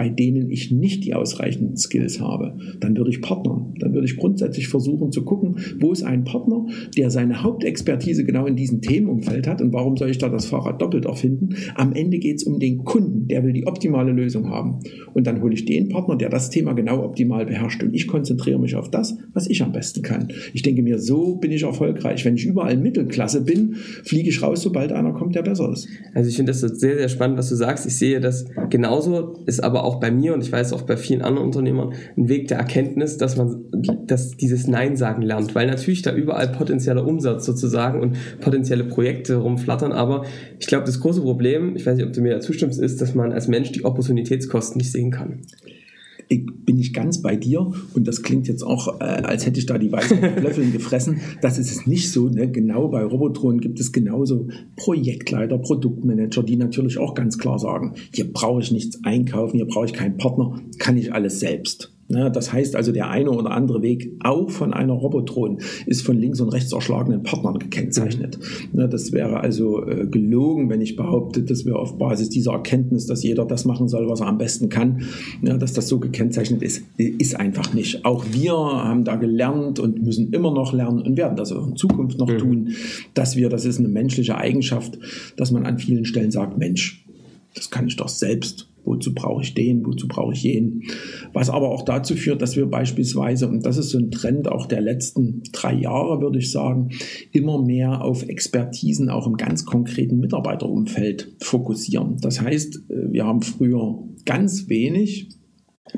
bei 0.00 0.08
denen 0.08 0.50
ich 0.50 0.70
nicht 0.70 1.04
die 1.04 1.12
ausreichenden 1.12 1.76
Skills 1.76 2.22
habe, 2.22 2.56
dann 2.80 2.96
würde 2.96 3.10
ich 3.10 3.20
partnern. 3.20 3.74
Dann 3.80 3.92
würde 3.92 4.06
ich 4.06 4.16
grundsätzlich 4.16 4.68
versuchen 4.68 5.12
zu 5.12 5.26
gucken, 5.26 5.56
wo 5.78 5.92
ist 5.92 6.04
ein 6.04 6.24
Partner, 6.24 6.64
der 6.96 7.10
seine 7.10 7.42
Hauptexpertise 7.42 8.24
genau 8.24 8.46
in 8.46 8.56
diesem 8.56 8.80
Themenumfeld 8.80 9.46
hat 9.46 9.60
und 9.60 9.74
warum 9.74 9.98
soll 9.98 10.08
ich 10.08 10.16
da 10.16 10.30
das 10.30 10.46
Fahrrad 10.46 10.80
doppelt 10.80 11.04
erfinden? 11.04 11.50
Am 11.74 11.92
Ende 11.92 12.18
geht 12.18 12.36
es 12.36 12.44
um 12.44 12.58
den 12.58 12.82
Kunden, 12.82 13.28
der 13.28 13.44
will 13.44 13.52
die 13.52 13.66
optimale 13.66 14.12
Lösung 14.12 14.48
haben. 14.48 14.78
Und 15.12 15.26
dann 15.26 15.42
hole 15.42 15.52
ich 15.52 15.66
den 15.66 15.90
Partner, 15.90 16.16
der 16.16 16.30
das 16.30 16.48
Thema 16.48 16.72
genau 16.72 17.04
optimal 17.04 17.44
beherrscht 17.44 17.82
und 17.82 17.92
ich 17.92 18.06
konzentriere 18.06 18.58
mich 18.58 18.76
auf 18.76 18.90
das, 18.90 19.18
was 19.34 19.50
ich 19.50 19.62
am 19.62 19.72
besten 19.72 20.00
kann. 20.00 20.28
Ich 20.54 20.62
denke 20.62 20.80
mir, 20.80 20.98
so 20.98 21.36
bin 21.36 21.52
ich 21.52 21.64
erfolgreich. 21.64 22.24
Wenn 22.24 22.36
ich 22.36 22.46
überall 22.46 22.78
Mittelklasse 22.78 23.42
bin, 23.42 23.74
fliege 23.74 24.30
ich 24.30 24.40
raus, 24.40 24.62
sobald 24.62 24.92
einer 24.92 25.12
kommt, 25.12 25.34
der 25.34 25.42
besser 25.42 25.70
ist. 25.70 25.88
Also 26.14 26.30
ich 26.30 26.36
finde 26.36 26.52
das 26.52 26.60
sehr, 26.60 26.96
sehr 26.96 27.08
spannend, 27.10 27.36
was 27.36 27.50
du 27.50 27.54
sagst. 27.54 27.84
Ich 27.84 27.98
sehe 27.98 28.18
das 28.18 28.46
genauso, 28.70 29.34
ist 29.44 29.62
aber 29.62 29.84
auch 29.84 29.89
auch 29.90 30.00
bei 30.00 30.10
mir 30.10 30.34
und 30.34 30.42
ich 30.42 30.52
weiß 30.52 30.72
auch 30.72 30.82
bei 30.82 30.96
vielen 30.96 31.22
anderen 31.22 31.46
Unternehmern 31.46 31.92
ein 32.16 32.28
Weg 32.28 32.48
der 32.48 32.58
Erkenntnis, 32.58 33.16
dass 33.16 33.36
man 33.36 33.64
dass 34.06 34.36
dieses 34.36 34.68
Nein 34.68 34.96
sagen 34.96 35.22
lernt, 35.22 35.54
weil 35.54 35.66
natürlich 35.66 36.02
da 36.02 36.14
überall 36.14 36.48
potenzieller 36.48 37.06
Umsatz 37.06 37.44
sozusagen 37.44 38.00
und 38.00 38.16
potenzielle 38.40 38.84
Projekte 38.84 39.36
rumflattern, 39.36 39.92
aber 39.92 40.24
ich 40.58 40.66
glaube, 40.66 40.84
das 40.84 41.00
große 41.00 41.22
Problem, 41.22 41.74
ich 41.76 41.86
weiß 41.86 41.96
nicht, 41.96 42.06
ob 42.06 42.12
du 42.12 42.20
mir 42.20 42.34
da 42.34 42.40
zustimmst, 42.40 42.80
ist, 42.80 43.00
dass 43.00 43.14
man 43.14 43.32
als 43.32 43.48
Mensch 43.48 43.72
die 43.72 43.84
Opportunitätskosten 43.84 44.78
nicht 44.78 44.92
sehen 44.92 45.10
kann 45.10 45.40
ich, 46.30 46.46
bin 46.64 46.78
ich 46.78 46.92
ganz 46.92 47.20
bei 47.20 47.36
dir 47.36 47.72
und 47.92 48.06
das 48.06 48.22
klingt 48.22 48.46
jetzt 48.46 48.62
auch, 48.62 49.00
äh, 49.00 49.04
als 49.04 49.44
hätte 49.44 49.58
ich 49.58 49.66
da 49.66 49.76
die 49.78 49.90
weißen 49.90 50.18
Löffeln 50.40 50.72
gefressen. 50.72 51.20
Das 51.42 51.58
ist 51.58 51.72
es 51.72 51.86
nicht 51.86 52.12
so. 52.12 52.28
Ne? 52.28 52.50
Genau 52.50 52.88
bei 52.88 53.02
Robotron 53.02 53.60
gibt 53.60 53.80
es 53.80 53.90
genauso 53.92 54.46
Projektleiter, 54.76 55.58
Produktmanager, 55.58 56.44
die 56.44 56.56
natürlich 56.56 56.98
auch 56.98 57.14
ganz 57.14 57.36
klar 57.36 57.58
sagen, 57.58 57.94
hier 58.14 58.32
brauche 58.32 58.62
ich 58.62 58.70
nichts 58.70 59.00
einkaufen, 59.04 59.56
hier 59.56 59.66
brauche 59.66 59.86
ich 59.86 59.92
keinen 59.92 60.16
Partner, 60.16 60.60
kann 60.78 60.96
ich 60.96 61.12
alles 61.12 61.40
selbst. 61.40 61.92
Ne, 62.10 62.28
das 62.28 62.52
heißt 62.52 62.74
also, 62.74 62.90
der 62.90 63.08
eine 63.08 63.30
oder 63.30 63.52
andere 63.52 63.82
Weg 63.82 64.10
auch 64.18 64.50
von 64.50 64.74
einer 64.74 64.94
Robotron 64.94 65.60
ist 65.86 66.02
von 66.02 66.18
links 66.18 66.40
und 66.40 66.48
rechts 66.48 66.72
erschlagenen 66.72 67.22
Partnern 67.22 67.60
gekennzeichnet. 67.60 68.36
Mhm. 68.72 68.80
Ne, 68.80 68.88
das 68.88 69.12
wäre 69.12 69.38
also 69.38 69.86
äh, 69.86 70.08
gelogen, 70.08 70.68
wenn 70.70 70.80
ich 70.80 70.96
behaupte, 70.96 71.44
dass 71.44 71.64
wir 71.66 71.78
auf 71.78 71.98
Basis 71.98 72.28
dieser 72.28 72.50
Erkenntnis, 72.50 73.06
dass 73.06 73.22
jeder 73.22 73.44
das 73.44 73.64
machen 73.64 73.86
soll, 73.86 74.08
was 74.08 74.22
er 74.22 74.26
am 74.26 74.38
besten 74.38 74.68
kann, 74.68 75.02
ne, 75.40 75.56
dass 75.56 75.72
das 75.72 75.86
so 75.86 76.00
gekennzeichnet 76.00 76.62
ist, 76.62 76.82
ist 76.96 77.38
einfach 77.38 77.74
nicht. 77.74 78.04
Auch 78.04 78.24
wir 78.32 78.54
haben 78.54 79.04
da 79.04 79.14
gelernt 79.14 79.78
und 79.78 80.02
müssen 80.02 80.32
immer 80.32 80.52
noch 80.52 80.72
lernen 80.72 81.02
und 81.02 81.16
werden 81.16 81.36
das 81.36 81.52
auch 81.52 81.68
in 81.68 81.76
Zukunft 81.76 82.18
noch 82.18 82.28
mhm. 82.28 82.38
tun, 82.38 82.68
dass 83.14 83.36
wir, 83.36 83.48
das 83.50 83.64
ist 83.64 83.78
eine 83.78 83.86
menschliche 83.86 84.36
Eigenschaft, 84.36 84.98
dass 85.36 85.52
man 85.52 85.64
an 85.64 85.78
vielen 85.78 86.04
Stellen 86.04 86.32
sagt, 86.32 86.58
Mensch, 86.58 87.04
das 87.54 87.70
kann 87.70 87.86
ich 87.86 87.94
doch 87.96 88.08
selbst 88.08 88.69
Wozu 88.84 89.14
brauche 89.14 89.42
ich 89.42 89.54
den? 89.54 89.84
Wozu 89.84 90.08
brauche 90.08 90.32
ich 90.32 90.42
jenen? 90.42 90.82
Was 91.32 91.50
aber 91.50 91.70
auch 91.70 91.82
dazu 91.82 92.14
führt, 92.16 92.42
dass 92.42 92.56
wir 92.56 92.66
beispielsweise, 92.66 93.48
und 93.48 93.64
das 93.64 93.76
ist 93.76 93.90
so 93.90 93.98
ein 93.98 94.10
Trend 94.10 94.48
auch 94.48 94.66
der 94.66 94.80
letzten 94.80 95.42
drei 95.52 95.74
Jahre, 95.74 96.20
würde 96.20 96.38
ich 96.38 96.50
sagen, 96.50 96.90
immer 97.32 97.62
mehr 97.62 98.02
auf 98.02 98.22
Expertisen 98.28 99.10
auch 99.10 99.26
im 99.26 99.36
ganz 99.36 99.64
konkreten 99.64 100.18
Mitarbeiterumfeld 100.18 101.36
fokussieren. 101.40 102.18
Das 102.20 102.40
heißt, 102.40 102.90
äh, 102.90 103.12
wir 103.12 103.24
haben 103.24 103.42
früher 103.42 103.98
ganz 104.24 104.68
wenig 104.68 105.28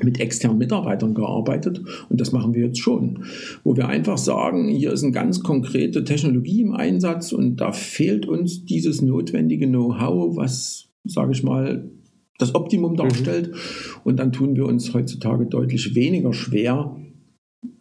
mit 0.01 0.19
externen 0.19 0.57
Mitarbeitern 0.57 1.13
gearbeitet 1.13 1.81
und 2.09 2.19
das 2.19 2.31
machen 2.31 2.53
wir 2.53 2.65
jetzt 2.67 2.79
schon, 2.79 3.25
wo 3.63 3.75
wir 3.75 3.87
einfach 3.87 4.17
sagen, 4.17 4.69
hier 4.69 4.91
ist 4.91 5.03
eine 5.03 5.11
ganz 5.11 5.41
konkrete 5.41 6.03
Technologie 6.03 6.61
im 6.61 6.73
Einsatz 6.73 7.31
und 7.31 7.57
da 7.57 7.71
fehlt 7.71 8.27
uns 8.27 8.65
dieses 8.65 9.01
notwendige 9.01 9.67
Know-how, 9.67 10.35
was, 10.35 10.89
sage 11.03 11.33
ich 11.33 11.43
mal, 11.43 11.91
das 12.37 12.55
Optimum 12.55 12.95
darstellt. 12.95 13.49
Mhm. 13.49 13.55
Und 14.03 14.19
dann 14.19 14.31
tun 14.31 14.55
wir 14.55 14.65
uns 14.65 14.93
heutzutage 14.93 15.45
deutlich 15.45 15.95
weniger 15.95 16.33
schwer, 16.33 16.95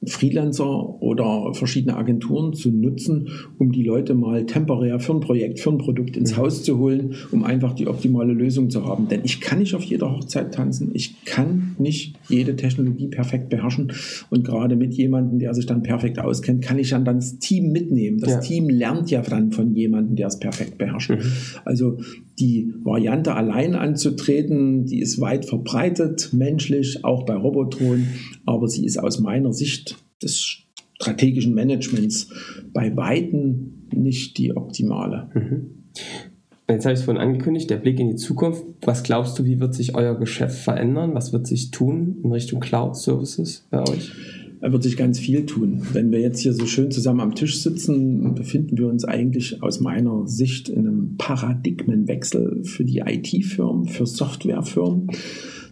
Freelancer 0.05 1.01
oder 1.01 1.55
verschiedene 1.55 1.97
Agenturen 1.97 2.55
zu 2.55 2.71
nutzen, 2.71 3.29
um 3.59 3.71
die 3.71 3.85
Leute 3.85 4.15
mal 4.15 4.47
temporär 4.47 4.99
für 4.99 5.13
ein 5.13 5.21
Projekt, 5.21 5.61
für 5.61 5.71
ein 5.71 5.79
Produkt 5.79 6.17
ins 6.17 6.33
mhm. 6.33 6.37
Haus 6.39 6.65
zu 6.65 6.79
holen, 6.79 7.15
um 7.31 7.45
einfach 7.45 7.73
die 7.73 7.87
optimale 7.87 8.33
Lösung 8.33 8.69
zu 8.69 8.85
haben. 8.85 9.09
Denn 9.09 9.21
ich 9.25 9.41
kann 9.41 9.61
nicht 9.61 9.75
auf 9.75 9.83
jeder 9.83 10.11
Hochzeit 10.11 10.55
tanzen. 10.55 10.91
Ich 10.95 11.25
kann 11.25 11.77
nicht 11.79 12.17
jede 12.29 12.57
Technologie 12.57 13.09
perfekt 13.09 13.49
beherrschen. 13.49 13.93
Und 14.29 14.45
gerade 14.45 14.75
mit 14.75 14.95
jemandem, 14.95 15.39
der 15.39 15.55
sich 15.55 15.67
dann 15.67 15.83
perfekt 15.83 16.19
auskennt, 16.19 16.63
kann 16.63 16.79
ich 16.79 16.91
dann 16.91 17.05
das 17.05 17.39
Team 17.39 17.71
mitnehmen. 17.71 18.19
Das 18.19 18.31
ja. 18.31 18.41
Team 18.41 18.69
lernt 18.69 19.11
ja 19.11 19.23
dann 19.23 19.53
von 19.53 19.73
jemandem, 19.75 20.17
der 20.17 20.29
es 20.29 20.39
perfekt 20.39 20.79
beherrscht. 20.79 21.11
Mhm. 21.11 21.21
Also 21.65 21.99
die 22.39 22.73
Variante 22.83 23.35
allein 23.35 23.75
anzutreten, 23.75 24.87
die 24.87 25.01
ist 25.01 25.21
weit 25.21 25.47
verbreitet, 25.47 26.31
menschlich, 26.33 27.05
auch 27.05 27.25
bei 27.25 27.35
Robotron, 27.35 28.07
aber 28.47 28.69
sie 28.69 28.87
ist 28.87 28.99
aus 28.99 29.21
meiner 29.21 29.53
Sicht 29.53 29.97
des 30.23 30.59
strategischen 31.01 31.55
Managements 31.55 32.29
bei 32.73 32.97
Weitem 32.97 33.89
nicht 33.93 34.39
die 34.39 34.57
optimale. 34.57 35.31
Mhm. 35.35 35.83
Jetzt 36.69 36.87
habe 36.87 36.95
ich 36.95 37.01
es 37.01 37.05
vorhin 37.05 37.21
angekündigt, 37.21 37.69
der 37.69 37.77
Blick 37.77 37.99
in 37.99 38.09
die 38.09 38.17
Zukunft. 38.17 38.65
Was 38.83 39.03
glaubst 39.03 39.39
du, 39.39 39.45
wie 39.45 39.61
wird 39.61 39.75
sich 39.75 39.95
euer 39.95 40.19
Geschäft 40.19 40.59
verändern? 40.59 41.15
Was 41.15 41.33
wird 41.33 41.47
sich 41.47 41.71
tun 41.71 42.21
in 42.23 42.33
Richtung 42.33 42.61
Cloud-Services 42.61 43.67
bei 43.71 43.81
euch? 43.83 44.13
Wird 44.65 44.85
sich 44.85 44.97
ganz 44.97 45.19
viel 45.19 45.45
tun. 45.45 45.83
Wenn 45.93 46.13
wir 46.13 46.21
jetzt 46.21 46.39
hier 46.39 46.53
so 46.53 46.67
schön 46.67 46.93
zusammen 46.93 47.21
am 47.21 47.35
Tisch 47.35 47.61
sitzen, 47.61 48.35
befinden 48.35 48.79
wir 48.79 48.87
uns 48.87 49.05
eigentlich 49.05 49.61
aus 49.61 49.81
meiner 49.81 50.29
Sicht 50.29 50.69
in 50.69 50.87
einem 50.87 51.17
Paradigmenwechsel 51.19 52.63
für 52.63 52.85
die 52.85 53.01
IT-Firmen, 53.01 53.89
für 53.89 54.07
Softwarefirmen. 54.07 55.09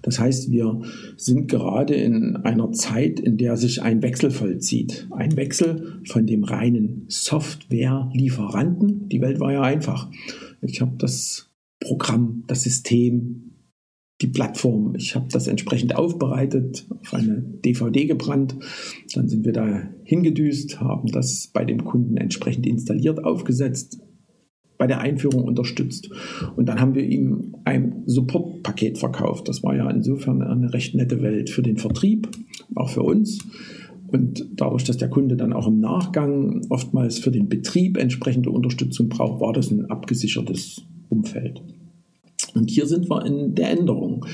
Das 0.03 0.18
heißt, 0.18 0.51
wir 0.51 0.80
sind 1.16 1.49
gerade 1.49 1.95
in 1.95 2.36
einer 2.36 2.72
Zeit, 2.72 3.20
in 3.20 3.36
der 3.36 3.57
sich 3.57 3.80
ein 3.80 4.03
Wechsel 4.03 4.32
vollzieht. 4.32 5.07
Ein 5.11 5.36
Wechsel 5.36 6.01
von 6.05 6.26
dem 6.26 6.43
reinen 6.43 7.05
Software-Lieferanten. 7.09 9.09
Die 9.09 9.20
Welt 9.20 9.38
war 9.38 9.53
ja 9.53 9.62
einfach. 9.62 10.11
Ich 10.62 10.80
habe 10.80 10.97
das 10.99 11.49
Programm, 11.78 12.43
das 12.49 12.64
System, 12.64 13.49
die 14.21 14.29
Plattform. 14.29 14.95
Ich 14.97 15.14
habe 15.14 15.27
das 15.31 15.47
entsprechend 15.47 15.97
aufbereitet, 15.97 16.87
auf 17.01 17.14
eine 17.14 17.43
DVD 17.64 18.07
gebrannt. 18.07 18.57
Dann 19.14 19.29
sind 19.29 19.45
wir 19.45 19.53
da 19.53 19.89
hingedüst, 20.05 20.81
haben 20.81 21.09
das 21.11 21.51
bei 21.53 21.64
dem 21.64 21.85
Kunden 21.85 22.16
entsprechend 22.16 22.66
installiert, 22.66 23.25
aufgesetzt, 23.25 24.01
bei 24.77 24.87
der 24.87 25.01
Einführung 25.01 25.45
unterstützt. 25.45 26.11
Und 26.57 26.66
dann 26.68 26.81
haben 26.81 26.95
wir 26.95 27.05
ihm 27.05 27.57
ein 27.64 28.03
Supportpaket 28.07 28.99
verkauft. 28.99 29.49
Das 29.49 29.62
war 29.62 29.75
ja 29.75 29.89
insofern 29.91 30.43
eine 30.43 30.73
recht 30.73 30.95
nette 30.95 31.23
Welt 31.23 31.51
für 31.51 31.62
den 31.62 31.77
Vertrieb, 31.77 32.29
auch 32.75 32.91
für 32.91 33.03
uns. 33.03 33.39
Und 34.09 34.49
dadurch, 34.57 34.85
dass 34.85 34.97
der 34.97 35.09
Kunde 35.09 35.37
dann 35.37 35.53
auch 35.53 35.68
im 35.68 35.81
Nachgang 35.81 36.62
oftmals 36.68 37.18
für 37.18 37.31
den 37.31 37.49
Betrieb 37.49 37.97
entsprechende 37.97 38.51
Unterstützung 38.51 39.09
braucht, 39.09 39.41
war 39.41 39.53
das 39.53 39.71
ein 39.71 39.87
abgesichertes 39.87 40.83
Umfeld. 41.09 41.62
Und 42.55 42.70
hier 42.70 42.86
sind 42.86 43.09
wir 43.09 43.24
in 43.24 43.55
der 43.55 43.70
Änderung. 43.70 44.24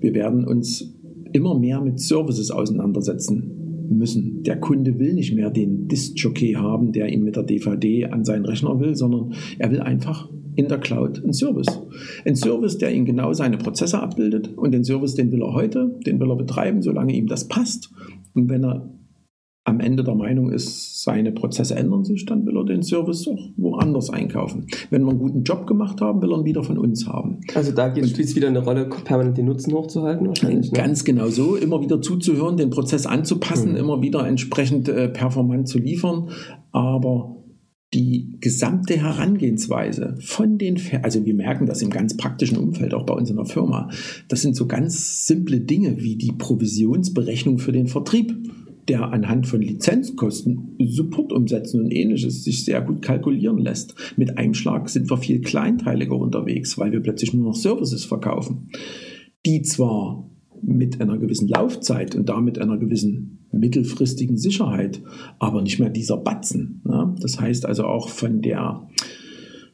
Wir 0.00 0.14
werden 0.14 0.46
uns 0.46 0.94
immer 1.32 1.58
mehr 1.58 1.80
mit 1.80 2.00
Services 2.00 2.50
auseinandersetzen 2.50 3.88
müssen. 3.90 4.42
Der 4.42 4.58
Kunde 4.58 4.98
will 4.98 5.14
nicht 5.14 5.34
mehr 5.34 5.50
den 5.50 5.88
Disk-Jockey 5.88 6.54
haben, 6.54 6.92
der 6.92 7.08
ihn 7.08 7.22
mit 7.22 7.36
der 7.36 7.44
DVD 7.44 8.06
an 8.06 8.24
seinen 8.24 8.44
Rechner 8.44 8.78
will, 8.80 8.96
sondern 8.96 9.34
er 9.58 9.70
will 9.70 9.80
einfach 9.80 10.28
in 10.56 10.68
der 10.68 10.78
Cloud 10.78 11.22
einen 11.22 11.34
Service. 11.34 11.80
Ein 12.24 12.34
Service, 12.34 12.78
der 12.78 12.92
ihm 12.92 13.04
genau 13.04 13.32
seine 13.32 13.58
Prozesse 13.58 14.00
abbildet 14.00 14.56
und 14.56 14.72
den 14.72 14.84
Service, 14.84 15.14
den 15.14 15.30
will 15.30 15.42
er 15.42 15.52
heute, 15.52 15.94
den 16.06 16.18
will 16.18 16.30
er 16.30 16.36
betreiben, 16.36 16.82
solange 16.82 17.14
ihm 17.14 17.26
das 17.26 17.46
passt. 17.46 17.90
Und 18.34 18.48
wenn 18.48 18.64
er 18.64 18.90
am 19.66 19.80
Ende 19.80 20.04
der 20.04 20.14
Meinung 20.14 20.50
ist, 20.50 21.02
seine 21.02 21.32
Prozesse 21.32 21.74
ändern 21.74 22.04
sich, 22.04 22.24
dann 22.24 22.46
will 22.46 22.56
er 22.56 22.64
den 22.64 22.84
Service 22.84 23.26
auch 23.26 23.50
woanders 23.56 24.10
einkaufen. 24.10 24.68
Wenn 24.90 25.02
wir 25.02 25.10
einen 25.10 25.18
guten 25.18 25.42
Job 25.42 25.66
gemacht 25.66 26.00
haben, 26.00 26.22
will 26.22 26.30
er 26.32 26.38
ihn 26.38 26.44
wieder 26.44 26.62
von 26.62 26.78
uns 26.78 27.08
haben. 27.08 27.40
Also 27.52 27.72
da 27.72 27.90
spielt 27.90 28.18
es 28.20 28.36
wieder 28.36 28.46
eine 28.46 28.60
Rolle, 28.60 28.88
permanent 29.04 29.36
den 29.36 29.46
Nutzen 29.46 29.72
hochzuhalten 29.72 30.28
wahrscheinlich. 30.28 30.70
Ne? 30.70 30.78
Ganz 30.78 31.04
genau 31.04 31.26
so, 31.28 31.56
immer 31.56 31.80
wieder 31.80 32.00
zuzuhören, 32.00 32.56
den 32.56 32.70
Prozess 32.70 33.06
anzupassen, 33.06 33.72
mhm. 33.72 33.76
immer 33.76 34.02
wieder 34.02 34.24
entsprechend 34.26 34.88
äh, 34.88 35.08
performant 35.08 35.66
zu 35.66 35.78
liefern. 35.78 36.30
Aber 36.70 37.42
die 37.92 38.36
gesamte 38.40 38.96
Herangehensweise 38.96 40.16
von 40.20 40.58
den, 40.58 40.80
also 41.02 41.24
wir 41.24 41.34
merken 41.34 41.66
das 41.66 41.82
im 41.82 41.90
ganz 41.90 42.16
praktischen 42.16 42.58
Umfeld, 42.58 42.94
auch 42.94 43.04
bei 43.04 43.14
uns 43.14 43.30
in 43.30 43.36
der 43.36 43.46
Firma, 43.46 43.90
das 44.28 44.42
sind 44.42 44.54
so 44.54 44.66
ganz 44.66 45.26
simple 45.26 45.60
Dinge 45.60 45.96
wie 45.98 46.16
die 46.16 46.32
Provisionsberechnung 46.32 47.58
für 47.58 47.72
den 47.72 47.88
Vertrieb 47.88 48.32
der 48.88 49.12
anhand 49.12 49.46
von 49.46 49.60
Lizenzkosten 49.60 50.76
Support 50.78 51.32
umsetzen 51.32 51.80
und 51.80 51.90
ähnliches 51.90 52.44
sich 52.44 52.64
sehr 52.64 52.80
gut 52.80 53.02
kalkulieren 53.02 53.58
lässt. 53.58 53.94
Mit 54.16 54.38
einem 54.38 54.54
Schlag 54.54 54.88
sind 54.88 55.10
wir 55.10 55.16
viel 55.16 55.40
kleinteiliger 55.40 56.16
unterwegs, 56.16 56.78
weil 56.78 56.92
wir 56.92 57.00
plötzlich 57.00 57.34
nur 57.34 57.44
noch 57.44 57.56
Services 57.56 58.04
verkaufen, 58.04 58.70
die 59.44 59.62
zwar 59.62 60.30
mit 60.62 61.00
einer 61.00 61.18
gewissen 61.18 61.48
Laufzeit 61.48 62.14
und 62.14 62.28
damit 62.28 62.58
einer 62.58 62.78
gewissen 62.78 63.46
mittelfristigen 63.52 64.36
Sicherheit, 64.36 65.02
aber 65.38 65.62
nicht 65.62 65.78
mehr 65.78 65.90
dieser 65.90 66.16
Batzen. 66.16 66.82
Ne? 66.84 67.14
Das 67.20 67.40
heißt 67.40 67.66
also 67.66 67.84
auch 67.84 68.08
von 68.08 68.42
der 68.42 68.88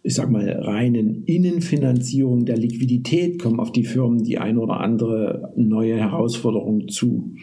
ich 0.05 0.15
sag 0.15 0.31
mal, 0.31 0.49
reinen 0.49 1.23
Innenfinanzierung 1.25 2.45
der 2.45 2.57
Liquidität 2.57 3.41
kommen 3.41 3.61
auf 3.61 3.71
die 3.71 3.85
Firmen 3.85 4.25
die 4.25 4.39
ein 4.39 4.59
oder 4.59 4.81
andere 4.81 5.53
neue 5.57 5.97
Herausforderung 5.97 6.89
zu. 6.89 7.35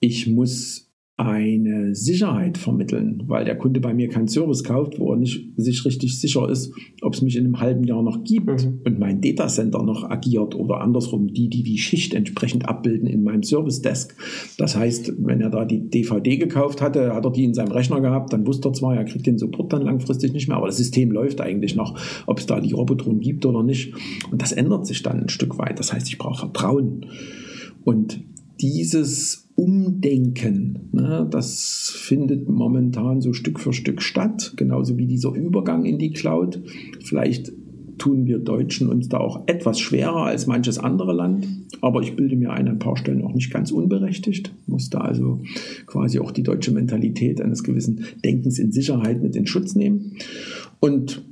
Ich 0.00 0.26
muss 0.26 0.89
eine 1.20 1.94
Sicherheit 1.94 2.56
vermitteln, 2.56 3.24
weil 3.26 3.44
der 3.44 3.56
Kunde 3.56 3.80
bei 3.80 3.92
mir 3.92 4.08
keinen 4.08 4.28
Service 4.28 4.64
kauft, 4.64 4.98
wo 4.98 5.12
er 5.12 5.18
nicht 5.18 5.50
sich 5.56 5.84
richtig 5.84 6.18
sicher 6.18 6.48
ist, 6.48 6.72
ob 7.02 7.14
es 7.14 7.20
mich 7.20 7.36
in 7.36 7.44
einem 7.44 7.60
halben 7.60 7.84
Jahr 7.84 8.02
noch 8.02 8.24
gibt 8.24 8.64
mhm. 8.64 8.80
und 8.84 8.98
mein 8.98 9.20
Datacenter 9.20 9.82
noch 9.82 10.08
agiert 10.08 10.54
oder 10.54 10.80
andersrum, 10.80 11.32
die, 11.32 11.48
die 11.48 11.62
die 11.62 11.78
Schicht 11.78 12.14
entsprechend 12.14 12.68
abbilden 12.68 13.06
in 13.06 13.22
meinem 13.22 13.42
Service 13.42 13.82
Desk. 13.82 14.14
Das 14.56 14.76
heißt, 14.76 15.12
wenn 15.18 15.40
er 15.40 15.50
da 15.50 15.64
die 15.64 15.90
DVD 15.90 16.38
gekauft 16.38 16.80
hatte, 16.80 17.14
hat 17.14 17.24
er 17.24 17.30
die 17.30 17.44
in 17.44 17.54
seinem 17.54 17.72
Rechner 17.72 18.00
gehabt, 18.00 18.32
dann 18.32 18.46
wusste 18.46 18.70
er 18.70 18.72
zwar, 18.72 18.96
er 18.96 19.04
kriegt 19.04 19.26
den 19.26 19.38
Support 19.38 19.72
dann 19.72 19.82
langfristig 19.82 20.32
nicht 20.32 20.48
mehr, 20.48 20.56
aber 20.56 20.66
das 20.66 20.78
System 20.78 21.12
läuft 21.12 21.40
eigentlich 21.40 21.76
noch, 21.76 21.98
ob 22.26 22.38
es 22.38 22.46
da 22.46 22.60
die 22.60 22.72
Robotron 22.72 23.20
gibt 23.20 23.44
oder 23.44 23.62
nicht. 23.62 23.92
Und 24.30 24.40
das 24.40 24.52
ändert 24.52 24.86
sich 24.86 25.02
dann 25.02 25.20
ein 25.20 25.28
Stück 25.28 25.58
weit. 25.58 25.78
Das 25.78 25.92
heißt, 25.92 26.08
ich 26.08 26.18
brauche 26.18 26.40
Vertrauen. 26.40 27.06
Und 27.84 28.20
dieses 28.60 29.48
Umdenken, 29.54 30.88
ne, 30.92 31.26
das 31.30 31.92
findet 31.94 32.48
momentan 32.48 33.20
so 33.20 33.32
Stück 33.32 33.60
für 33.60 33.72
Stück 33.72 34.02
statt, 34.02 34.54
genauso 34.56 34.96
wie 34.96 35.06
dieser 35.06 35.32
Übergang 35.32 35.84
in 35.84 35.98
die 35.98 36.12
Cloud. 36.12 36.60
Vielleicht 37.02 37.52
tun 37.98 38.26
wir 38.26 38.38
Deutschen 38.38 38.88
uns 38.88 39.08
da 39.08 39.18
auch 39.18 39.42
etwas 39.46 39.78
schwerer 39.78 40.24
als 40.24 40.46
manches 40.46 40.78
andere 40.78 41.12
Land, 41.12 41.46
aber 41.82 42.00
ich 42.02 42.16
bilde 42.16 42.36
mir 42.36 42.50
ein, 42.50 42.66
an 42.66 42.74
ein 42.74 42.78
paar 42.78 42.96
Stellen 42.96 43.22
auch 43.22 43.34
nicht 43.34 43.52
ganz 43.52 43.70
unberechtigt, 43.70 44.52
muss 44.66 44.90
da 44.90 45.00
also 45.00 45.40
quasi 45.86 46.18
auch 46.18 46.30
die 46.30 46.42
deutsche 46.42 46.72
Mentalität 46.72 47.40
eines 47.40 47.62
gewissen 47.62 48.04
Denkens 48.24 48.58
in 48.58 48.72
Sicherheit 48.72 49.22
mit 49.22 49.36
in 49.36 49.46
Schutz 49.46 49.74
nehmen. 49.74 50.16
Und 50.80 51.22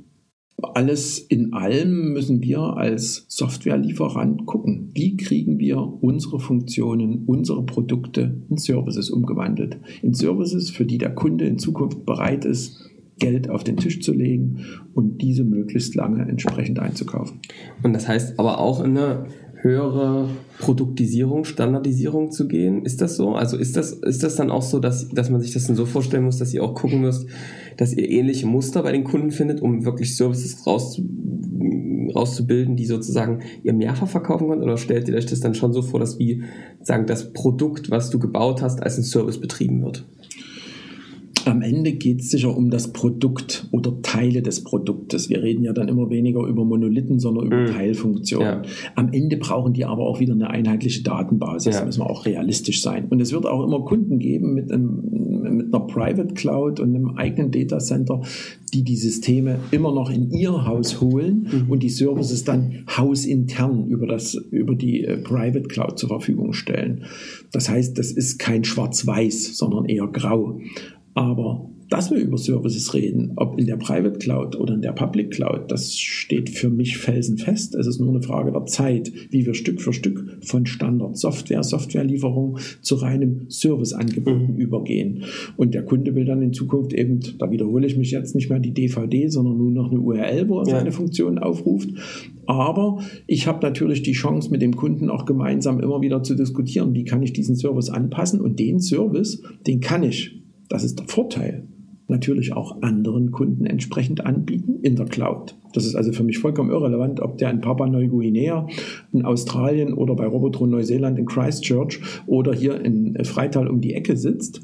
alles 0.63 1.19
in 1.19 1.53
allem 1.53 2.13
müssen 2.13 2.41
wir 2.41 2.59
als 2.59 3.25
Softwarelieferant 3.27 4.45
gucken, 4.45 4.91
wie 4.93 5.17
kriegen 5.17 5.59
wir 5.59 5.77
unsere 6.01 6.39
Funktionen, 6.39 7.23
unsere 7.25 7.65
Produkte 7.65 8.41
in 8.49 8.57
Services 8.57 9.09
umgewandelt. 9.09 9.77
In 10.01 10.13
Services, 10.13 10.69
für 10.69 10.85
die 10.85 10.97
der 10.97 11.13
Kunde 11.13 11.45
in 11.45 11.59
Zukunft 11.59 12.05
bereit 12.05 12.45
ist, 12.45 12.89
Geld 13.19 13.49
auf 13.49 13.63
den 13.63 13.77
Tisch 13.77 14.01
zu 14.01 14.13
legen 14.13 14.65
und 14.93 15.21
diese 15.21 15.43
möglichst 15.43 15.93
lange 15.95 16.21
entsprechend 16.27 16.79
einzukaufen. 16.79 17.39
Und 17.83 17.93
das 17.93 18.07
heißt 18.07 18.39
aber 18.39 18.59
auch 18.59 18.83
in 18.83 18.97
eine 18.97 19.25
höhere 19.61 20.29
Produktisierung, 20.57 21.43
Standardisierung 21.43 22.31
zu 22.31 22.47
gehen. 22.47 22.85
Ist 22.85 23.01
das 23.01 23.17
so? 23.17 23.33
Also 23.33 23.57
ist 23.57 23.75
das, 23.75 23.91
ist 23.91 24.23
das 24.23 24.35
dann 24.35 24.51
auch 24.51 24.61
so, 24.61 24.79
dass, 24.79 25.09
dass 25.09 25.29
man 25.29 25.41
sich 25.41 25.51
das 25.51 25.65
dann 25.65 25.75
so 25.75 25.85
vorstellen 25.85 26.23
muss, 26.23 26.37
dass 26.37 26.53
ihr 26.53 26.63
auch 26.63 26.73
gucken 26.73 27.01
müsst, 27.01 27.27
dass 27.79 27.93
ihr 27.93 28.09
ähnliche 28.09 28.45
Muster 28.45 28.83
bei 28.83 28.91
den 28.91 29.05
Kunden 29.05 29.31
findet, 29.31 29.61
um 29.61 29.85
wirklich 29.85 30.17
Services 30.17 30.67
rauszu, 30.67 31.01
rauszubilden, 32.13 32.75
die 32.75 32.85
sozusagen 32.85 33.39
ihr 33.63 33.71
mehrfach 33.71 34.09
verkaufen 34.09 34.49
könnt? 34.49 34.61
Oder 34.61 34.75
stellt 34.75 35.07
ihr 35.07 35.15
euch 35.15 35.27
das 35.27 35.39
dann 35.39 35.55
schon 35.55 35.71
so 35.71 35.81
vor, 35.81 36.01
dass 36.01 36.19
wie 36.19 36.43
sagen 36.81 37.05
das 37.05 37.31
Produkt, 37.31 37.89
was 37.89 38.09
du 38.09 38.19
gebaut 38.19 38.61
hast, 38.61 38.83
als 38.83 38.97
ein 38.97 39.03
Service 39.03 39.39
betrieben 39.39 39.81
wird? 39.81 40.05
Am 41.49 41.63
Ende 41.63 41.93
geht 41.93 42.21
es 42.21 42.29
sicher 42.29 42.55
um 42.55 42.69
das 42.69 42.93
Produkt 42.93 43.67
oder 43.71 44.01
Teile 44.03 44.43
des 44.43 44.63
Produktes. 44.63 45.29
Wir 45.31 45.41
reden 45.41 45.63
ja 45.63 45.73
dann 45.73 45.87
immer 45.87 46.11
weniger 46.11 46.45
über 46.45 46.63
Monolithen, 46.63 47.19
sondern 47.19 47.47
über 47.47 47.57
mhm. 47.57 47.65
Teilfunktionen. 47.67 48.63
Ja. 48.63 48.69
Am 48.95 49.11
Ende 49.11 49.37
brauchen 49.37 49.73
die 49.73 49.83
aber 49.83 50.03
auch 50.03 50.19
wieder 50.19 50.33
eine 50.33 50.49
einheitliche 50.51 51.01
Datenbasis. 51.01 51.73
Ja. 51.73 51.79
Da 51.79 51.85
müssen 51.87 52.01
wir 52.01 52.09
auch 52.09 52.27
realistisch 52.27 52.83
sein. 52.83 53.07
Und 53.09 53.19
es 53.19 53.33
wird 53.33 53.47
auch 53.47 53.65
immer 53.65 53.83
Kunden 53.83 54.19
geben 54.19 54.53
mit, 54.53 54.71
einem, 54.71 55.57
mit 55.57 55.73
einer 55.73 55.87
Private 55.87 56.35
Cloud 56.35 56.79
und 56.79 56.95
einem 56.95 57.17
eigenen 57.17 57.49
Data 57.49 57.79
Center, 57.79 58.21
die 58.71 58.83
die 58.83 58.97
Systeme 58.97 59.59
immer 59.71 59.91
noch 59.91 60.11
in 60.11 60.29
ihr 60.29 60.67
Haus 60.67 61.01
holen 61.01 61.47
mhm. 61.51 61.71
und 61.71 61.81
die 61.81 61.89
Services 61.89 62.43
dann 62.43 62.85
hausintern 62.95 63.87
über, 63.87 64.05
das, 64.05 64.35
über 64.35 64.75
die 64.75 65.03
äh, 65.03 65.17
Private 65.17 65.67
Cloud 65.67 65.97
zur 65.97 66.09
Verfügung 66.09 66.53
stellen. 66.53 67.05
Das 67.51 67.69
heißt, 67.69 67.97
das 67.97 68.11
ist 68.11 68.37
kein 68.37 68.63
Schwarz-Weiß, 68.63 69.57
sondern 69.57 69.85
eher 69.85 70.05
grau. 70.05 70.59
Aber 71.19 71.69
dass 71.89 72.11
wir 72.11 72.17
über 72.19 72.37
Services 72.37 72.93
reden, 72.93 73.33
ob 73.35 73.59
in 73.59 73.65
der 73.65 73.75
Private 73.75 74.19
Cloud 74.19 74.55
oder 74.55 74.73
in 74.75 74.81
der 74.81 74.93
Public 74.93 75.31
Cloud, 75.31 75.69
das 75.69 75.97
steht 75.97 76.49
für 76.49 76.69
mich 76.69 76.97
felsenfest. 76.97 77.75
Es 77.75 77.87
ist 77.87 77.99
nur 77.99 78.09
eine 78.09 78.21
Frage 78.21 78.53
der 78.53 78.65
Zeit, 78.67 79.11
wie 79.29 79.45
wir 79.45 79.53
Stück 79.53 79.81
für 79.81 79.91
Stück 79.91 80.37
von 80.41 80.65
Standard 80.65 81.17
Software, 81.17 81.61
Softwarelieferung 81.61 82.59
zu 82.81 82.95
reinem 82.95 83.47
Serviceangeboten 83.49 84.53
mhm. 84.53 84.59
übergehen. 84.59 85.23
Und 85.57 85.73
der 85.73 85.83
Kunde 85.83 86.15
will 86.15 86.23
dann 86.23 86.41
in 86.41 86.53
Zukunft 86.53 86.93
eben, 86.93 87.19
da 87.37 87.51
wiederhole 87.51 87.85
ich 87.85 87.97
mich 87.97 88.11
jetzt 88.11 88.33
nicht 88.33 88.49
mehr 88.49 88.59
die 88.59 88.73
DVD, 88.73 89.27
sondern 89.27 89.57
nur 89.57 89.71
noch 89.71 89.91
eine 89.91 89.99
URL, 89.99 90.47
wo 90.47 90.59
er 90.59 90.67
ja. 90.67 90.77
seine 90.77 90.93
Funktionen 90.93 91.37
aufruft. 91.37 91.89
Aber 92.45 93.03
ich 93.27 93.45
habe 93.45 93.59
natürlich 93.61 94.03
die 94.03 94.13
Chance, 94.13 94.51
mit 94.51 94.61
dem 94.61 94.77
Kunden 94.77 95.09
auch 95.09 95.25
gemeinsam 95.25 95.81
immer 95.81 96.01
wieder 96.01 96.23
zu 96.23 96.35
diskutieren, 96.35 96.93
wie 96.93 97.03
kann 97.03 97.21
ich 97.23 97.33
diesen 97.33 97.57
Service 97.57 97.89
anpassen. 97.89 98.39
Und 98.39 98.57
den 98.57 98.79
Service, 98.79 99.41
den 99.67 99.81
kann 99.81 100.03
ich 100.03 100.38
das 100.69 100.83
ist 100.83 100.99
der 100.99 101.07
Vorteil. 101.07 101.67
Natürlich 102.07 102.53
auch 102.53 102.81
anderen 102.81 103.31
Kunden 103.31 103.65
entsprechend 103.65 104.25
anbieten 104.25 104.79
in 104.81 104.95
der 104.95 105.05
Cloud. 105.05 105.55
Das 105.73 105.85
ist 105.85 105.95
also 105.95 106.11
für 106.11 106.23
mich 106.23 106.39
vollkommen 106.39 106.71
irrelevant, 106.71 107.19
ob 107.19 107.37
der 107.37 107.51
in 107.51 107.61
Papua 107.61 107.87
Neuguinea, 107.87 108.67
in 109.11 109.25
Australien 109.25 109.93
oder 109.93 110.15
bei 110.15 110.25
Robotron 110.25 110.71
Neuseeland 110.71 111.19
in 111.19 111.25
Christchurch 111.25 111.99
oder 112.25 112.53
hier 112.53 112.83
in 112.83 113.23
Freital 113.25 113.67
um 113.67 113.81
die 113.81 113.93
Ecke 113.93 114.17
sitzt. 114.17 114.61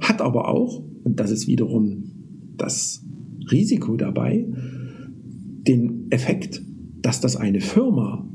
Hat 0.00 0.22
aber 0.22 0.48
auch, 0.48 0.82
und 1.04 1.20
das 1.20 1.30
ist 1.30 1.46
wiederum 1.46 2.04
das 2.56 3.04
Risiko 3.50 3.96
dabei, 3.96 4.46
den 5.66 6.06
Effekt, 6.10 6.62
dass 7.02 7.20
das 7.20 7.36
eine 7.36 7.60
Firma 7.60 8.26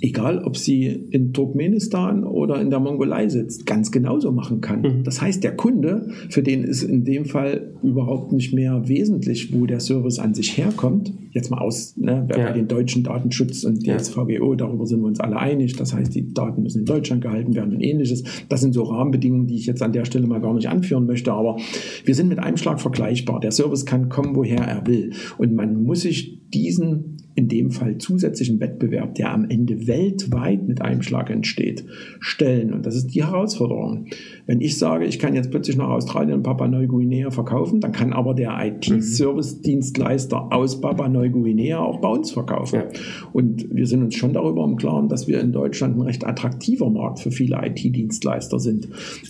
egal 0.00 0.38
ob 0.44 0.56
sie 0.56 0.86
in 0.86 1.32
Turkmenistan 1.32 2.24
oder 2.24 2.60
in 2.60 2.70
der 2.70 2.80
Mongolei 2.80 3.28
sitzt, 3.28 3.66
ganz 3.66 3.90
genauso 3.90 4.32
machen 4.32 4.60
kann. 4.60 4.82
Mhm. 4.82 5.04
Das 5.04 5.20
heißt, 5.20 5.44
der 5.44 5.56
Kunde, 5.56 6.08
für 6.28 6.42
den 6.42 6.64
ist 6.64 6.82
in 6.82 7.04
dem 7.04 7.26
Fall 7.26 7.74
überhaupt 7.82 8.32
nicht 8.32 8.54
mehr 8.54 8.88
wesentlich, 8.88 9.52
wo 9.52 9.66
der 9.66 9.80
Service 9.80 10.18
an 10.18 10.34
sich 10.34 10.56
herkommt. 10.56 11.12
Jetzt 11.32 11.50
mal 11.50 11.58
aus, 11.58 11.96
ne, 11.96 12.26
ja. 12.30 12.46
bei 12.46 12.52
den 12.52 12.68
deutschen 12.68 13.04
Datenschutz 13.04 13.64
und 13.64 13.84
die 13.84 13.90
ja. 13.90 13.98
SVGO, 13.98 14.54
darüber 14.54 14.86
sind 14.86 15.00
wir 15.00 15.06
uns 15.06 15.20
alle 15.20 15.38
einig. 15.38 15.76
Das 15.76 15.94
heißt, 15.94 16.14
die 16.14 16.32
Daten 16.32 16.62
müssen 16.62 16.80
in 16.80 16.86
Deutschland 16.86 17.22
gehalten 17.22 17.54
werden 17.54 17.74
und 17.74 17.80
ähnliches. 17.80 18.24
Das 18.48 18.60
sind 18.60 18.72
so 18.72 18.84
Rahmenbedingungen, 18.84 19.46
die 19.46 19.56
ich 19.56 19.66
jetzt 19.66 19.82
an 19.82 19.92
der 19.92 20.04
Stelle 20.04 20.26
mal 20.26 20.40
gar 20.40 20.54
nicht 20.54 20.68
anführen 20.68 21.06
möchte. 21.06 21.32
Aber 21.32 21.56
wir 22.04 22.14
sind 22.14 22.28
mit 22.28 22.38
einem 22.38 22.56
Schlag 22.56 22.80
vergleichbar. 22.80 23.40
Der 23.40 23.52
Service 23.52 23.86
kann 23.86 24.08
kommen, 24.08 24.34
woher 24.34 24.60
er 24.60 24.86
will. 24.86 25.12
Und 25.38 25.54
man 25.54 25.84
muss 25.84 26.00
sich 26.00 26.40
diesen 26.50 27.19
in 27.34 27.48
dem 27.48 27.70
Fall 27.70 27.98
zusätzlichen 27.98 28.60
Wettbewerb, 28.60 29.14
der 29.14 29.32
am 29.32 29.48
Ende 29.48 29.86
weltweit 29.86 30.66
mit 30.66 30.82
einem 30.82 31.02
Schlag 31.02 31.30
entsteht, 31.30 31.84
stellen. 32.18 32.72
Und 32.72 32.86
das 32.86 32.96
ist 32.96 33.14
die 33.14 33.24
Herausforderung. 33.24 34.06
Wenn 34.46 34.60
ich 34.60 34.78
sage, 34.78 35.04
ich 35.06 35.18
kann 35.18 35.34
jetzt 35.34 35.50
plötzlich 35.50 35.76
nach 35.76 35.88
Australien 35.88 36.34
und 36.34 36.42
Papua-Neuguinea 36.42 37.30
verkaufen, 37.30 37.80
dann 37.80 37.92
kann 37.92 38.12
aber 38.12 38.34
der 38.34 38.58
IT-Service-Dienstleister 38.60 40.52
aus 40.52 40.80
Papua-Neuguinea 40.80 41.78
auch 41.78 42.00
bei 42.00 42.08
uns 42.08 42.32
verkaufen. 42.32 42.76
Ja. 42.76 42.88
Und 43.32 43.74
wir 43.74 43.86
sind 43.86 44.02
uns 44.02 44.16
schon 44.16 44.32
darüber 44.32 44.64
im 44.64 44.76
Klaren, 44.76 45.08
dass 45.08 45.28
wir 45.28 45.40
in 45.40 45.52
Deutschland 45.52 45.96
ein 45.96 46.02
recht 46.02 46.26
attraktiver 46.26 46.90
Markt 46.90 47.20
für 47.20 47.30
viele 47.30 47.60
IT-Dienstleister 47.64 48.58
sind. 48.58 48.88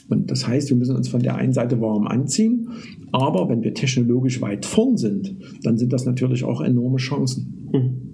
Und 0.08 0.30
das 0.30 0.48
heißt, 0.48 0.70
wir 0.70 0.76
müssen 0.76 0.96
uns 0.96 1.08
von 1.08 1.22
der 1.22 1.36
einen 1.36 1.52
Seite 1.52 1.80
warm 1.80 2.06
anziehen, 2.06 2.70
aber 3.12 3.48
wenn 3.48 3.62
wir 3.62 3.74
technologisch 3.74 4.40
weit 4.40 4.64
vorn 4.64 4.96
sind, 4.96 5.34
dann 5.62 5.76
sind 5.78 5.92
das 5.92 6.06
natürlich 6.06 6.44
auch 6.44 6.60
enorme 6.60 6.98
Chancen. 6.98 7.59
Mhm. 7.72 8.10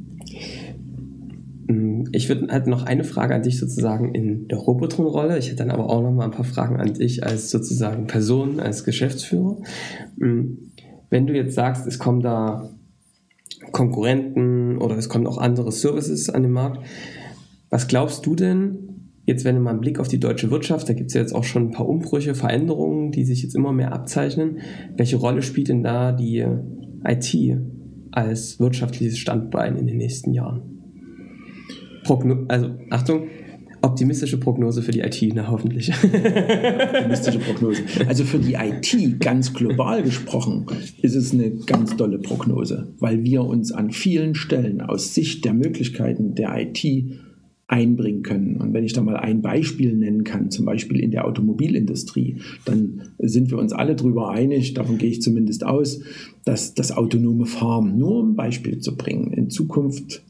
Ich 2.12 2.28
würde 2.28 2.46
halt 2.52 2.68
noch 2.68 2.84
eine 2.84 3.02
Frage 3.02 3.34
an 3.34 3.42
dich 3.42 3.59
sozusagen 3.59 4.14
in 4.14 4.46
der 4.48 4.59
Robotron-Rolle. 4.59 5.36
Ich 5.38 5.46
hätte 5.48 5.57
dann 5.57 5.70
aber 5.70 5.90
auch 5.90 6.00
noch 6.00 6.12
mal 6.12 6.24
ein 6.24 6.30
paar 6.30 6.44
Fragen 6.44 6.76
an 6.76 6.94
dich 6.94 7.24
als 7.24 7.50
sozusagen 7.50 8.07
Person, 8.07 8.61
als 8.61 8.84
Geschäftsführer. 8.84 9.57
Mm, 10.16 10.44
wenn 11.11 11.26
du 11.26 11.34
jetzt 11.34 11.54
sagst, 11.54 11.86
es 11.86 11.98
kommen 11.98 12.20
da 12.20 12.70
Konkurrenten 13.72 14.78
oder 14.78 14.96
es 14.96 15.09
kommen 15.09 15.26
auch 15.26 15.38
andere 15.38 15.72
Services 15.72 16.30
an 16.30 16.42
den 16.42 16.52
Markt, 16.52 16.86
was 17.68 17.88
glaubst 17.88 18.24
du 18.26 18.36
denn, 18.36 19.11
jetzt 19.24 19.44
wenn 19.44 19.57
du 19.57 19.61
mal 19.61 19.70
einen 19.70 19.80
Blick 19.80 19.98
auf 19.98 20.09
die 20.09 20.20
deutsche 20.20 20.50
Wirtschaft, 20.50 20.88
da 20.88 20.92
gibt 20.92 21.09
es 21.09 21.14
ja 21.14 21.20
jetzt 21.20 21.34
auch 21.34 21.44
schon 21.44 21.68
ein 21.68 21.70
paar 21.72 21.88
Umbrüche, 21.88 22.34
Veränderungen, 22.34 23.11
die 23.11 23.24
sich 23.24 23.42
jetzt 23.42 23.57
immer 23.57 23.72
mehr 23.72 23.92
abzeichnen, 23.92 24.59
welche 24.96 25.16
Rolle 25.16 25.42
spielt 25.42 25.68
denn 25.68 25.82
da 25.82 26.12
die 26.12 26.46
IT 27.04 27.59
als 28.16 28.58
wirtschaftliches 28.58 29.18
Standbein 29.18 29.76
in 29.76 29.86
den 29.86 29.98
nächsten 29.98 30.32
Jahren? 30.32 30.62
Progno 32.04 32.44
also 32.48 32.70
Achtung, 32.90 33.26
optimistische 33.82 34.38
Prognose 34.38 34.82
für 34.82 34.92
die 34.92 35.00
IT, 35.00 35.22
na 35.34 35.48
hoffentlich. 35.48 35.90
optimistische 36.02 37.38
Prognose. 37.38 37.82
Also 38.08 38.24
für 38.24 38.38
die 38.38 38.54
IT 38.54 39.20
ganz 39.20 39.52
global 39.52 40.02
gesprochen 40.02 40.66
ist 41.02 41.14
es 41.14 41.32
eine 41.32 41.50
ganz 41.50 41.96
tolle 41.96 42.18
Prognose, 42.18 42.94
weil 42.98 43.22
wir 43.24 43.44
uns 43.44 43.72
an 43.72 43.90
vielen 43.90 44.34
Stellen 44.34 44.80
aus 44.80 45.14
Sicht 45.14 45.44
der 45.44 45.52
Möglichkeiten 45.52 46.34
der 46.34 46.56
IT 46.58 46.84
einbringen 47.68 48.22
können. 48.22 48.56
Und 48.56 48.72
wenn 48.74 48.84
ich 48.84 48.92
da 48.92 49.02
mal 49.02 49.16
ein 49.16 49.42
Beispiel 49.42 49.96
nennen 49.96 50.22
kann, 50.22 50.50
zum 50.50 50.64
Beispiel 50.64 51.00
in 51.00 51.10
der 51.10 51.26
Automobilindustrie, 51.26 52.40
dann 52.64 53.10
sind 53.18 53.50
wir 53.50 53.58
uns 53.58 53.72
alle 53.72 53.96
darüber 53.96 54.30
einig, 54.30 54.74
davon 54.74 54.98
gehe 54.98 55.10
ich 55.10 55.20
zumindest 55.20 55.64
aus, 55.64 56.00
dass 56.44 56.74
das 56.74 56.92
autonome 56.92 57.46
Fahren, 57.46 57.98
nur 57.98 58.20
um 58.20 58.30
ein 58.30 58.36
Beispiel 58.36 58.78
zu 58.78 58.96
bringen, 58.96 59.32
in 59.32 59.50
Zukunft 59.50 60.24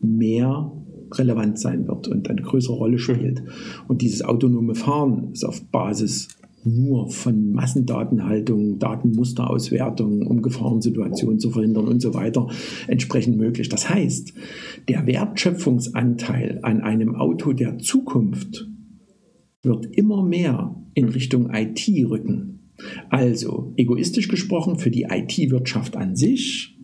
mehr 0.00 0.72
relevant 1.12 1.58
sein 1.58 1.88
wird 1.88 2.06
und 2.06 2.28
eine 2.30 2.42
größere 2.42 2.76
Rolle 2.76 2.98
spielt. 2.98 3.42
Und 3.88 4.02
dieses 4.02 4.22
autonome 4.22 4.74
Fahren 4.74 5.32
ist 5.32 5.44
auf 5.44 5.60
Basis 5.70 6.28
nur 6.76 7.10
von 7.10 7.52
Massendatenhaltung, 7.52 8.78
Datenmusterauswertung, 8.78 10.26
um 10.26 10.42
Gefahrensituationen 10.42 11.38
zu 11.38 11.50
verhindern 11.50 11.88
und 11.88 12.00
so 12.00 12.14
weiter 12.14 12.48
entsprechend 12.86 13.36
möglich. 13.36 13.68
Das 13.68 13.88
heißt, 13.88 14.32
der 14.88 15.06
Wertschöpfungsanteil 15.06 16.60
an 16.62 16.80
einem 16.80 17.14
Auto 17.14 17.52
der 17.52 17.78
Zukunft 17.78 18.68
wird 19.62 19.86
immer 19.86 20.22
mehr 20.22 20.76
in 20.94 21.08
Richtung 21.08 21.50
IT 21.52 21.88
rücken. 22.08 22.72
Also 23.10 23.72
egoistisch 23.76 24.28
gesprochen 24.28 24.78
für 24.78 24.90
die 24.90 25.06
IT-Wirtschaft 25.10 25.96
an 25.96 26.14
sich, 26.14 26.78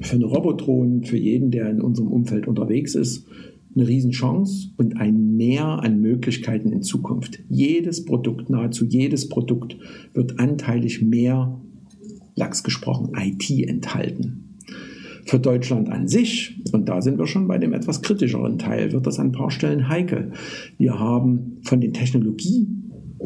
für 0.00 0.16
eine 0.16 0.24
Robotron, 0.24 1.04
für 1.04 1.16
jeden, 1.16 1.50
der 1.50 1.70
in 1.70 1.80
unserem 1.80 2.08
Umfeld 2.08 2.46
unterwegs 2.46 2.94
ist, 2.94 3.26
eine 3.74 3.86
Riesenchance 3.86 4.70
und 4.76 4.96
ein 4.96 5.36
Mehr 5.36 5.82
an 5.82 6.00
Möglichkeiten 6.00 6.72
in 6.72 6.82
Zukunft. 6.82 7.40
Jedes 7.48 8.04
Produkt, 8.04 8.50
nahezu 8.50 8.84
jedes 8.84 9.28
Produkt 9.28 9.76
wird 10.12 10.38
anteilig 10.38 11.02
mehr, 11.02 11.60
lax 12.34 12.62
gesprochen, 12.62 13.12
IT 13.16 13.48
enthalten. 13.68 14.58
Für 15.26 15.38
Deutschland 15.38 15.90
an 15.90 16.08
sich, 16.08 16.60
und 16.72 16.88
da 16.88 17.02
sind 17.02 17.18
wir 17.18 17.26
schon 17.26 17.46
bei 17.46 17.58
dem 17.58 17.72
etwas 17.72 18.02
kritischeren 18.02 18.58
Teil, 18.58 18.92
wird 18.92 19.06
das 19.06 19.18
an 19.18 19.28
ein 19.28 19.32
paar 19.32 19.50
Stellen 19.50 19.88
heikel. 19.88 20.32
Wir 20.76 20.98
haben 20.98 21.58
von 21.62 21.80
den 21.80 21.92
Technologie 21.92 22.66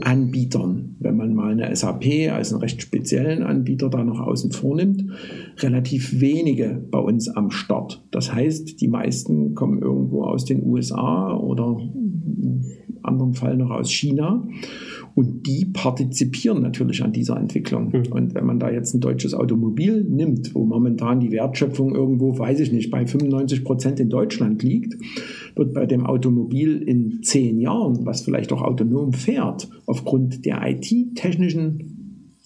Anbietern, 0.00 0.96
wenn 0.98 1.16
man 1.16 1.34
mal 1.34 1.52
eine 1.52 1.74
SAP 1.74 2.30
als 2.32 2.52
einen 2.52 2.62
recht 2.62 2.82
speziellen 2.82 3.42
Anbieter 3.42 3.88
da 3.88 4.02
noch 4.02 4.20
außen 4.20 4.52
vor 4.52 4.76
nimmt, 4.76 5.04
relativ 5.58 6.20
wenige 6.20 6.82
bei 6.90 6.98
uns 6.98 7.28
am 7.28 7.50
Start. 7.50 8.04
Das 8.10 8.32
heißt, 8.32 8.80
die 8.80 8.88
meisten 8.88 9.54
kommen 9.54 9.80
irgendwo 9.80 10.24
aus 10.24 10.44
den 10.44 10.66
USA 10.66 11.36
oder 11.36 11.78
anderen 13.04 13.34
Fall 13.34 13.56
noch 13.56 13.70
aus 13.70 13.90
China. 13.90 14.46
Und 15.14 15.46
die 15.46 15.66
partizipieren 15.66 16.60
natürlich 16.60 17.04
an 17.04 17.12
dieser 17.12 17.36
Entwicklung. 17.36 17.90
Mhm. 17.92 18.12
Und 18.12 18.34
wenn 18.34 18.46
man 18.46 18.58
da 18.58 18.70
jetzt 18.70 18.94
ein 18.94 19.00
deutsches 19.00 19.32
Automobil 19.32 20.02
nimmt, 20.02 20.54
wo 20.54 20.64
momentan 20.64 21.20
die 21.20 21.30
Wertschöpfung 21.30 21.94
irgendwo, 21.94 22.36
weiß 22.36 22.58
ich 22.60 22.72
nicht, 22.72 22.90
bei 22.90 23.06
95 23.06 23.64
Prozent 23.64 24.00
in 24.00 24.10
Deutschland 24.10 24.62
liegt, 24.62 24.96
wird 25.54 25.72
bei 25.72 25.86
dem 25.86 26.04
Automobil 26.04 26.82
in 26.82 27.22
zehn 27.22 27.60
Jahren, 27.60 28.04
was 28.04 28.22
vielleicht 28.22 28.52
auch 28.52 28.62
autonom 28.62 29.12
fährt, 29.12 29.68
aufgrund 29.86 30.44
der 30.44 30.60
IT-technischen 30.66 31.93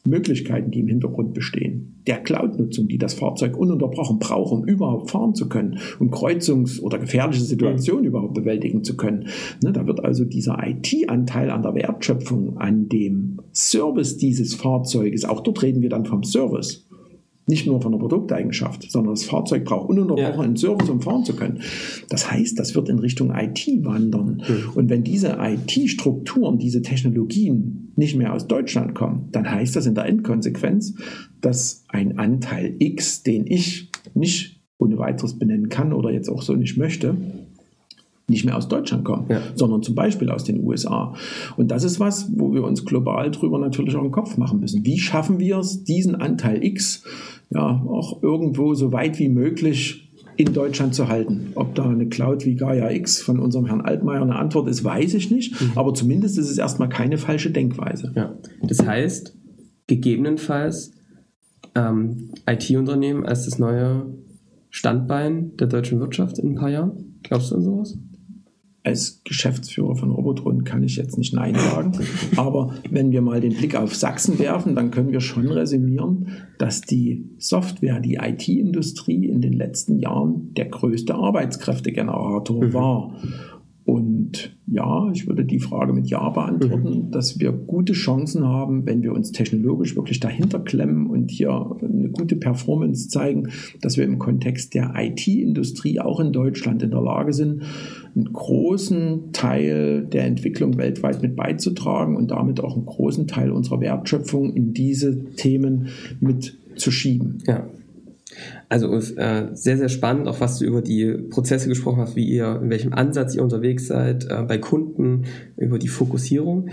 Möglichkeiten, 0.08 0.70
die 0.70 0.80
im 0.80 0.88
Hintergrund 0.88 1.34
bestehen, 1.34 2.02
der 2.06 2.18
Cloud-Nutzung, 2.18 2.88
die 2.88 2.98
das 2.98 3.14
Fahrzeug 3.14 3.56
ununterbrochen 3.56 4.18
braucht, 4.18 4.52
um 4.52 4.64
überhaupt 4.64 5.10
fahren 5.10 5.34
zu 5.34 5.48
können, 5.48 5.78
um 5.98 6.10
Kreuzungs- 6.10 6.80
oder 6.80 6.98
gefährliche 6.98 7.42
Situationen 7.42 8.02
mhm. 8.02 8.08
überhaupt 8.08 8.34
bewältigen 8.34 8.84
zu 8.84 8.96
können. 8.96 9.28
Ne, 9.62 9.72
da 9.72 9.86
wird 9.86 10.04
also 10.04 10.24
dieser 10.24 10.58
IT-Anteil 10.66 11.50
an 11.50 11.62
der 11.62 11.74
Wertschöpfung, 11.74 12.58
an 12.58 12.88
dem 12.88 13.40
Service 13.52 14.16
dieses 14.16 14.54
Fahrzeuges, 14.54 15.24
auch 15.24 15.40
dort 15.40 15.62
reden 15.62 15.82
wir 15.82 15.90
dann 15.90 16.06
vom 16.06 16.24
Service, 16.24 16.87
nicht 17.48 17.66
nur 17.66 17.80
von 17.80 17.92
der 17.92 17.98
Produkteigenschaft, 17.98 18.90
sondern 18.90 19.14
das 19.14 19.24
Fahrzeug 19.24 19.64
braucht 19.64 19.88
ununterbrochen 19.88 20.34
ja. 20.34 20.40
einen 20.40 20.56
Service, 20.56 20.88
um 20.90 21.00
fahren 21.00 21.24
zu 21.24 21.34
können. 21.34 21.60
Das 22.08 22.30
heißt, 22.30 22.58
das 22.58 22.74
wird 22.74 22.88
in 22.88 22.98
Richtung 22.98 23.32
IT 23.34 23.66
wandern. 23.84 24.42
Mhm. 24.46 24.70
Und 24.74 24.90
wenn 24.90 25.02
diese 25.02 25.38
IT-Strukturen, 25.40 26.58
diese 26.58 26.82
Technologien 26.82 27.92
nicht 27.96 28.16
mehr 28.16 28.34
aus 28.34 28.46
Deutschland 28.46 28.94
kommen, 28.94 29.28
dann 29.32 29.50
heißt 29.50 29.74
das 29.74 29.86
in 29.86 29.94
der 29.94 30.04
Endkonsequenz, 30.04 30.94
dass 31.40 31.84
ein 31.88 32.18
Anteil 32.18 32.76
X, 32.78 33.22
den 33.22 33.46
ich 33.46 33.90
nicht 34.14 34.60
ohne 34.78 34.98
weiteres 34.98 35.38
benennen 35.38 35.68
kann 35.68 35.92
oder 35.92 36.10
jetzt 36.10 36.28
auch 36.28 36.42
so 36.42 36.54
nicht 36.54 36.76
möchte, 36.76 37.16
nicht 38.28 38.44
mehr 38.44 38.56
aus 38.56 38.68
Deutschland 38.68 39.04
kommen, 39.04 39.26
ja. 39.28 39.40
sondern 39.54 39.82
zum 39.82 39.94
Beispiel 39.94 40.30
aus 40.30 40.44
den 40.44 40.62
USA. 40.62 41.14
Und 41.56 41.70
das 41.70 41.82
ist 41.82 41.98
was, 41.98 42.30
wo 42.36 42.52
wir 42.52 42.62
uns 42.62 42.84
global 42.84 43.30
drüber 43.30 43.58
natürlich 43.58 43.96
auch 43.96 44.04
im 44.04 44.12
Kopf 44.12 44.36
machen 44.36 44.60
müssen. 44.60 44.84
Wie 44.84 44.98
schaffen 44.98 45.38
wir 45.40 45.58
es, 45.58 45.84
diesen 45.84 46.14
Anteil 46.14 46.62
X 46.62 47.04
ja 47.50 47.82
auch 47.86 48.22
irgendwo 48.22 48.74
so 48.74 48.92
weit 48.92 49.18
wie 49.18 49.28
möglich 49.28 50.12
in 50.36 50.52
Deutschland 50.52 50.94
zu 50.94 51.08
halten. 51.08 51.52
Ob 51.56 51.74
da 51.74 51.84
eine 51.88 52.08
Cloud 52.08 52.44
wie 52.44 52.54
Gaia 52.54 52.90
X 52.90 53.20
von 53.20 53.40
unserem 53.40 53.66
Herrn 53.66 53.80
Altmaier 53.80 54.22
eine 54.22 54.36
Antwort 54.36 54.68
ist, 54.68 54.84
weiß 54.84 55.14
ich 55.14 55.30
nicht. 55.30 55.60
Mhm. 55.60 55.72
Aber 55.74 55.94
zumindest 55.94 56.38
ist 56.38 56.48
es 56.48 56.58
erstmal 56.58 56.88
keine 56.88 57.18
falsche 57.18 57.50
Denkweise. 57.50 58.12
Ja. 58.14 58.38
Das 58.62 58.86
heißt, 58.86 59.36
gegebenenfalls 59.88 60.92
ähm, 61.74 62.30
IT-Unternehmen 62.46 63.26
als 63.26 63.46
das 63.46 63.58
neue 63.58 64.14
Standbein 64.70 65.56
der 65.56 65.66
deutschen 65.66 65.98
Wirtschaft 65.98 66.38
in 66.38 66.50
ein 66.50 66.54
paar 66.54 66.70
Jahren? 66.70 67.18
Glaubst 67.22 67.50
du 67.50 67.56
an 67.56 67.62
sowas? 67.62 67.98
Als 68.88 69.20
Geschäftsführer 69.24 69.94
von 69.94 70.10
Robotron 70.10 70.64
kann 70.64 70.82
ich 70.82 70.96
jetzt 70.96 71.18
nicht 71.18 71.34
Nein 71.34 71.54
sagen. 71.54 71.92
Aber 72.36 72.74
wenn 72.90 73.12
wir 73.12 73.20
mal 73.20 73.40
den 73.40 73.54
Blick 73.54 73.76
auf 73.76 73.94
Sachsen 73.94 74.38
werfen, 74.38 74.74
dann 74.74 74.90
können 74.90 75.12
wir 75.12 75.20
schon 75.20 75.46
resümieren, 75.46 76.28
dass 76.58 76.80
die 76.80 77.26
Software, 77.38 78.00
die 78.00 78.14
IT-Industrie 78.14 79.26
in 79.26 79.42
den 79.42 79.52
letzten 79.52 79.98
Jahren 79.98 80.54
der 80.54 80.66
größte 80.66 81.14
Arbeitskräftegenerator 81.14 82.64
mhm. 82.64 82.72
war. 82.72 83.16
Und 83.88 84.54
ja, 84.66 85.10
ich 85.14 85.26
würde 85.26 85.46
die 85.46 85.60
Frage 85.60 85.94
mit 85.94 86.10
Ja 86.10 86.28
beantworten, 86.28 87.06
mhm. 87.06 87.10
dass 87.10 87.40
wir 87.40 87.52
gute 87.52 87.94
Chancen 87.94 88.44
haben, 88.46 88.84
wenn 88.84 89.02
wir 89.02 89.14
uns 89.14 89.32
technologisch 89.32 89.96
wirklich 89.96 90.20
dahinter 90.20 90.58
klemmen 90.58 91.06
und 91.06 91.30
hier 91.30 91.74
eine 91.80 92.10
gute 92.10 92.36
Performance 92.36 93.08
zeigen, 93.08 93.48
dass 93.80 93.96
wir 93.96 94.04
im 94.04 94.18
Kontext 94.18 94.74
der 94.74 94.92
IT-Industrie 94.94 96.00
auch 96.00 96.20
in 96.20 96.32
Deutschland 96.32 96.82
in 96.82 96.90
der 96.90 97.00
Lage 97.00 97.32
sind, 97.32 97.62
einen 98.14 98.30
großen 98.30 99.32
Teil 99.32 100.04
der 100.04 100.26
Entwicklung 100.26 100.76
weltweit 100.76 101.22
mit 101.22 101.34
beizutragen 101.34 102.14
und 102.14 102.30
damit 102.30 102.60
auch 102.60 102.76
einen 102.76 102.84
großen 102.84 103.26
Teil 103.26 103.50
unserer 103.50 103.80
Wertschöpfung 103.80 104.52
in 104.52 104.74
diese 104.74 105.30
Themen 105.30 105.86
mit 106.20 106.58
zu 106.76 106.90
schieben. 106.90 107.38
Ja. 107.46 107.66
Also 108.68 108.94
äh, 108.94 109.48
sehr, 109.52 109.76
sehr 109.76 109.88
spannend, 109.88 110.28
auch 110.28 110.40
was 110.40 110.58
du 110.58 110.64
über 110.64 110.82
die 110.82 111.12
Prozesse 111.30 111.68
gesprochen 111.68 112.00
hast, 112.00 112.16
wie 112.16 112.24
ihr, 112.24 112.60
in 112.62 112.70
welchem 112.70 112.92
Ansatz 112.92 113.34
ihr 113.34 113.42
unterwegs 113.42 113.86
seid, 113.86 114.26
äh, 114.30 114.42
bei 114.42 114.58
Kunden, 114.58 115.24
über 115.56 115.78
die 115.78 115.88
Fokussierung. 115.88 116.68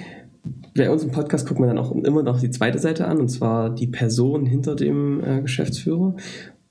Bei 0.76 0.91
uns 0.91 1.03
im 1.03 1.11
Podcast 1.11 1.47
guckt 1.47 1.59
man 1.59 1.70
dann 1.70 1.78
auch 1.78 1.91
immer 1.91 2.22
noch 2.22 2.39
die 2.39 2.51
zweite 2.51 2.80
Seite 2.80 3.07
an, 3.07 3.18
und 3.18 3.30
zwar 3.30 3.74
die 3.74 3.88
Person 3.88 4.45
hinter 4.45 4.76
dem 4.76 5.24
äh, 5.24 5.41
Geschäftsführer. 5.41 6.16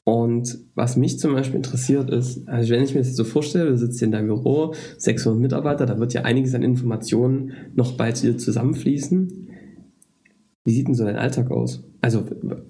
Und 0.05 0.59
was 0.75 0.97
mich 0.97 1.19
zum 1.19 1.33
Beispiel 1.33 1.57
interessiert 1.57 2.11
ist, 2.11 2.47
also 2.47 2.71
wenn 2.71 2.83
ich 2.83 2.93
mir 2.93 3.01
das 3.01 3.09
jetzt 3.09 3.17
so 3.17 3.25
vorstelle, 3.25 3.71
du 3.71 3.79
sitzt 3.79 3.99
hier 3.99 4.07
in 4.07 4.13
deinem 4.13 4.27
Büro, 4.27 4.75
600 4.99 5.41
Mitarbeiter, 5.41 5.87
da 5.87 5.99
wird 5.99 6.13
ja 6.13 6.23
einiges 6.23 6.55
an 6.55 6.63
Informationen 6.63 7.55
noch 7.75 7.97
bei 7.97 8.13
dir 8.13 8.37
zusammenfließen. 8.37 9.49
Wie 10.67 10.73
sieht 10.73 10.89
denn 10.89 10.95
so 10.95 11.05
dein 11.05 11.17
Alltag 11.17 11.51
aus? 11.51 11.85
Also 12.01 12.25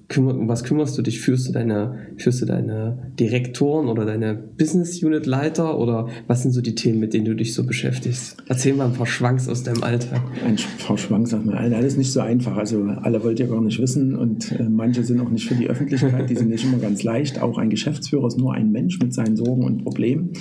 kümmer, 0.08 0.48
was 0.48 0.64
kümmerst 0.64 0.98
du 0.98 1.02
dich? 1.02 1.20
Führst 1.20 1.48
du 1.48 1.52
deine, 1.52 2.08
führst 2.16 2.42
du 2.42 2.46
deine 2.46 3.12
Direktoren 3.20 3.88
oder 3.88 4.04
deine 4.04 4.34
Business 4.34 5.00
Unit 5.00 5.26
Leiter 5.26 5.78
oder 5.78 6.08
was 6.26 6.42
sind 6.42 6.50
so 6.50 6.60
die 6.60 6.74
Themen, 6.74 6.98
mit 6.98 7.14
denen 7.14 7.24
du 7.24 7.36
dich 7.36 7.54
so 7.54 7.64
beschäftigst? 7.64 8.36
Erzähl 8.48 8.74
mal 8.74 8.86
ein 8.86 8.94
paar 8.94 9.06
Schwanks 9.06 9.48
aus 9.48 9.62
deinem 9.62 9.84
Alltag. 9.84 10.20
Ein 10.44 10.56
paar 10.84 10.98
Schwanks 10.98 11.30
sagt 11.30 11.46
man, 11.46 11.56
alles 11.56 11.96
nicht 11.96 12.10
so 12.10 12.18
einfach. 12.18 12.56
Also 12.56 12.82
alle 12.82 13.22
wollt 13.22 13.38
ihr 13.38 13.46
gar 13.46 13.60
nicht 13.60 13.80
wissen 13.80 14.16
und 14.16 14.50
äh, 14.50 14.68
manche 14.68 15.04
sind 15.04 15.20
auch 15.20 15.30
nicht 15.30 15.46
für 15.46 15.54
die 15.54 15.68
Öffentlichkeit, 15.68 16.28
die 16.28 16.34
sind 16.34 16.50
nicht 16.50 16.64
immer 16.64 16.78
ganz 16.78 17.04
leicht. 17.04 17.40
Auch 17.40 17.58
ein 17.58 17.70
Geschäftsführer 17.70 18.26
ist 18.26 18.38
nur 18.38 18.54
ein 18.54 18.72
Mensch 18.72 18.98
mit 18.98 19.14
seinen 19.14 19.36
Sorgen 19.36 19.62
und 19.62 19.84
Problemen. 19.84 20.32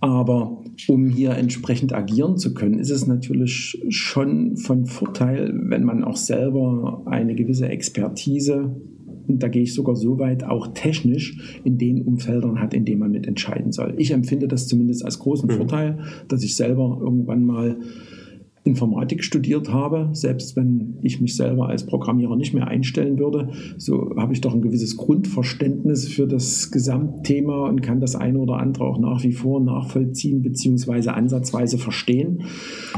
Aber 0.00 0.62
um 0.88 1.08
hier 1.08 1.30
entsprechend 1.30 1.92
agieren 1.94 2.36
zu 2.36 2.54
können, 2.54 2.78
ist 2.78 2.90
es 2.90 3.06
natürlich 3.06 3.82
schon 3.88 4.56
von 4.56 4.86
Vorteil, 4.86 5.52
wenn 5.54 5.84
man 5.84 6.04
auch 6.04 6.16
selber 6.16 7.02
eine 7.06 7.34
gewisse 7.34 7.68
Expertise 7.68 8.74
und 9.28 9.42
da 9.42 9.48
gehe 9.48 9.62
ich 9.62 9.74
sogar 9.74 9.96
so 9.96 10.18
weit, 10.18 10.44
auch 10.44 10.68
technisch 10.68 11.60
in 11.64 11.78
den 11.78 12.02
Umfeldern 12.02 12.60
hat, 12.60 12.74
in 12.74 12.84
denen 12.84 13.00
man 13.00 13.10
mit 13.10 13.26
entscheiden 13.26 13.72
soll. 13.72 13.94
Ich 13.98 14.12
empfinde 14.12 14.48
das 14.48 14.68
zumindest 14.68 15.04
als 15.04 15.18
großen 15.18 15.48
mhm. 15.48 15.54
Vorteil, 15.54 15.98
dass 16.28 16.42
ich 16.42 16.56
selber 16.56 16.98
irgendwann 17.00 17.44
mal 17.44 17.76
Informatik 18.66 19.22
studiert 19.24 19.72
habe, 19.72 20.10
selbst 20.12 20.56
wenn 20.56 20.98
ich 21.02 21.20
mich 21.20 21.36
selber 21.36 21.68
als 21.68 21.86
Programmierer 21.86 22.36
nicht 22.36 22.54
mehr 22.54 22.68
einstellen 22.68 23.18
würde, 23.18 23.50
so 23.78 24.14
habe 24.16 24.32
ich 24.32 24.40
doch 24.40 24.54
ein 24.54 24.62
gewisses 24.62 24.96
Grundverständnis 24.96 26.08
für 26.08 26.26
das 26.26 26.70
Gesamtthema 26.70 27.68
und 27.68 27.82
kann 27.82 28.00
das 28.00 28.16
eine 28.16 28.38
oder 28.38 28.58
andere 28.58 28.84
auch 28.84 28.98
nach 28.98 29.22
wie 29.22 29.32
vor 29.32 29.60
nachvollziehen 29.60 30.42
bzw. 30.42 31.10
ansatzweise 31.10 31.78
verstehen. 31.78 32.42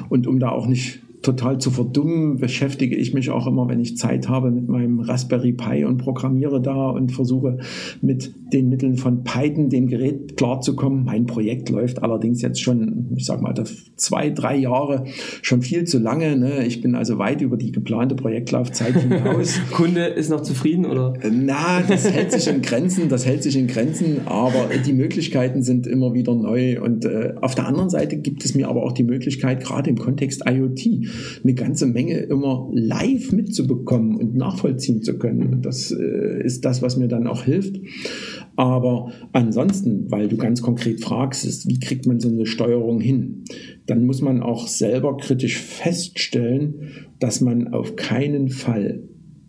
Und 0.08 0.26
um 0.26 0.38
da 0.38 0.50
auch 0.50 0.66
nicht 0.66 1.00
total 1.28 1.58
zu 1.58 1.70
verdummen, 1.70 2.38
beschäftige 2.38 2.96
ich 2.96 3.12
mich 3.12 3.28
auch 3.28 3.46
immer, 3.46 3.68
wenn 3.68 3.80
ich 3.80 3.98
Zeit 3.98 4.30
habe, 4.30 4.50
mit 4.50 4.66
meinem 4.66 5.00
Raspberry 5.00 5.52
Pi 5.52 5.84
und 5.84 5.98
programmiere 5.98 6.62
da 6.62 6.88
und 6.88 7.12
versuche 7.12 7.58
mit 8.00 8.32
den 8.54 8.70
Mitteln 8.70 8.96
von 8.96 9.24
Python 9.24 9.68
dem 9.68 9.88
Gerät 9.88 10.38
klarzukommen. 10.38 11.04
Mein 11.04 11.26
Projekt 11.26 11.68
läuft 11.68 12.02
allerdings 12.02 12.40
jetzt 12.40 12.62
schon, 12.62 13.10
ich 13.14 13.26
sag 13.26 13.42
mal, 13.42 13.52
zwei, 13.96 14.30
drei 14.30 14.56
Jahre 14.56 15.04
schon 15.42 15.60
viel 15.60 15.84
zu 15.84 15.98
lange. 15.98 16.34
Ne? 16.38 16.64
Ich 16.64 16.80
bin 16.80 16.94
also 16.94 17.18
weit 17.18 17.42
über 17.42 17.58
die 17.58 17.72
geplante 17.72 18.14
Projektlaufzeit 18.14 18.94
hinaus. 18.94 19.60
Kunde 19.70 20.06
ist 20.06 20.30
noch 20.30 20.40
zufrieden 20.40 20.86
oder? 20.86 21.12
Na, 21.30 21.82
das 21.86 22.10
hält 22.10 22.32
sich 22.32 22.48
in 22.48 22.62
Grenzen, 22.62 23.10
das 23.10 23.26
hält 23.26 23.42
sich 23.42 23.56
in 23.56 23.66
Grenzen, 23.66 24.22
aber 24.24 24.68
die 24.86 24.94
Möglichkeiten 24.94 25.62
sind 25.62 25.86
immer 25.86 26.14
wieder 26.14 26.34
neu. 26.34 26.80
Und 26.80 27.04
äh, 27.04 27.34
auf 27.42 27.54
der 27.54 27.66
anderen 27.66 27.90
Seite 27.90 28.16
gibt 28.16 28.46
es 28.46 28.54
mir 28.54 28.68
aber 28.68 28.82
auch 28.84 28.92
die 28.92 29.04
Möglichkeit, 29.04 29.62
gerade 29.62 29.90
im 29.90 29.98
Kontext 29.98 30.44
IoT, 30.48 30.80
eine 31.42 31.54
ganze 31.54 31.86
Menge 31.86 32.18
immer 32.18 32.68
live 32.72 33.32
mitzubekommen 33.32 34.16
und 34.16 34.36
nachvollziehen 34.36 35.02
zu 35.02 35.18
können. 35.18 35.62
Das 35.62 35.90
äh, 35.90 36.42
ist 36.44 36.64
das, 36.64 36.82
was 36.82 36.96
mir 36.96 37.08
dann 37.08 37.26
auch 37.26 37.44
hilft. 37.44 37.76
Aber 38.56 39.12
ansonsten, 39.32 40.10
weil 40.10 40.28
du 40.28 40.36
ganz 40.36 40.62
konkret 40.62 41.00
fragst, 41.00 41.44
ist, 41.44 41.68
wie 41.68 41.78
kriegt 41.78 42.06
man 42.06 42.18
so 42.18 42.28
eine 42.28 42.46
Steuerung 42.46 43.00
hin? 43.00 43.44
Dann 43.86 44.04
muss 44.04 44.20
man 44.20 44.42
auch 44.42 44.66
selber 44.66 45.16
kritisch 45.16 45.58
feststellen, 45.58 46.80
dass 47.20 47.40
man 47.40 47.68
auf 47.68 47.96
keinen 47.96 48.48
Fall 48.48 49.02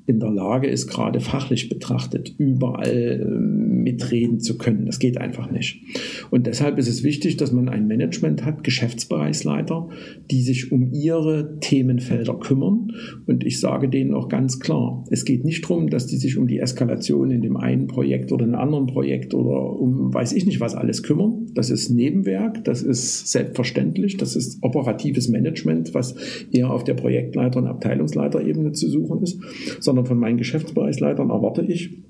in 0.10 0.20
der 0.20 0.32
Lage 0.32 0.68
ist, 0.68 0.88
gerade 0.88 1.20
fachlich 1.20 1.70
betrachtet, 1.70 2.34
überall 2.39 3.22
ähm, 3.24 3.84
mitreden 3.84 4.39
zu 4.39 4.57
können. 4.57 4.88
Das 4.88 4.97
geht 4.97 5.20
einfach 5.20 5.51
nicht. 5.51 5.84
Und 6.32 6.47
deshalb 6.47 6.80
ist 6.80 6.88
es 6.88 7.03
wichtig, 7.03 7.38
dass 7.38 7.51
man 7.51 7.70
ein 7.70 7.86
Management 7.86 8.43
hat, 8.43 8.64
Geschäftsbereichsleiter, 8.64 9.88
die 10.32 10.41
sich 10.41 10.72
um 10.72 10.91
ihre 10.91 11.60
Themenfelder 11.60 12.34
kümmern. 12.39 12.91
Und 13.28 13.45
ich 13.45 13.60
sage 13.60 13.88
denen 13.88 14.16
auch 14.16 14.30
ganz 14.30 14.60
klar, 14.60 15.03
es 15.12 15.26
geht 15.26 15.45
nicht 15.45 15.64
darum, 15.66 15.91
dass 15.91 16.07
die 16.07 16.18
sich 16.18 16.38
um 16.38 16.47
die 16.47 16.57
Eskalation 16.57 17.30
in 17.30 17.43
dem 17.43 17.55
einen 17.55 17.86
Projekt 17.86 18.32
oder 18.32 18.45
in 18.45 18.55
einem 18.55 18.64
anderen 18.64 18.88
Projekt 18.88 19.36
oder 19.36 19.80
um 19.80 20.12
weiß 20.12 20.34
ich 20.34 20.47
nicht 20.47 20.60
was 20.60 20.74
alles 20.74 21.03
kümmern. 21.03 21.45
Das 21.53 21.70
ist 21.70 21.91
Nebenwerk, 21.91 22.64
das 22.64 22.82
ist 22.82 23.28
selbstverständlich, 23.28 24.18
das 24.18 24.36
ist 24.36 24.57
operatives 24.64 25.30
Management, 25.30 25.93
was 25.93 26.16
eher 26.51 26.72
auf 26.72 26.84
der 26.84 26.95
Projektleiter- 26.95 27.60
und 27.60 27.68
Abteilungsleiterebene 27.68 28.72
zu 28.72 28.89
suchen 28.89 29.22
ist, 29.22 29.39
sondern 29.80 29.99
sondern 30.00 30.06
von 30.06 30.20
meinen 30.20 30.38
Geschäftsbereichsleitern 30.38 31.30
erwarte 31.30 31.62
ich, 31.62 32.04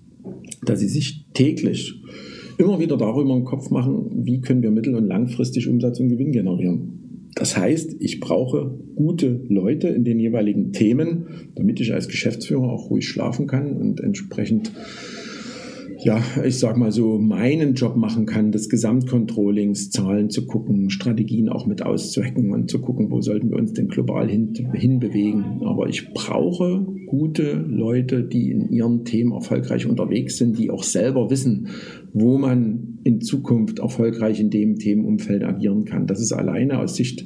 dass 0.63 0.79
sie 0.79 0.87
sich 0.87 1.25
täglich 1.33 2.03
immer 2.59 2.79
wieder 2.79 2.97
darüber 2.97 3.35
im 3.35 3.45
Kopf 3.45 3.71
machen, 3.71 4.25
wie 4.25 4.41
können 4.41 4.61
wir 4.61 4.69
mittel- 4.69 4.95
und 4.95 5.07
langfristig 5.07 5.67
Umsatz 5.67 5.99
und 5.99 6.09
Gewinn 6.09 6.31
generieren. 6.31 7.29
Das 7.33 7.57
heißt, 7.57 7.95
ich 7.99 8.19
brauche 8.19 8.77
gute 8.95 9.41
Leute 9.47 9.87
in 9.87 10.03
den 10.03 10.19
jeweiligen 10.19 10.71
Themen, 10.71 11.25
damit 11.55 11.79
ich 11.79 11.93
als 11.93 12.07
Geschäftsführer 12.07 12.69
auch 12.69 12.89
ruhig 12.89 13.07
schlafen 13.07 13.47
kann 13.47 13.73
und 13.73 14.01
entsprechend 14.01 14.71
ja, 16.01 16.23
ich 16.45 16.59
sag 16.59 16.77
mal 16.77 16.91
so, 16.91 17.17
meinen 17.17 17.73
Job 17.73 17.95
machen 17.95 18.25
kann, 18.25 18.51
des 18.51 18.69
Gesamtcontrollings, 18.69 19.89
Zahlen 19.89 20.29
zu 20.29 20.45
gucken, 20.45 20.89
Strategien 20.89 21.49
auch 21.49 21.65
mit 21.65 21.81
auszuhacken 21.81 22.51
und 22.51 22.69
zu 22.69 22.79
gucken, 22.79 23.11
wo 23.11 23.21
sollten 23.21 23.51
wir 23.51 23.57
uns 23.57 23.73
denn 23.73 23.89
global 23.89 24.29
hin, 24.29 24.53
hinbewegen. 24.73 25.61
Aber 25.65 25.89
ich 25.89 26.13
brauche 26.13 26.85
gute 27.07 27.53
Leute, 27.53 28.23
die 28.23 28.51
in 28.51 28.69
ihren 28.69 29.03
Themen 29.03 29.33
erfolgreich 29.33 29.85
unterwegs 29.87 30.37
sind, 30.37 30.57
die 30.57 30.71
auch 30.71 30.83
selber 30.83 31.29
wissen, 31.29 31.69
wo 32.13 32.37
man 32.37 32.99
in 33.03 33.21
Zukunft 33.21 33.79
erfolgreich 33.79 34.39
in 34.39 34.49
dem 34.49 34.77
Themenumfeld 34.77 35.43
agieren 35.43 35.85
kann. 35.85 36.07
Das 36.07 36.19
ist 36.19 36.31
alleine 36.31 36.79
aus 36.79 36.95
Sicht 36.95 37.25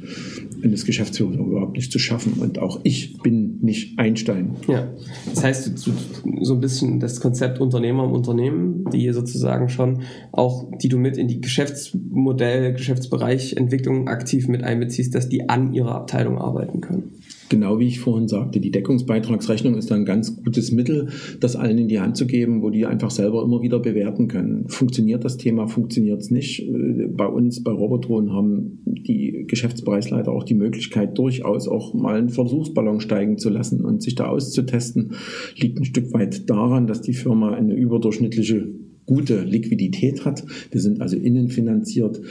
eines 0.64 0.86
Geschäftsführers 0.86 1.36
überhaupt 1.36 1.76
nicht 1.76 1.92
zu 1.92 2.00
schaffen. 2.00 2.34
Und 2.40 2.60
auch 2.60 2.80
ich 2.84 3.18
bin 3.22 3.60
nicht 3.62 4.00
Einstein. 4.00 4.56
Ja, 4.68 4.94
das 5.34 5.44
heißt, 5.44 5.78
so 5.78 6.54
ein 6.54 6.60
bisschen 6.62 7.00
das 7.00 7.20
Konzept 7.20 7.60
Unternehmer 7.60 8.06
im 8.06 8.12
Unternehmen, 8.12 8.86
die 8.92 9.12
sozusagen 9.12 9.70
schon 9.70 10.04
auch, 10.32 10.70
die 10.82 10.90
du 10.90 10.98
mit 10.98 11.18
in 11.18 11.28
die 11.28 11.42
Geschäftsmodell, 11.42 12.74
Geschäftsbereich 12.74 13.56
Entwicklung 13.58 14.08
aktiv 14.08 14.48
mit 14.48 14.64
einbeziehst, 14.64 15.14
dass 15.16 15.30
die 15.30 15.50
an 15.50 15.74
ihrer 15.74 15.96
Abteilung 15.96 16.38
arbeiten 16.38 16.82
können 16.82 17.12
genau 17.50 17.80
wie 17.80 17.88
ich 17.88 18.00
vorhin 18.00 18.28
sagte, 18.28 18.60
die 18.60 18.72
Deckungsbeitragsrechnung 18.72 19.76
ist 19.76 19.92
ein 19.92 20.06
ganz 20.06 20.36
gutes 20.44 20.72
Mittel, 20.72 21.10
das 21.40 21.56
allen 21.56 21.78
in 21.78 21.88
die 21.88 22.00
Hand 22.00 22.18
zu 22.18 22.26
geben, 22.26 22.62
wo 22.62 22.70
die 22.70 22.86
einfach 22.86 23.12
selber 23.12 23.44
immer 23.44 23.62
wieder 23.62 23.80
bewerten 23.80 24.28
können. 24.28 24.68
Funktioniert 24.70 25.24
das 25.24 25.38
Thema, 25.38 25.68
funktioniert 25.68 26.22
es 26.22 26.32
nicht? 26.32 26.62
Äh, 26.62 27.08
bei 27.08 27.28
uns, 27.28 27.64
bei 27.64 27.72
Robotron, 27.72 28.34
haben 28.34 28.80
die 28.86 29.46
Geschäftsbereichsleiter 29.48 30.32
auch 30.32 30.44
die 30.44 30.56
Möglichkeit, 30.56 31.18
durchaus 31.18 31.68
auch 31.68 31.94
mal 31.94 32.16
einen 32.16 32.30
Versuchsballon 32.30 33.00
steigen 33.00 33.38
zu 33.38 33.50
lassen 33.50 33.84
und 33.84 34.02
sich 34.02 34.16
da 34.16 34.28
auszutesten. 34.28 35.14
Liegt 35.58 35.80
ein 35.80 35.86
Stück 35.86 36.14
weit 36.14 36.50
daran, 36.50 36.88
dass 36.88 37.02
die 37.02 37.14
Firma 37.14 37.54
eine 37.54 37.74
überdurchschnittliche 37.74 38.68
gute 39.06 39.44
Liquidität 39.44 40.26
hat. 40.26 40.44
Wir 40.72 40.82
sind 40.82 41.02
also 41.02 41.18
innenfinanziert 41.18 42.22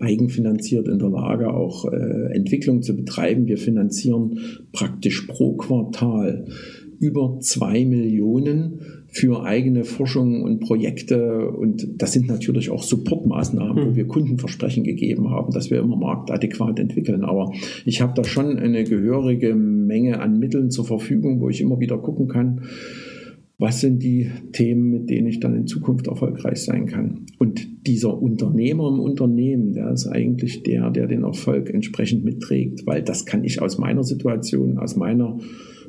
eigenfinanziert 0.00 0.88
in 0.88 0.98
der 0.98 1.08
Lage, 1.08 1.52
auch 1.52 1.84
äh, 1.90 2.34
Entwicklung 2.34 2.82
zu 2.82 2.96
betreiben. 2.96 3.46
Wir 3.46 3.58
finanzieren 3.58 4.38
praktisch 4.72 5.22
pro 5.22 5.54
Quartal 5.54 6.46
über 6.98 7.38
zwei 7.40 7.84
Millionen 7.84 8.80
für 9.08 9.44
eigene 9.44 9.84
Forschung 9.84 10.42
und 10.42 10.60
Projekte. 10.60 11.48
Und 11.50 12.02
das 12.02 12.12
sind 12.12 12.28
natürlich 12.28 12.70
auch 12.70 12.82
Supportmaßnahmen, 12.82 13.84
wo 13.84 13.88
hm. 13.88 13.96
wir 13.96 14.06
Kundenversprechen 14.06 14.84
gegeben 14.84 15.30
haben, 15.30 15.52
dass 15.52 15.70
wir 15.70 15.78
immer 15.78 15.96
marktadäquat 15.96 16.78
entwickeln. 16.78 17.24
Aber 17.24 17.52
ich 17.84 18.02
habe 18.02 18.12
da 18.14 18.24
schon 18.24 18.58
eine 18.58 18.84
gehörige 18.84 19.54
Menge 19.54 20.20
an 20.20 20.38
Mitteln 20.38 20.70
zur 20.70 20.84
Verfügung, 20.84 21.40
wo 21.40 21.48
ich 21.48 21.60
immer 21.60 21.80
wieder 21.80 21.98
gucken 21.98 22.28
kann, 22.28 22.62
was 23.58 23.80
sind 23.80 24.02
die 24.02 24.30
Themen, 24.52 24.90
mit 24.90 25.08
denen 25.08 25.28
ich 25.28 25.40
dann 25.40 25.56
in 25.56 25.66
Zukunft 25.66 26.08
erfolgreich 26.08 26.62
sein 26.62 26.86
kann. 26.86 27.26
Und 27.38 27.86
dieser 27.86 28.20
Unternehmer 28.20 28.88
im 28.88 29.00
Unternehmen, 29.00 29.72
der 29.72 29.90
ist 29.90 30.06
eigentlich 30.06 30.62
der, 30.62 30.90
der 30.90 31.06
den 31.06 31.22
Erfolg 31.22 31.70
entsprechend 31.70 32.24
mitträgt, 32.24 32.86
weil 32.86 33.02
das 33.02 33.24
kann 33.24 33.44
ich 33.44 33.62
aus 33.62 33.78
meiner 33.78 34.04
Situation, 34.04 34.78
aus 34.78 34.96
meiner 34.96 35.38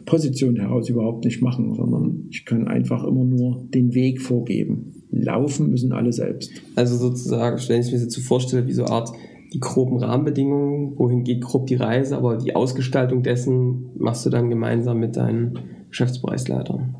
Position 0.05 0.55
heraus 0.55 0.87
überhaupt 0.87 1.25
nicht 1.25 1.41
machen, 1.41 1.73
sondern 1.75 2.27
ich 2.29 2.45
kann 2.45 2.69
einfach 2.69 3.03
immer 3.03 3.25
nur 3.25 3.67
den 3.73 3.93
Weg 3.93 4.21
vorgeben. 4.21 5.03
Laufen 5.11 5.69
müssen 5.69 5.91
alle 5.91 6.13
selbst. 6.13 6.51
Also 6.75 6.95
sozusagen, 6.95 7.59
wenn 7.67 7.81
ich 7.81 7.91
mir 7.91 7.99
das 7.99 8.13
so 8.13 8.21
vorstelle, 8.21 8.65
wie 8.67 8.73
so 8.73 8.85
eine 8.85 8.93
Art 8.93 9.11
die 9.53 9.59
groben 9.59 9.97
Rahmenbedingungen, 9.97 10.97
wohin 10.97 11.23
geht 11.23 11.41
grob 11.41 11.67
die 11.67 11.75
Reise, 11.75 12.17
aber 12.17 12.37
die 12.37 12.55
Ausgestaltung 12.55 13.23
dessen 13.23 13.89
machst 13.97 14.25
du 14.25 14.29
dann 14.29 14.49
gemeinsam 14.49 14.99
mit 14.99 15.17
deinen 15.17 15.59
Geschäftsbereichsleitern. 15.89 16.95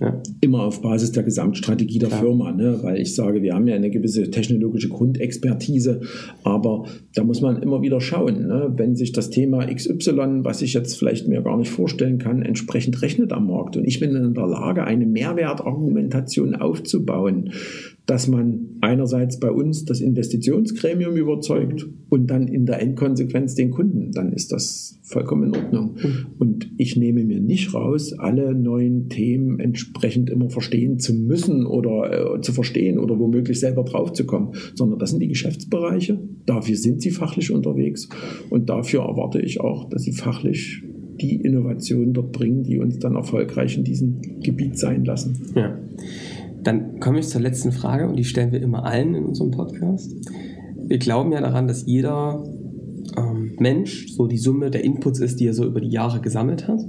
Ja. 0.00 0.22
Immer 0.40 0.62
auf 0.64 0.82
Basis 0.82 1.12
der 1.12 1.22
Gesamtstrategie 1.22 1.98
der 1.98 2.08
Klar. 2.08 2.20
Firma, 2.20 2.52
ne? 2.52 2.78
weil 2.82 3.00
ich 3.00 3.14
sage, 3.14 3.42
wir 3.42 3.54
haben 3.54 3.66
ja 3.66 3.74
eine 3.74 3.90
gewisse 3.90 4.30
technologische 4.30 4.88
Grundexpertise, 4.88 6.02
aber 6.44 6.86
da 7.14 7.24
muss 7.24 7.40
man 7.40 7.62
immer 7.62 7.82
wieder 7.82 8.00
schauen, 8.00 8.46
ne? 8.46 8.72
wenn 8.76 8.96
sich 8.96 9.12
das 9.12 9.30
Thema 9.30 9.66
XY, 9.66 10.44
was 10.44 10.62
ich 10.62 10.74
jetzt 10.74 10.98
vielleicht 10.98 11.28
mir 11.28 11.42
gar 11.42 11.56
nicht 11.56 11.70
vorstellen 11.70 12.18
kann, 12.18 12.42
entsprechend 12.42 13.02
rechnet 13.02 13.32
am 13.32 13.48
Markt 13.48 13.76
und 13.76 13.84
ich 13.84 14.00
bin 14.00 14.14
in 14.14 14.34
der 14.34 14.46
Lage, 14.46 14.84
eine 14.84 15.06
Mehrwertargumentation 15.06 16.54
aufzubauen, 16.54 17.52
dass 18.06 18.28
man 18.28 18.76
einerseits 18.80 19.40
bei 19.40 19.50
uns 19.50 19.84
das 19.84 20.00
Investitionsgremium 20.00 21.16
überzeugt 21.16 21.86
und 22.08 22.30
dann 22.30 22.46
in 22.46 22.64
der 22.64 22.80
Endkonsequenz 22.80 23.56
den 23.56 23.72
Kunden, 23.72 24.12
dann 24.12 24.32
ist 24.32 24.52
das 24.52 25.00
vollkommen 25.02 25.52
in 25.52 25.60
Ordnung. 25.60 25.96
Mhm. 26.00 26.26
Und 26.38 26.70
ich 26.76 26.96
nehme 26.96 27.24
mir 27.24 27.40
nicht 27.40 27.74
raus, 27.74 28.12
alle 28.12 28.54
neuen 28.54 29.08
Themen 29.08 29.58
entsprechend 29.58 30.30
immer 30.30 30.50
verstehen 30.50 31.00
zu 31.00 31.14
müssen 31.14 31.66
oder 31.66 32.36
äh, 32.36 32.40
zu 32.40 32.52
verstehen 32.52 32.98
oder 32.98 33.18
womöglich 33.18 33.58
selber 33.58 33.82
drauf 33.82 34.12
zu 34.12 34.24
kommen, 34.24 34.52
sondern 34.74 35.00
das 35.00 35.10
sind 35.10 35.20
die 35.20 35.28
Geschäftsbereiche. 35.28 36.20
Dafür 36.46 36.76
sind 36.76 37.02
sie 37.02 37.10
fachlich 37.10 37.50
unterwegs 37.50 38.08
und 38.50 38.68
dafür 38.68 39.02
erwarte 39.02 39.40
ich 39.40 39.60
auch, 39.60 39.88
dass 39.88 40.02
sie 40.02 40.12
fachlich 40.12 40.82
die 41.20 41.36
Innovationen 41.36 42.12
dort 42.12 42.32
bringen, 42.32 42.62
die 42.62 42.78
uns 42.78 42.98
dann 42.98 43.14
erfolgreich 43.14 43.76
in 43.76 43.84
diesem 43.84 44.20
Gebiet 44.42 44.78
sein 44.78 45.04
lassen. 45.04 45.36
Ja. 45.54 45.78
Dann 46.66 46.98
komme 46.98 47.20
ich 47.20 47.28
zur 47.28 47.40
letzten 47.40 47.70
Frage 47.70 48.08
und 48.08 48.16
die 48.16 48.24
stellen 48.24 48.50
wir 48.50 48.60
immer 48.60 48.84
allen 48.84 49.14
in 49.14 49.24
unserem 49.24 49.52
Podcast. 49.52 50.12
Wir 50.76 50.98
glauben 50.98 51.30
ja 51.30 51.40
daran, 51.40 51.68
dass 51.68 51.86
jeder 51.86 52.42
ähm, 53.16 53.52
Mensch 53.60 54.08
so 54.08 54.26
die 54.26 54.36
Summe 54.36 54.72
der 54.72 54.82
Inputs 54.82 55.20
ist, 55.20 55.38
die 55.38 55.46
er 55.46 55.54
so 55.54 55.64
über 55.64 55.80
die 55.80 55.90
Jahre 55.90 56.20
gesammelt 56.20 56.66
hat. 56.66 56.80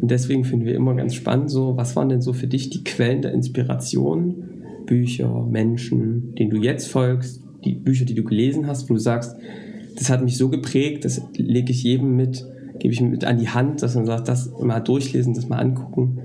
Und 0.00 0.10
deswegen 0.10 0.42
finden 0.42 0.66
wir 0.66 0.74
immer 0.74 0.96
ganz 0.96 1.14
spannend, 1.14 1.48
so 1.48 1.76
was 1.76 1.94
waren 1.94 2.08
denn 2.08 2.22
so 2.22 2.32
für 2.32 2.48
dich 2.48 2.70
die 2.70 2.82
Quellen 2.82 3.22
der 3.22 3.32
Inspiration, 3.32 4.42
Bücher, 4.84 5.46
Menschen, 5.48 6.34
denen 6.34 6.50
du 6.50 6.56
jetzt 6.56 6.88
folgst, 6.88 7.40
die 7.64 7.76
Bücher, 7.76 8.06
die 8.06 8.16
du 8.16 8.24
gelesen 8.24 8.66
hast, 8.66 8.90
wo 8.90 8.94
du 8.94 9.00
sagst, 9.00 9.36
das 9.96 10.10
hat 10.10 10.24
mich 10.24 10.36
so 10.36 10.48
geprägt, 10.48 11.04
das 11.04 11.22
lege 11.36 11.70
ich 11.70 11.84
jedem 11.84 12.16
mit, 12.16 12.44
gebe 12.80 12.92
ich 12.92 13.00
mit 13.00 13.24
an 13.24 13.38
die 13.38 13.48
Hand, 13.48 13.80
dass 13.80 13.94
man 13.94 14.06
sagt, 14.06 14.26
das 14.26 14.50
mal 14.58 14.80
durchlesen, 14.80 15.34
das 15.34 15.48
mal 15.48 15.58
angucken, 15.58 16.18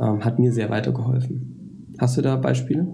ähm, 0.00 0.24
hat 0.24 0.38
mir 0.38 0.54
sehr 0.54 0.70
weitergeholfen. 0.70 1.59
Hast 2.00 2.16
du 2.16 2.22
da 2.22 2.36
Beispiele? 2.36 2.86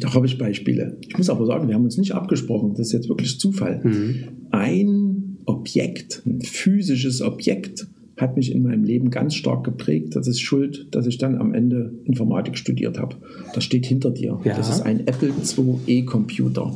Da 0.00 0.14
habe 0.14 0.26
ich 0.26 0.36
Beispiele. 0.36 0.98
Ich 1.06 1.16
muss 1.16 1.30
aber 1.30 1.46
sagen, 1.46 1.68
wir 1.68 1.76
haben 1.76 1.84
uns 1.84 1.96
nicht 1.96 2.12
abgesprochen. 2.12 2.70
Das 2.70 2.88
ist 2.88 2.92
jetzt 2.92 3.08
wirklich 3.08 3.38
Zufall. 3.38 3.80
Mhm. 3.84 4.24
Ein 4.50 5.36
Objekt, 5.44 6.22
ein 6.26 6.40
physisches 6.40 7.22
Objekt, 7.22 7.86
hat 8.16 8.36
mich 8.36 8.52
in 8.52 8.64
meinem 8.64 8.82
Leben 8.82 9.10
ganz 9.10 9.36
stark 9.36 9.62
geprägt. 9.62 10.16
Das 10.16 10.26
ist 10.26 10.40
schuld, 10.40 10.88
dass 10.90 11.06
ich 11.06 11.18
dann 11.18 11.38
am 11.38 11.54
Ende 11.54 11.94
Informatik 12.04 12.58
studiert 12.58 12.98
habe. 12.98 13.16
Das 13.54 13.62
steht 13.62 13.86
hinter 13.86 14.10
dir. 14.10 14.40
Ja. 14.44 14.56
Das 14.56 14.68
ist 14.68 14.80
ein 14.80 15.06
Apple 15.06 15.32
IIe 15.86 16.04
Computer. 16.04 16.74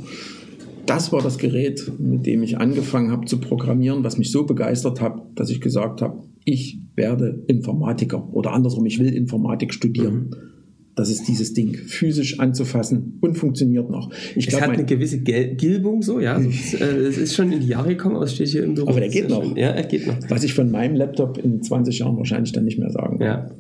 Das 0.86 1.12
war 1.12 1.20
das 1.20 1.38
Gerät, 1.38 1.90
mit 1.98 2.26
dem 2.26 2.44
ich 2.44 2.58
angefangen 2.58 3.10
habe 3.10 3.26
zu 3.26 3.38
programmieren, 3.38 4.04
was 4.04 4.18
mich 4.18 4.30
so 4.30 4.44
begeistert 4.44 5.00
hat, 5.00 5.20
dass 5.34 5.50
ich 5.50 5.60
gesagt 5.60 6.00
habe, 6.00 6.22
ich 6.44 6.78
werde 6.94 7.42
Informatiker 7.48 8.32
oder 8.32 8.52
andersrum, 8.52 8.86
ich 8.86 9.00
will 9.00 9.12
Informatik 9.12 9.74
studieren. 9.74 10.14
Mhm. 10.14 10.55
Das 10.96 11.10
ist 11.10 11.28
dieses 11.28 11.52
Ding, 11.52 11.74
physisch 11.74 12.40
anzufassen 12.40 13.18
und 13.20 13.36
funktioniert 13.36 13.90
noch. 13.90 14.10
Ich 14.34 14.46
es 14.46 14.50
glaub, 14.54 14.62
hat 14.62 14.70
eine 14.70 14.86
gewisse 14.86 15.20
Gel 15.20 15.54
Gilbung 15.54 16.00
so, 16.00 16.20
ja. 16.20 16.36
Also 16.36 16.48
es, 16.48 16.72
äh, 16.72 16.84
es, 16.84 17.18
ist 17.18 17.34
schon 17.34 17.52
in 17.52 17.60
die 17.60 17.66
Jahre 17.66 17.90
gekommen, 17.90 18.16
aber 18.16 18.24
es 18.24 18.34
steht 18.34 18.48
hier 18.48 18.64
im 18.64 18.74
Büro. 18.74 18.88
Aber 18.88 19.00
der 19.00 19.10
geht 19.10 19.28
noch. 19.28 19.44
Schon, 19.44 19.56
ja, 19.58 19.68
er 19.68 19.82
geht 19.82 20.06
noch. 20.06 20.16
Was 20.30 20.42
ich 20.42 20.54
von 20.54 20.70
meinem 20.70 20.96
Laptop 20.96 21.36
in 21.36 21.62
20 21.62 21.98
Jahren 21.98 22.16
wahrscheinlich 22.16 22.52
dann 22.52 22.64
nicht 22.64 22.78
mehr 22.78 22.90
sagen 22.90 23.18
kann. 23.18 23.26
Ja. 23.26 23.50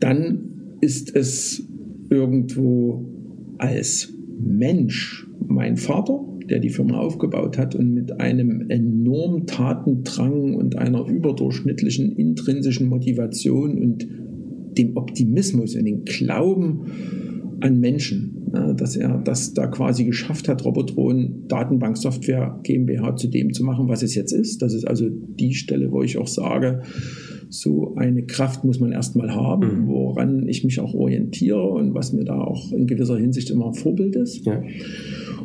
Dann 0.00 0.78
ist 0.80 1.14
es 1.14 1.68
irgendwo 2.08 3.04
als 3.58 4.10
Mensch 4.40 5.26
mein 5.46 5.76
Vater, 5.76 6.18
der 6.48 6.60
die 6.60 6.70
Firma 6.70 6.98
aufgebaut 6.98 7.58
hat 7.58 7.74
und 7.74 7.92
mit 7.92 8.20
einem 8.20 8.70
enormen 8.70 9.46
Tatendrang 9.46 10.54
und 10.54 10.78
einer 10.78 11.06
überdurchschnittlichen 11.06 12.16
intrinsischen 12.16 12.88
Motivation 12.88 13.78
und 13.78 14.08
dem 14.76 14.96
Optimismus 14.96 15.74
und 15.74 15.84
dem 15.84 16.04
Glauben 16.04 16.80
an 17.60 17.80
Menschen, 17.80 18.50
dass 18.76 18.96
er 18.96 19.18
das 19.18 19.54
da 19.54 19.66
quasi 19.66 20.04
geschafft 20.04 20.48
hat, 20.48 20.64
Robotron 20.64 21.44
Datenbanksoftware 21.48 22.60
GmbH 22.62 23.16
zu 23.16 23.28
dem 23.28 23.52
zu 23.52 23.64
machen, 23.64 23.88
was 23.88 24.02
es 24.02 24.14
jetzt 24.14 24.32
ist. 24.32 24.62
Das 24.62 24.74
ist 24.74 24.86
also 24.86 25.08
die 25.08 25.54
Stelle, 25.54 25.92
wo 25.92 26.02
ich 26.02 26.18
auch 26.18 26.26
sage, 26.26 26.82
so 27.48 27.94
eine 27.96 28.24
Kraft 28.24 28.64
muss 28.64 28.80
man 28.80 28.92
erstmal 28.92 29.34
haben, 29.34 29.82
mhm. 29.82 29.88
woran 29.88 30.48
ich 30.48 30.64
mich 30.64 30.80
auch 30.80 30.94
orientiere 30.94 31.62
und 31.62 31.94
was 31.94 32.12
mir 32.12 32.24
da 32.24 32.40
auch 32.40 32.72
in 32.72 32.86
gewisser 32.86 33.18
Hinsicht 33.18 33.50
immer 33.50 33.68
ein 33.68 33.74
Vorbild 33.74 34.16
ist. 34.16 34.44
Ja. 34.46 34.62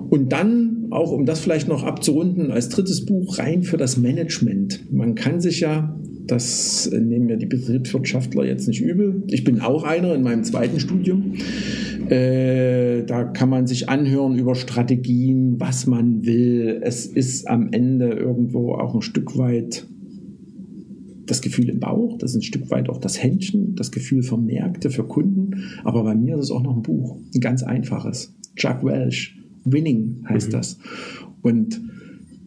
Und 0.10 0.32
dann, 0.32 0.88
auch 0.90 1.12
um 1.12 1.26
das 1.26 1.42
vielleicht 1.42 1.68
noch 1.68 1.84
abzurunden, 1.84 2.50
als 2.52 2.70
drittes 2.70 3.06
Buch 3.06 3.40
rein 3.40 3.64
für 3.64 3.76
das 3.76 3.98
Management. 3.98 4.92
Man 4.92 5.16
kann 5.16 5.42
sich 5.42 5.60
ja 5.60 6.00
das 6.28 6.90
nehmen 6.92 7.26
mir 7.26 7.38
die 7.38 7.46
Betriebswirtschaftler 7.46 8.46
jetzt 8.46 8.68
nicht 8.68 8.82
übel. 8.82 9.24
Ich 9.28 9.44
bin 9.44 9.62
auch 9.62 9.84
einer 9.84 10.14
in 10.14 10.24
meinem 10.24 10.44
zweiten 10.44 10.80
Studium. 10.80 11.34
Äh, 12.10 13.04
da 13.04 13.24
kann 13.24 13.50
man 13.50 13.68
sich 13.68 13.90
anhören 13.90 14.38
über 14.38 14.56
Strategien, 14.56 15.60
was 15.60 15.88
man 15.88 16.26
will. 16.26 16.80
Es 16.84 17.06
ist 17.06 17.48
am 17.48 17.72
Ende 17.72 18.10
irgendwo 18.10 18.74
auch 18.74 18.96
ein 18.96 19.02
Stück 19.02 19.38
weit 19.38 19.88
das 21.26 21.42
Gefühl 21.42 21.70
im 21.70 21.80
Bauch, 21.80 22.18
das 22.18 22.32
ist 22.32 22.38
ein 22.38 22.42
Stück 22.42 22.72
weit 22.72 22.90
auch 22.90 23.00
das 23.00 23.22
Händchen, 23.22 23.76
das 23.76 23.92
Gefühl 23.92 24.24
für 24.24 24.38
Märkte, 24.38 24.90
für 24.90 25.04
Kunden. 25.04 25.62
Aber 25.84 26.04
bei 26.04 26.16
mir 26.16 26.36
ist 26.36 26.46
es 26.46 26.52
auch 26.52 26.64
noch 26.64 26.76
ein 26.76 26.82
Buch, 26.82 27.18
ein 27.36 27.42
ganz 27.42 27.64
einfaches. 27.64 28.34
Chuck 28.56 28.84
Welch, 28.84 29.36
Winning 29.66 30.24
heißt 30.28 30.48
mhm. 30.48 30.52
das. 30.54 30.80
Und 31.42 31.82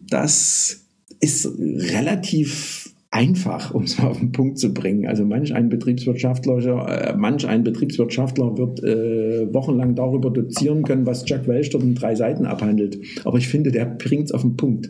das 0.09 0.87
ist 1.19 1.47
relativ 1.57 2.90
einfach, 3.11 3.73
um 3.73 3.83
es 3.83 3.97
mal 3.97 4.07
auf 4.07 4.19
den 4.19 4.31
Punkt 4.31 4.57
zu 4.57 4.73
bringen. 4.73 5.05
Also 5.05 5.25
manch 5.25 5.53
ein 5.53 5.67
Betriebswirtschaftler, 5.67 7.11
äh, 7.11 7.15
manch 7.15 7.45
ein 7.45 7.63
Betriebswirtschaftler 7.63 8.57
wird 8.57 8.81
äh, 8.83 9.53
wochenlang 9.53 9.95
darüber 9.95 10.31
dozieren 10.31 10.83
können, 10.83 11.05
was 11.05 11.27
Jack 11.27 11.47
Welch 11.47 11.69
dort 11.69 11.83
in 11.83 11.93
drei 11.93 12.15
Seiten 12.15 12.45
abhandelt. 12.45 12.99
Aber 13.25 13.37
ich 13.37 13.49
finde, 13.49 13.71
der 13.71 13.85
bringt 13.85 14.25
es 14.25 14.31
auf 14.31 14.41
den 14.41 14.55
Punkt. 14.55 14.89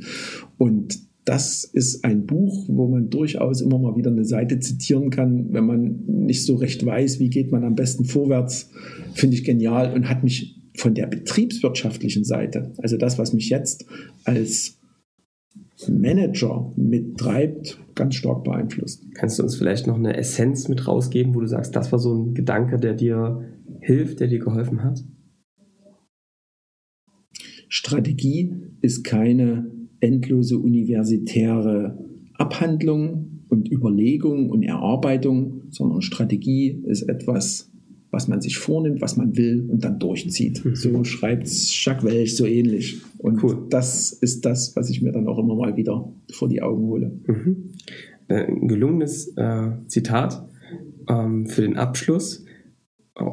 Und 0.60 1.00
das 1.26 1.64
ist 1.64 2.06
ein 2.06 2.28
Buch, 2.28 2.66
wo 2.68 2.88
man 2.88 3.10
durchaus 3.10 3.62
immer 3.62 3.80
mal 3.80 3.96
wieder 3.96 4.12
eine 4.12 4.26
Seite 4.26 4.60
zitieren 4.60 5.10
kann, 5.10 5.52
wenn 5.52 5.66
man 5.66 6.04
nicht 6.06 6.46
so 6.46 6.56
recht 6.56 6.86
weiß, 6.86 7.20
wie 7.20 7.30
geht 7.30 7.52
man 7.52 7.64
am 7.64 7.76
besten 7.76 8.06
vorwärts. 8.06 8.70
Finde 9.14 9.36
ich 9.36 9.44
genial 9.44 9.94
und 9.94 10.10
hat 10.10 10.24
mich 10.24 10.62
von 10.76 10.94
der 10.94 11.08
betriebswirtschaftlichen 11.08 12.24
Seite, 12.24 12.72
also 12.78 12.98
das, 12.98 13.18
was 13.18 13.34
mich 13.34 13.50
jetzt 13.50 13.86
als 14.24 14.81
Manager 15.90 16.74
mittreibt, 16.76 17.80
ganz 17.96 18.16
stark 18.16 18.44
beeinflusst. 18.44 19.06
Kannst 19.16 19.40
du 19.40 19.44
uns 19.44 19.56
vielleicht 19.56 19.88
noch 19.88 19.98
eine 19.98 20.16
Essenz 20.18 20.68
mit 20.68 20.88
rausgeben, 20.88 21.34
wo 21.36 21.42
du 21.42 21.48
sagst, 21.48 21.76
das 21.76 21.92
war 21.92 22.00
so 22.00 22.14
ein 22.14 22.34
Gedanke, 22.34 22.78
der 22.78 22.94
dir 22.94 23.46
hilft, 23.80 24.20
der 24.20 24.28
dir 24.28 24.40
geholfen 24.40 24.84
hat? 24.84 25.04
Strategie 27.68 28.54
ist 28.82 29.04
keine 29.04 29.72
endlose 30.02 30.58
universitäre 30.58 31.98
Abhandlung 32.34 33.44
und 33.48 33.72
Überlegung 33.72 34.50
und 34.50 34.64
Erarbeitung, 34.64 35.64
sondern 35.70 36.02
Strategie 36.02 36.82
ist 36.86 37.04
etwas, 37.04 37.71
was 38.12 38.28
man 38.28 38.42
sich 38.42 38.58
vornimmt, 38.58 39.02
was 39.02 39.16
man 39.18 39.38
will 39.38 39.66
und 39.70 39.84
dann 39.84 39.98
durchzieht. 39.98 40.64
Mhm. 40.64 40.76
So 40.76 41.04
schreibt 41.04 41.48
Jacques 41.48 42.04
Welch 42.04 42.36
so 42.36 42.46
ähnlich. 42.46 43.02
Und 43.18 43.42
cool. 43.44 43.66
das 43.70 44.12
ist 44.12 44.46
das, 44.46 44.76
was 44.76 44.90
ich 44.90 45.02
mir 45.02 45.12
dann 45.12 45.28
auch 45.28 45.40
immer 45.40 45.56
mal 45.56 45.78
wieder 45.78 46.12
vor 46.32 46.50
die 46.50 46.62
Augen 46.62 46.84
hole. 46.84 47.12
Mhm. 47.26 47.72
Äh, 48.28 48.46
ein 48.46 48.68
gelungenes 48.68 49.36
äh, 49.38 49.72
Zitat 49.88 50.48
ähm, 51.10 51.48
für 51.48 51.62
den 51.62 51.78
Abschluss. 51.78 52.46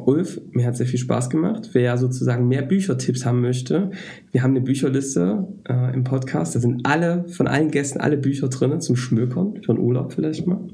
Ulf, 0.05 0.41
mir 0.51 0.67
hat 0.67 0.77
sehr 0.77 0.85
viel 0.85 0.99
Spaß 0.99 1.29
gemacht. 1.29 1.69
Wer 1.73 1.97
sozusagen 1.97 2.47
mehr 2.47 2.61
Büchertipps 2.61 3.25
haben 3.25 3.41
möchte, 3.41 3.91
wir 4.31 4.43
haben 4.43 4.51
eine 4.51 4.61
Bücherliste 4.61 5.47
äh, 5.67 5.93
im 5.93 6.03
Podcast. 6.03 6.55
Da 6.55 6.59
sind 6.59 6.85
alle, 6.85 7.25
von 7.29 7.47
allen 7.47 7.71
Gästen 7.71 7.99
alle 7.99 8.17
Bücher 8.17 8.49
drin 8.49 8.81
zum 8.81 8.95
Schmökern, 8.95 9.55
für 9.63 9.71
einen 9.71 9.81
Urlaub 9.81 10.13
vielleicht 10.13 10.45
mal. 10.45 10.67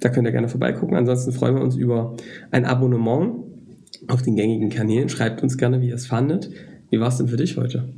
Da 0.00 0.08
könnt 0.08 0.26
ihr 0.26 0.32
gerne 0.32 0.48
vorbeigucken. 0.48 0.96
Ansonsten 0.96 1.32
freuen 1.32 1.56
wir 1.56 1.62
uns 1.62 1.76
über 1.76 2.16
ein 2.50 2.64
Abonnement 2.64 3.44
auf 4.06 4.22
den 4.22 4.36
gängigen 4.36 4.70
Kanälen. 4.70 5.08
Schreibt 5.08 5.42
uns 5.42 5.58
gerne, 5.58 5.80
wie 5.80 5.88
ihr 5.88 5.94
es 5.94 6.06
fandet. 6.06 6.50
Wie 6.90 7.00
war 7.00 7.08
es 7.08 7.18
denn 7.18 7.28
für 7.28 7.36
dich 7.36 7.56
heute? 7.56 7.88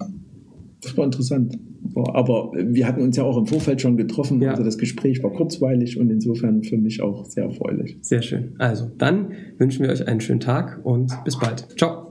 Das 0.83 0.97
war 0.97 1.05
interessant. 1.05 1.59
Aber 1.95 2.53
wir 2.55 2.87
hatten 2.87 3.03
uns 3.03 3.17
ja 3.17 3.25
auch 3.25 3.37
im 3.37 3.47
Vorfeld 3.47 3.81
schon 3.81 3.97
getroffen. 3.97 4.41
Ja. 4.41 4.53
Also 4.53 4.65
das 4.65 4.79
Gespräch 4.79 5.23
war 5.23 5.33
kurzweilig 5.33 5.99
und 5.99 6.11
insofern 6.11 6.63
für 6.63 6.77
mich 6.77 7.03
auch 7.03 7.25
sehr 7.27 7.45
erfreulich. 7.45 7.99
Sehr 8.01 8.23
schön. 8.23 8.55
Also, 8.59 8.91
dann 8.99 9.33
wünschen 9.59 9.85
wir 9.85 9.91
euch 9.91 10.07
einen 10.07 10.21
schönen 10.21 10.41
Tag 10.41 10.81
und 10.85 11.13
bis 11.25 11.39
bald. 11.39 11.67
Ciao. 11.77 12.10